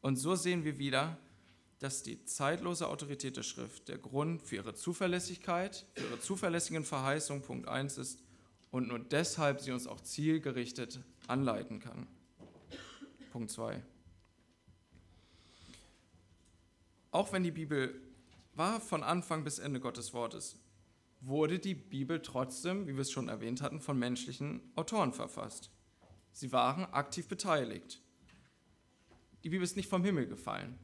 Und 0.00 0.16
so 0.16 0.34
sehen 0.34 0.64
wir 0.64 0.78
wieder, 0.78 1.18
dass 1.82 2.04
die 2.04 2.24
zeitlose 2.24 2.86
Autorität 2.86 3.36
der 3.36 3.42
Schrift 3.42 3.88
der 3.88 3.98
Grund 3.98 4.40
für 4.42 4.56
ihre 4.56 4.74
Zuverlässigkeit, 4.74 5.84
für 5.94 6.04
ihre 6.04 6.20
zuverlässigen 6.20 6.84
Verheißungen 6.84 7.42
Punkt 7.42 7.66
1 7.66 7.98
ist 7.98 8.22
und 8.70 8.86
nur 8.86 9.00
deshalb 9.00 9.60
sie 9.60 9.72
uns 9.72 9.88
auch 9.88 10.00
zielgerichtet 10.00 11.00
anleiten 11.26 11.80
kann. 11.80 12.06
Punkt 13.32 13.50
2. 13.50 13.82
Auch 17.10 17.32
wenn 17.32 17.42
die 17.42 17.50
Bibel 17.50 18.00
war 18.54 18.80
von 18.80 19.02
Anfang 19.02 19.42
bis 19.42 19.58
Ende 19.58 19.80
Gottes 19.80 20.14
Wortes, 20.14 20.56
wurde 21.20 21.58
die 21.58 21.74
Bibel 21.74 22.22
trotzdem, 22.22 22.86
wie 22.86 22.94
wir 22.94 23.02
es 23.02 23.10
schon 23.10 23.28
erwähnt 23.28 23.60
hatten, 23.60 23.80
von 23.80 23.98
menschlichen 23.98 24.60
Autoren 24.76 25.12
verfasst. 25.12 25.70
Sie 26.30 26.52
waren 26.52 26.84
aktiv 26.84 27.26
beteiligt. 27.26 28.00
Die 29.42 29.50
Bibel 29.50 29.64
ist 29.64 29.76
nicht 29.76 29.88
vom 29.88 30.04
Himmel 30.04 30.26
gefallen. 30.26 30.78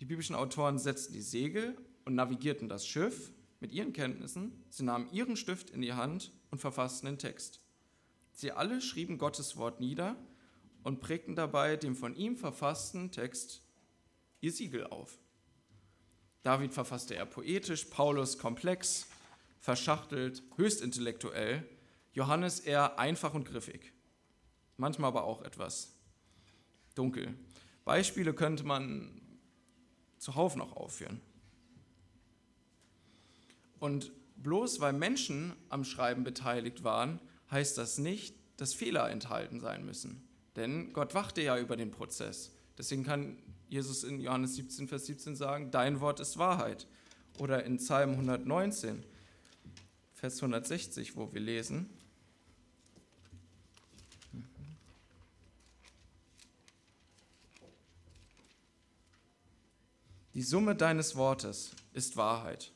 Die 0.00 0.04
biblischen 0.04 0.36
Autoren 0.36 0.78
setzten 0.78 1.12
die 1.12 1.22
Segel 1.22 1.76
und 2.04 2.14
navigierten 2.14 2.68
das 2.68 2.86
Schiff 2.86 3.32
mit 3.60 3.72
ihren 3.72 3.92
Kenntnissen. 3.92 4.64
Sie 4.70 4.82
nahmen 4.82 5.10
ihren 5.12 5.36
Stift 5.36 5.70
in 5.70 5.80
die 5.80 5.92
Hand 5.92 6.32
und 6.50 6.58
verfassten 6.58 7.06
den 7.06 7.18
Text. 7.18 7.60
Sie 8.32 8.52
alle 8.52 8.80
schrieben 8.80 9.18
Gottes 9.18 9.56
Wort 9.56 9.80
nieder 9.80 10.16
und 10.82 11.00
prägten 11.00 11.36
dabei 11.36 11.76
dem 11.76 11.94
von 11.96 12.14
ihm 12.14 12.36
verfassten 12.36 13.10
Text 13.10 13.62
ihr 14.40 14.52
Siegel 14.52 14.86
auf. 14.86 15.18
David 16.42 16.74
verfasste 16.74 17.14
er 17.14 17.24
poetisch, 17.24 17.86
Paulus 17.86 18.36
komplex, 18.36 19.06
verschachtelt, 19.60 20.42
höchst 20.56 20.82
intellektuell, 20.82 21.66
Johannes 22.12 22.60
eher 22.60 22.98
einfach 22.98 23.32
und 23.32 23.46
griffig, 23.46 23.94
manchmal 24.76 25.08
aber 25.08 25.24
auch 25.24 25.40
etwas 25.42 25.94
dunkel. 26.94 27.34
Beispiele 27.86 28.34
könnte 28.34 28.64
man 28.64 29.22
zuhauf 30.24 30.56
noch 30.56 30.74
aufführen. 30.74 31.20
Und 33.78 34.10
bloß 34.36 34.80
weil 34.80 34.94
Menschen 34.94 35.52
am 35.68 35.84
Schreiben 35.84 36.24
beteiligt 36.24 36.82
waren, 36.82 37.20
heißt 37.50 37.76
das 37.76 37.98
nicht, 37.98 38.34
dass 38.56 38.72
Fehler 38.72 39.10
enthalten 39.10 39.60
sein 39.60 39.84
müssen. 39.84 40.26
Denn 40.56 40.94
Gott 40.94 41.14
wachte 41.14 41.42
ja 41.42 41.58
über 41.58 41.76
den 41.76 41.90
Prozess. 41.90 42.52
Deswegen 42.78 43.04
kann 43.04 43.36
Jesus 43.68 44.02
in 44.02 44.18
Johannes 44.18 44.54
17, 44.54 44.88
Vers 44.88 45.04
17 45.06 45.36
sagen, 45.36 45.70
dein 45.70 46.00
Wort 46.00 46.20
ist 46.20 46.38
Wahrheit. 46.38 46.86
Oder 47.38 47.64
in 47.64 47.76
Psalm 47.76 48.12
119, 48.12 49.04
Vers 50.14 50.36
160, 50.36 51.16
wo 51.16 51.32
wir 51.34 51.40
lesen, 51.40 51.90
Die 60.34 60.42
Summe 60.42 60.74
deines 60.74 61.14
Wortes 61.14 61.70
ist 61.92 62.16
Wahrheit. 62.16 62.72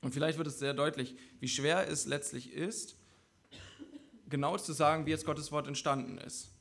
Und 0.00 0.12
vielleicht 0.12 0.38
wird 0.38 0.46
es 0.46 0.60
sehr 0.60 0.72
deutlich, 0.72 1.16
wie 1.40 1.48
schwer 1.48 1.88
es 1.88 2.06
letztlich 2.06 2.52
ist, 2.52 2.96
genau 4.28 4.56
zu 4.56 4.72
sagen, 4.72 5.04
wie 5.04 5.10
jetzt 5.10 5.26
Gottes 5.26 5.50
Wort 5.50 5.66
entstanden 5.66 6.18
ist. 6.18 6.52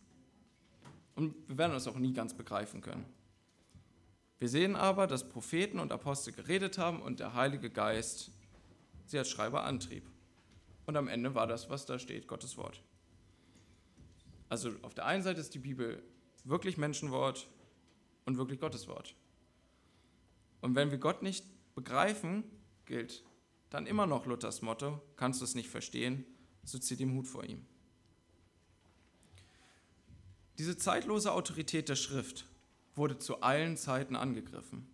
Und 1.13 1.35
wir 1.47 1.59
werden 1.59 1.75
es 1.75 1.87
auch 1.87 1.97
nie 1.97 2.13
ganz 2.13 2.33
begreifen 2.33 2.81
können. 2.81 3.05
Wir 4.39 4.49
sehen 4.49 4.75
aber, 4.75 5.05
dass 5.05 5.29
Propheten 5.29 5.79
und 5.79 5.91
Apostel 5.91 6.33
geredet 6.33 6.79
haben 6.79 7.03
und 7.03 7.19
der 7.19 7.35
Heilige 7.35 7.69
Geist 7.69 8.31
sie 9.05 9.19
als 9.19 9.29
Schreiber 9.29 9.63
antrieb. 9.63 10.09
Und 10.87 10.97
am 10.97 11.07
Ende 11.07 11.35
war 11.35 11.45
das, 11.45 11.69
was 11.69 11.85
da 11.85 11.99
steht, 11.99 12.27
Gottes 12.27 12.57
Wort. 12.57 12.81
Also 14.49 14.71
auf 14.81 14.95
der 14.95 15.05
einen 15.05 15.21
Seite 15.21 15.39
ist 15.39 15.53
die 15.53 15.59
Bibel 15.59 16.01
wirklich 16.43 16.77
Menschenwort, 16.77 17.47
und 18.25 18.37
wirklich 18.37 18.59
Gottes 18.59 18.87
Wort. 18.87 19.15
Und 20.61 20.75
wenn 20.75 20.91
wir 20.91 20.97
Gott 20.97 21.21
nicht 21.21 21.45
begreifen, 21.75 22.43
gilt 22.85 23.23
dann 23.69 23.87
immer 23.87 24.07
noch 24.07 24.25
Luthers 24.25 24.61
Motto, 24.61 25.01
kannst 25.15 25.41
du 25.41 25.45
es 25.45 25.55
nicht 25.55 25.69
verstehen, 25.69 26.25
so 26.63 26.79
zieh 26.79 26.95
den 26.95 27.13
Hut 27.13 27.27
vor 27.27 27.43
ihm. 27.43 27.65
Diese 30.57 30.77
zeitlose 30.77 31.33
Autorität 31.33 31.89
der 31.89 31.95
Schrift 31.95 32.45
wurde 32.95 33.19
zu 33.19 33.41
allen 33.41 33.75
Zeiten 33.75 34.15
angegriffen. 34.15 34.87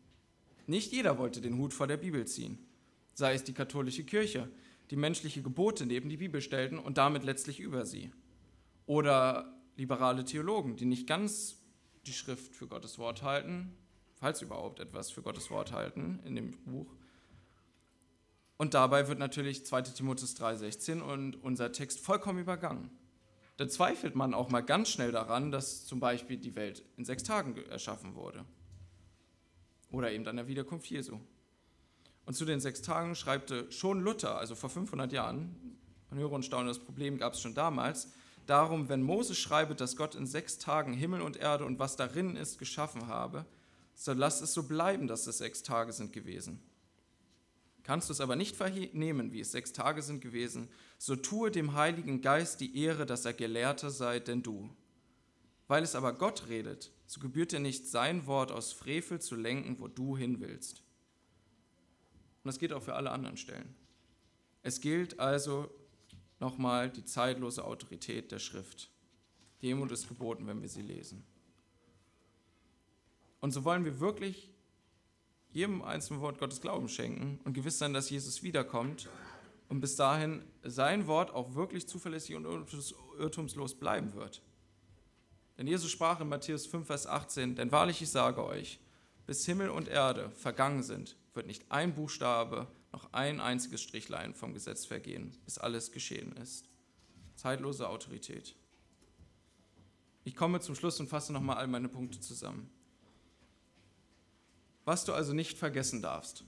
Nicht 0.66 0.92
jeder 0.92 1.18
wollte 1.18 1.42
den 1.42 1.58
Hut 1.58 1.74
vor 1.74 1.88
der 1.88 1.98
Bibel 1.98 2.26
ziehen, 2.26 2.58
sei 3.14 3.34
es 3.34 3.44
die 3.44 3.54
katholische 3.54 4.04
Kirche, 4.04 4.50
die 4.90 4.96
menschliche 4.96 5.42
Gebote 5.42 5.86
neben 5.86 6.10
die 6.10 6.18
Bibel 6.18 6.42
stellten 6.42 6.80
und 6.80 6.98
damit 6.98 7.24
letztlich 7.24 7.60
über 7.60 7.86
sie. 7.86 8.12
Oder 8.88 9.56
liberale 9.78 10.26
Theologen, 10.26 10.76
die 10.76 10.86
nicht 10.86 11.08
ganz 11.08 11.61
die 12.06 12.14
Schrift 12.14 12.56
für 12.56 12.68
Gottes 12.68 12.98
Wort 12.98 13.24
halten, 13.24 13.76
falls 14.16 14.42
überhaupt 14.42 14.80
etwas 14.80 15.12
für 15.12 15.22
Gottes 15.22 15.50
Wort 15.50 15.72
halten 15.72 16.20
in 16.26 16.36
dem 16.36 16.52
Buch. 16.64 16.94
Und 18.58 18.76
dabei 18.76 19.08
wird 19.08 19.18
natürlich 19.18 19.66
2 19.66 19.82
Timotheus 19.82 20.36
3,16 20.38 21.02
und 21.02 21.44
unser 21.44 21.72
Text 21.72 22.00
vollkommen 22.00 22.40
übergangen. 22.40 22.92
Da 23.58 23.68
zweifelt 23.68 24.16
man 24.16 24.34
auch 24.34 24.50
mal 24.50 24.62
ganz 24.62 24.90
schnell 24.90 25.12
daran, 25.12 25.52
dass 25.52 25.86
zum 25.86 26.00
Beispiel 26.00 26.38
die 26.38 26.56
Welt 26.56 26.84
in 26.98 27.06
sechs 27.06 27.24
Tagen 27.24 27.56
erschaffen 27.70 28.16
wurde. 28.16 28.46
Oder 29.92 30.12
eben 30.12 30.28
an 30.28 30.38
der 30.38 30.48
Wiederkunft 30.48 30.88
Jesu. 30.88 31.20
Und 32.26 32.36
zu 32.36 32.46
den 32.46 32.60
sechs 32.60 32.82
Tagen 32.82 33.16
schreibte 33.16 33.72
schon 33.72 34.02
Luther, 34.02 34.38
also 34.38 34.56
vor 34.56 34.70
500 34.70 35.12
Jahren, 35.12 35.78
man 36.10 36.20
höre 36.20 36.32
und 36.32 36.46
staune, 36.46 36.68
das 36.68 36.80
Problem 36.80 37.18
gab 37.18 37.34
es 37.34 37.42
schon 37.42 37.56
damals, 37.56 38.12
darum, 38.52 38.90
wenn 38.90 39.02
Moses 39.02 39.38
schreibt, 39.38 39.80
dass 39.80 39.96
Gott 39.96 40.14
in 40.14 40.28
sechs 40.28 40.58
Tagen 40.58 40.94
Himmel 40.94 41.22
und 41.22 41.38
Erde 41.38 41.66
und 41.66 41.80
was 41.80 41.96
darin 41.96 42.36
ist 42.36 42.60
geschaffen 42.60 43.08
habe, 43.08 43.46
so 43.96 44.14
lass 44.14 44.42
es 44.42 44.54
so 44.54 44.64
bleiben, 44.64 45.08
dass 45.08 45.26
es 45.26 45.38
sechs 45.38 45.64
Tage 45.64 45.94
sind 45.94 46.12
gewesen. 46.12 46.62
Kannst 47.84 48.10
du 48.10 48.14
es 48.14 48.22
aber 48.22 48.36
nicht 48.36 48.56
vernehmen, 48.56 49.32
wie 49.32 49.40
es 49.40 49.52
sechs 49.52 49.74
Tage 49.74 50.02
sind 50.02 50.22
gewesen, 50.22 50.68
so 50.98 51.16
tue 51.16 51.50
dem 51.50 51.74
Heiligen 51.74 52.22
Geist 52.22 52.60
die 52.60 52.78
Ehre, 52.78 53.06
dass 53.06 53.26
er 53.26 53.34
Gelehrter 53.34 53.90
sei, 53.90 54.20
denn 54.20 54.44
du. 54.44 54.70
Weil 55.68 55.84
es 55.84 55.96
aber 55.96 56.14
Gott 56.14 56.48
redet, 56.50 56.92
so 57.08 57.22
gebührt 57.22 57.54
dir 57.54 57.60
nicht 57.60 57.88
sein 57.88 58.28
Wort 58.28 58.52
aus 58.52 58.74
Frevel 58.74 59.22
zu 59.22 59.36
lenken, 59.36 59.80
wo 59.80 59.88
du 59.88 60.18
hin 60.18 60.42
willst. 60.42 60.84
Und 62.44 62.50
das 62.50 62.60
geht 62.60 62.74
auch 62.74 62.84
für 62.84 62.96
alle 62.96 63.12
anderen 63.12 63.38
Stellen. 63.38 63.76
Es 64.62 64.82
gilt 64.82 65.20
also, 65.20 65.74
nochmal 66.42 66.90
die 66.90 67.06
zeitlose 67.06 67.64
Autorität 67.64 68.32
der 68.32 68.40
Schrift. 68.40 68.90
Demut 69.62 69.92
ist 69.92 70.08
geboten, 70.08 70.48
wenn 70.48 70.62
wir 70.62 70.70
sie 70.70 70.82
lesen. 70.82 71.24
Und 73.40 73.52
so 73.52 73.64
wollen 73.64 73.86
wir 73.86 74.00
wirklich 74.00 74.52
jedem 75.52 75.82
einzelnen 75.82 76.22
Wort 76.22 76.40
Gottes 76.40 76.62
Glauben 76.62 76.90
schenken 76.90 77.40
und 77.44 77.54
gewiss 77.54 77.78
sein, 77.78 77.94
dass 77.94 78.10
Jesus 78.10 78.44
wiederkommt 78.44 79.10
und 79.70 79.82
bis 79.82 79.96
dahin 79.96 80.44
sein 80.64 81.08
Wort 81.08 81.32
auch 81.32 81.56
wirklich 81.56 81.88
zuverlässig 81.88 82.36
und 82.36 82.46
irrtumslos 82.46 83.76
bleiben 83.76 84.14
wird. 84.14 84.42
Denn 85.58 85.68
Jesus 85.68 85.92
sprach 85.92 86.20
in 86.22 86.30
Matthäus 86.30 86.66
5, 86.66 86.88
Vers 86.88 87.06
18, 87.06 87.56
denn 87.56 87.72
wahrlich 87.72 88.02
ich 88.02 88.10
sage 88.10 88.44
euch, 88.44 88.80
bis 89.28 89.46
Himmel 89.46 89.70
und 89.70 89.88
Erde 89.88 90.32
vergangen 90.32 90.82
sind, 90.84 91.18
wird 91.34 91.48
nicht 91.48 91.72
ein 91.72 91.94
Buchstabe 91.94 92.68
noch 93.02 93.14
ein 93.14 93.40
einziges 93.40 93.82
Strichlein 93.82 94.34
vom 94.34 94.54
Gesetz 94.54 94.86
vergehen, 94.86 95.36
bis 95.46 95.58
alles 95.58 95.92
geschehen 95.92 96.34
ist. 96.34 96.70
Zeitlose 97.36 97.90
Autorität. 97.90 98.56
Ich 100.24 100.36
komme 100.36 100.60
zum 100.60 100.76
Schluss 100.76 101.00
und 101.00 101.10
fasse 101.10 101.34
nochmal 101.34 101.58
all 101.58 101.68
meine 101.68 101.90
Punkte 101.90 102.20
zusammen. 102.20 102.70
Was 104.86 105.06
du 105.06 105.14
also 105.14 105.34
nicht 105.34 105.58
vergessen 105.58 106.02
darfst. 106.02 106.44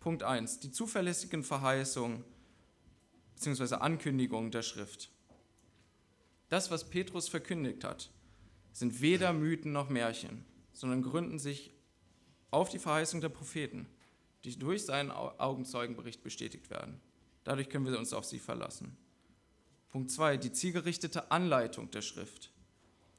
Punkt 0.00 0.22
1. 0.22 0.60
Die 0.60 0.70
zuverlässigen 0.70 1.42
Verheißungen 1.42 2.24
bzw. 3.36 3.76
Ankündigungen 3.76 4.50
der 4.50 4.62
Schrift. 4.62 5.10
Das, 6.48 6.70
was 6.70 6.88
Petrus 6.90 7.28
verkündigt 7.28 7.84
hat, 7.84 8.10
sind 8.72 9.00
weder 9.00 9.32
Mythen 9.32 9.72
noch 9.72 9.88
Märchen, 9.88 10.44
sondern 10.72 11.02
gründen 11.02 11.38
sich 11.38 11.72
auf 12.50 12.68
die 12.68 12.78
Verheißung 12.78 13.20
der 13.20 13.30
Propheten 13.30 13.88
die 14.46 14.58
durch 14.58 14.84
seinen 14.84 15.10
Augenzeugenbericht 15.10 16.22
bestätigt 16.22 16.70
werden. 16.70 17.00
Dadurch 17.44 17.68
können 17.68 17.84
wir 17.84 17.98
uns 17.98 18.12
auf 18.12 18.24
sie 18.24 18.38
verlassen. 18.38 18.96
Punkt 19.90 20.10
2, 20.10 20.36
die 20.36 20.52
zielgerichtete 20.52 21.30
Anleitung 21.30 21.90
der 21.90 22.02
Schrift. 22.02 22.52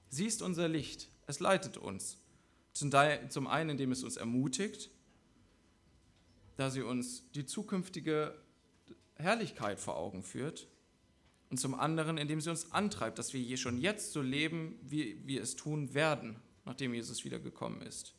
Sie 0.10 0.26
ist 0.26 0.42
unser 0.42 0.68
Licht, 0.68 1.10
es 1.26 1.40
leitet 1.40 1.78
uns. 1.78 2.18
Zum 2.72 3.48
einen, 3.48 3.70
indem 3.70 3.92
es 3.92 4.04
uns 4.04 4.18
ermutigt, 4.18 4.90
da 6.56 6.70
sie 6.70 6.82
uns 6.82 7.30
die 7.32 7.46
zukünftige 7.46 8.40
Herrlichkeit 9.16 9.80
vor 9.80 9.98
Augen 9.98 10.24
führt 10.24 10.68
und 11.50 11.60
zum 11.60 11.76
anderen, 11.76 12.18
indem 12.18 12.40
sie 12.40 12.50
uns 12.50 12.72
antreibt, 12.72 13.20
dass 13.20 13.34
wir 13.34 13.42
hier 13.42 13.58
schon 13.58 13.80
jetzt 13.80 14.12
so 14.12 14.22
leben, 14.22 14.80
wie 14.82 15.22
wir 15.26 15.42
es 15.42 15.56
tun 15.56 15.94
werden, 15.94 16.38
nachdem 16.66 16.94
Jesus 16.94 17.26
wiedergekommen 17.26 17.82
ist. 17.82 18.14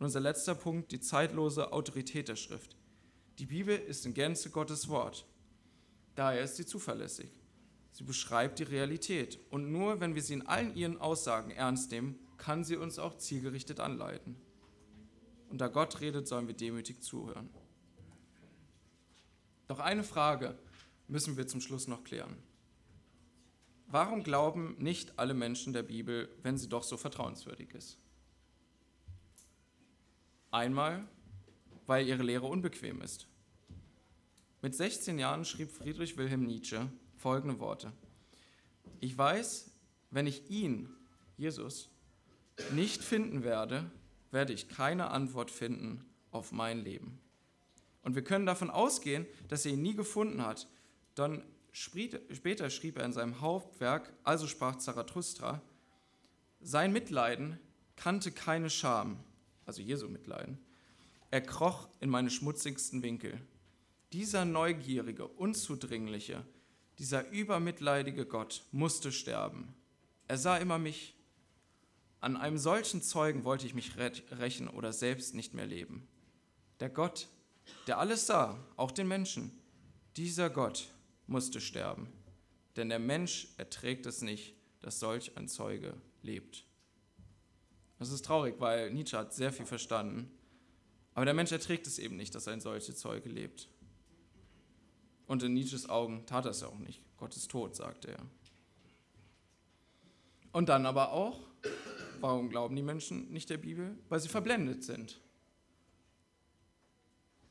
Und 0.00 0.06
unser 0.06 0.20
letzter 0.20 0.54
Punkt, 0.54 0.92
die 0.92 1.00
zeitlose 1.00 1.74
Autorität 1.74 2.28
der 2.28 2.36
Schrift. 2.36 2.74
Die 3.38 3.44
Bibel 3.44 3.76
ist 3.76 4.06
in 4.06 4.14
Gänze 4.14 4.48
Gottes 4.48 4.88
Wort. 4.88 5.26
Daher 6.14 6.40
ist 6.40 6.56
sie 6.56 6.64
zuverlässig. 6.64 7.30
Sie 7.92 8.04
beschreibt 8.04 8.58
die 8.60 8.62
Realität. 8.62 9.38
Und 9.50 9.70
nur 9.70 10.00
wenn 10.00 10.14
wir 10.14 10.22
sie 10.22 10.32
in 10.32 10.46
allen 10.46 10.74
ihren 10.74 10.98
Aussagen 10.98 11.50
ernst 11.50 11.90
nehmen, 11.90 12.18
kann 12.38 12.64
sie 12.64 12.76
uns 12.76 12.98
auch 12.98 13.18
zielgerichtet 13.18 13.78
anleiten. 13.78 14.36
Und 15.50 15.60
da 15.60 15.68
Gott 15.68 16.00
redet, 16.00 16.26
sollen 16.26 16.46
wir 16.46 16.56
demütig 16.56 17.02
zuhören. 17.02 17.50
Doch 19.68 19.80
eine 19.80 20.02
Frage 20.02 20.58
müssen 21.08 21.36
wir 21.36 21.46
zum 21.46 21.60
Schluss 21.60 21.88
noch 21.88 22.04
klären. 22.04 22.38
Warum 23.86 24.22
glauben 24.22 24.76
nicht 24.78 25.18
alle 25.18 25.34
Menschen 25.34 25.74
der 25.74 25.82
Bibel, 25.82 26.30
wenn 26.42 26.56
sie 26.56 26.70
doch 26.70 26.84
so 26.84 26.96
vertrauenswürdig 26.96 27.74
ist? 27.74 27.98
Einmal, 30.50 31.06
weil 31.86 32.06
ihre 32.06 32.22
Lehre 32.22 32.46
unbequem 32.46 33.02
ist. 33.02 33.26
Mit 34.62 34.74
16 34.74 35.18
Jahren 35.18 35.44
schrieb 35.44 35.70
Friedrich 35.70 36.16
Wilhelm 36.16 36.44
Nietzsche 36.44 36.90
folgende 37.16 37.60
Worte. 37.60 37.92
Ich 38.98 39.16
weiß, 39.16 39.70
wenn 40.10 40.26
ich 40.26 40.50
ihn, 40.50 40.88
Jesus, 41.36 41.88
nicht 42.72 43.02
finden 43.02 43.44
werde, 43.44 43.90
werde 44.30 44.52
ich 44.52 44.68
keine 44.68 45.10
Antwort 45.10 45.50
finden 45.50 46.04
auf 46.30 46.52
mein 46.52 46.82
Leben. 46.82 47.20
Und 48.02 48.14
wir 48.14 48.24
können 48.24 48.46
davon 48.46 48.70
ausgehen, 48.70 49.26
dass 49.48 49.64
er 49.64 49.72
ihn 49.72 49.82
nie 49.82 49.94
gefunden 49.94 50.44
hat. 50.44 50.68
Dann 51.14 51.44
später 51.72 52.70
schrieb 52.70 52.98
er 52.98 53.04
in 53.04 53.12
seinem 53.12 53.40
Hauptwerk, 53.40 54.12
also 54.24 54.46
sprach 54.46 54.76
Zarathustra, 54.76 55.62
sein 56.60 56.92
Mitleiden 56.92 57.58
kannte 57.96 58.32
keine 58.32 58.68
Scham, 58.68 59.18
also 59.70 59.82
Jesu 59.82 60.08
Mitleiden. 60.08 60.58
Er 61.30 61.42
kroch 61.42 61.88
in 62.00 62.10
meine 62.10 62.28
schmutzigsten 62.28 63.04
Winkel. 63.04 63.40
Dieser 64.12 64.44
neugierige, 64.44 65.28
unzudringliche, 65.28 66.44
dieser 66.98 67.30
übermitleidige 67.30 68.26
Gott 68.26 68.64
musste 68.72 69.12
sterben. 69.12 69.72
Er 70.26 70.38
sah 70.38 70.56
immer 70.56 70.80
mich. 70.80 71.14
An 72.18 72.36
einem 72.36 72.58
solchen 72.58 73.00
Zeugen 73.00 73.44
wollte 73.44 73.64
ich 73.64 73.74
mich 73.74 73.92
rächen 73.96 74.66
oder 74.66 74.92
selbst 74.92 75.36
nicht 75.36 75.54
mehr 75.54 75.66
leben. 75.66 76.08
Der 76.80 76.90
Gott, 76.90 77.28
der 77.86 78.00
alles 78.00 78.26
sah, 78.26 78.58
auch 78.76 78.90
den 78.90 79.06
Menschen, 79.06 79.52
dieser 80.16 80.50
Gott 80.50 80.88
musste 81.28 81.60
sterben. 81.60 82.08
Denn 82.74 82.88
der 82.88 82.98
Mensch 82.98 83.46
erträgt 83.56 84.04
es 84.06 84.20
nicht, 84.20 84.56
dass 84.80 84.98
solch 84.98 85.36
ein 85.36 85.46
Zeuge 85.46 85.94
lebt. 86.22 86.66
Das 88.00 88.10
ist 88.10 88.24
traurig, 88.24 88.54
weil 88.58 88.90
Nietzsche 88.90 89.18
hat 89.18 89.34
sehr 89.34 89.52
viel 89.52 89.66
verstanden. 89.66 90.30
Aber 91.12 91.26
der 91.26 91.34
Mensch 91.34 91.52
erträgt 91.52 91.86
es 91.86 91.98
eben 91.98 92.16
nicht, 92.16 92.34
dass 92.34 92.48
ein 92.48 92.62
solcher 92.62 92.94
Zeuge 92.94 93.28
lebt. 93.28 93.68
Und 95.26 95.42
in 95.42 95.52
Nietzsches 95.52 95.86
Augen 95.86 96.24
tat 96.24 96.46
er 96.46 96.52
es 96.52 96.62
ja 96.62 96.68
auch 96.68 96.78
nicht. 96.78 97.02
Gott 97.18 97.36
ist 97.36 97.50
tot, 97.50 97.76
sagte 97.76 98.12
er. 98.12 98.22
Und 100.52 100.70
dann 100.70 100.86
aber 100.86 101.12
auch, 101.12 101.46
warum 102.20 102.48
glauben 102.48 102.74
die 102.74 102.82
Menschen 102.82 103.30
nicht 103.32 103.50
der 103.50 103.58
Bibel? 103.58 103.98
Weil 104.08 104.20
sie 104.20 104.30
verblendet 104.30 104.82
sind. 104.82 105.20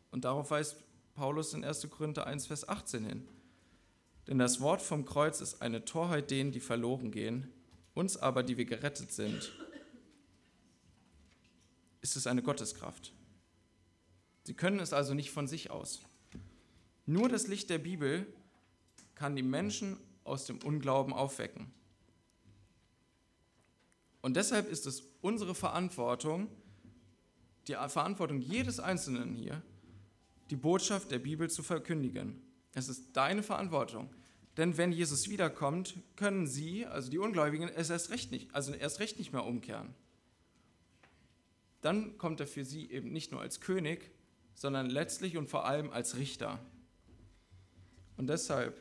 Und 0.10 0.26
darauf 0.26 0.50
weist 0.50 0.78
Paulus 1.14 1.54
in 1.54 1.64
1. 1.64 1.88
Korinther 1.92 2.26
1, 2.26 2.48
Vers 2.48 2.68
18 2.68 3.06
hin. 3.06 3.28
Denn 4.28 4.40
das 4.40 4.62
Wort 4.62 4.82
vom 4.82 5.06
Kreuz 5.06 5.42
ist 5.42 5.62
eine 5.62 5.86
Torheit 5.86 6.32
denen, 6.32 6.52
die 6.52 6.60
verloren 6.60 7.12
gehen, 7.12 7.54
uns 7.94 8.18
aber, 8.18 8.42
die 8.42 8.58
wir 8.58 8.66
gerettet 8.66 9.12
sind, 9.12 9.52
ist 12.02 12.16
es 12.16 12.28
eine 12.28 12.42
Gotteskraft. 12.42 13.14
Sie 14.44 14.54
können 14.54 14.80
es 14.80 14.94
also 14.94 15.14
nicht 15.14 15.32
von 15.32 15.48
sich 15.48 15.70
aus. 15.70 16.02
Nur 17.06 17.30
das 17.30 17.48
Licht 17.48 17.70
der 17.70 17.80
Bibel 17.80 18.26
kann 19.16 19.36
die 19.36 19.44
Menschen 19.44 19.98
aus 20.24 20.46
dem 20.46 20.60
Unglauben 20.64 21.14
aufwecken. 21.14 21.72
Und 24.22 24.36
deshalb 24.36 24.70
ist 24.70 24.86
es 24.86 25.04
unsere 25.22 25.56
Verantwortung, 25.56 26.50
die 27.68 27.74
Verantwortung 27.74 28.42
jedes 28.42 28.80
Einzelnen 28.80 29.34
hier, 29.34 29.62
die 30.50 30.56
Botschaft 30.56 31.12
der 31.12 31.20
Bibel 31.20 31.50
zu 31.50 31.64
verkündigen. 31.64 32.42
Es 32.74 32.90
ist 32.90 33.16
deine 33.16 33.44
Verantwortung. 33.44 34.14
Denn 34.58 34.78
wenn 34.78 34.92
Jesus 34.92 35.30
wiederkommt, 35.30 35.96
können 36.16 36.48
sie, 36.48 36.86
also 36.86 37.10
die 37.10 37.18
Ungläubigen, 37.18 37.70
es 37.70 37.90
erst 37.90 38.10
recht 38.10 38.32
nicht, 38.32 38.54
also 38.54 38.74
erst 38.74 39.00
recht 39.00 39.18
nicht 39.18 39.32
mehr 39.32 39.46
umkehren. 39.46 39.94
Dann 41.82 42.18
kommt 42.18 42.40
er 42.40 42.48
für 42.48 42.66
sie 42.66 42.92
eben 42.92 43.12
nicht 43.12 43.32
nur 43.32 43.42
als 43.42 43.62
König, 43.62 44.12
sondern 44.54 44.90
letztlich 44.90 45.38
und 45.38 45.50
vor 45.50 45.66
allem 45.66 45.92
als 45.92 46.18
Richter. 46.18 46.60
Und 48.18 48.28
deshalb 48.28 48.78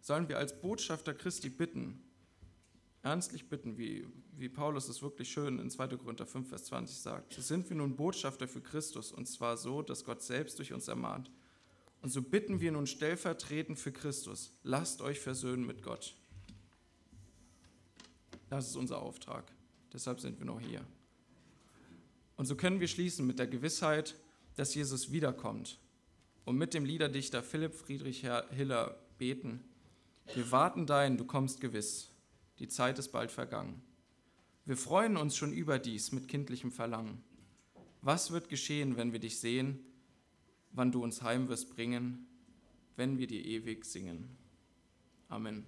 sollen 0.00 0.28
wir 0.28 0.38
als 0.38 0.60
Botschafter 0.60 1.14
Christi 1.14 1.48
bitten, 1.48 2.00
ernstlich 3.02 3.48
bitten, 3.48 3.76
wie, 3.76 4.06
wie 4.36 4.48
Paulus 4.48 4.88
es 4.88 5.02
wirklich 5.02 5.30
schön 5.30 5.58
in 5.58 5.70
2. 5.70 5.88
Korinther 5.96 6.26
5, 6.26 6.48
Vers 6.48 6.64
20 6.66 6.96
sagt. 6.96 7.32
So 7.32 7.42
sind 7.42 7.68
wir 7.68 7.76
nun 7.76 7.96
Botschafter 7.96 8.46
für 8.46 8.60
Christus, 8.60 9.10
und 9.10 9.26
zwar 9.26 9.56
so, 9.56 9.82
dass 9.82 10.04
Gott 10.04 10.22
selbst 10.22 10.58
durch 10.58 10.72
uns 10.72 10.88
ermahnt. 10.88 11.30
Und 12.02 12.10
so 12.10 12.22
bitten 12.22 12.60
wir 12.60 12.70
nun 12.70 12.86
stellvertretend 12.86 13.78
für 13.78 13.92
Christus, 13.92 14.52
lasst 14.62 15.00
euch 15.00 15.18
versöhnen 15.18 15.66
mit 15.66 15.82
Gott. 15.82 16.14
Das 18.50 18.68
ist 18.68 18.76
unser 18.76 19.00
Auftrag. 19.00 19.50
Deshalb 19.92 20.20
sind 20.20 20.38
wir 20.38 20.46
noch 20.46 20.60
hier. 20.60 20.84
Und 22.36 22.46
so 22.46 22.56
können 22.56 22.80
wir 22.80 22.88
schließen 22.88 23.26
mit 23.26 23.38
der 23.38 23.46
Gewissheit, 23.46 24.16
dass 24.56 24.74
Jesus 24.74 25.12
wiederkommt 25.12 25.78
und 26.44 26.56
mit 26.56 26.74
dem 26.74 26.84
Liederdichter 26.84 27.42
Philipp 27.42 27.74
Friedrich 27.74 28.26
Hiller 28.50 28.98
beten. 29.18 29.60
Wir 30.34 30.50
warten 30.50 30.86
dein, 30.86 31.16
du 31.16 31.24
kommst 31.24 31.60
gewiss. 31.60 32.10
Die 32.58 32.68
Zeit 32.68 32.98
ist 32.98 33.10
bald 33.10 33.30
vergangen. 33.30 33.82
Wir 34.64 34.76
freuen 34.76 35.16
uns 35.16 35.36
schon 35.36 35.52
überdies 35.52 36.12
mit 36.12 36.28
kindlichem 36.28 36.72
Verlangen. 36.72 37.22
Was 38.00 38.30
wird 38.30 38.48
geschehen, 38.48 38.96
wenn 38.96 39.12
wir 39.12 39.18
dich 39.18 39.38
sehen, 39.38 39.80
wann 40.72 40.92
du 40.92 41.02
uns 41.02 41.22
heim 41.22 41.48
wirst 41.48 41.70
bringen, 41.70 42.26
wenn 42.96 43.18
wir 43.18 43.26
dir 43.26 43.44
ewig 43.44 43.84
singen? 43.84 44.36
Amen. 45.28 45.64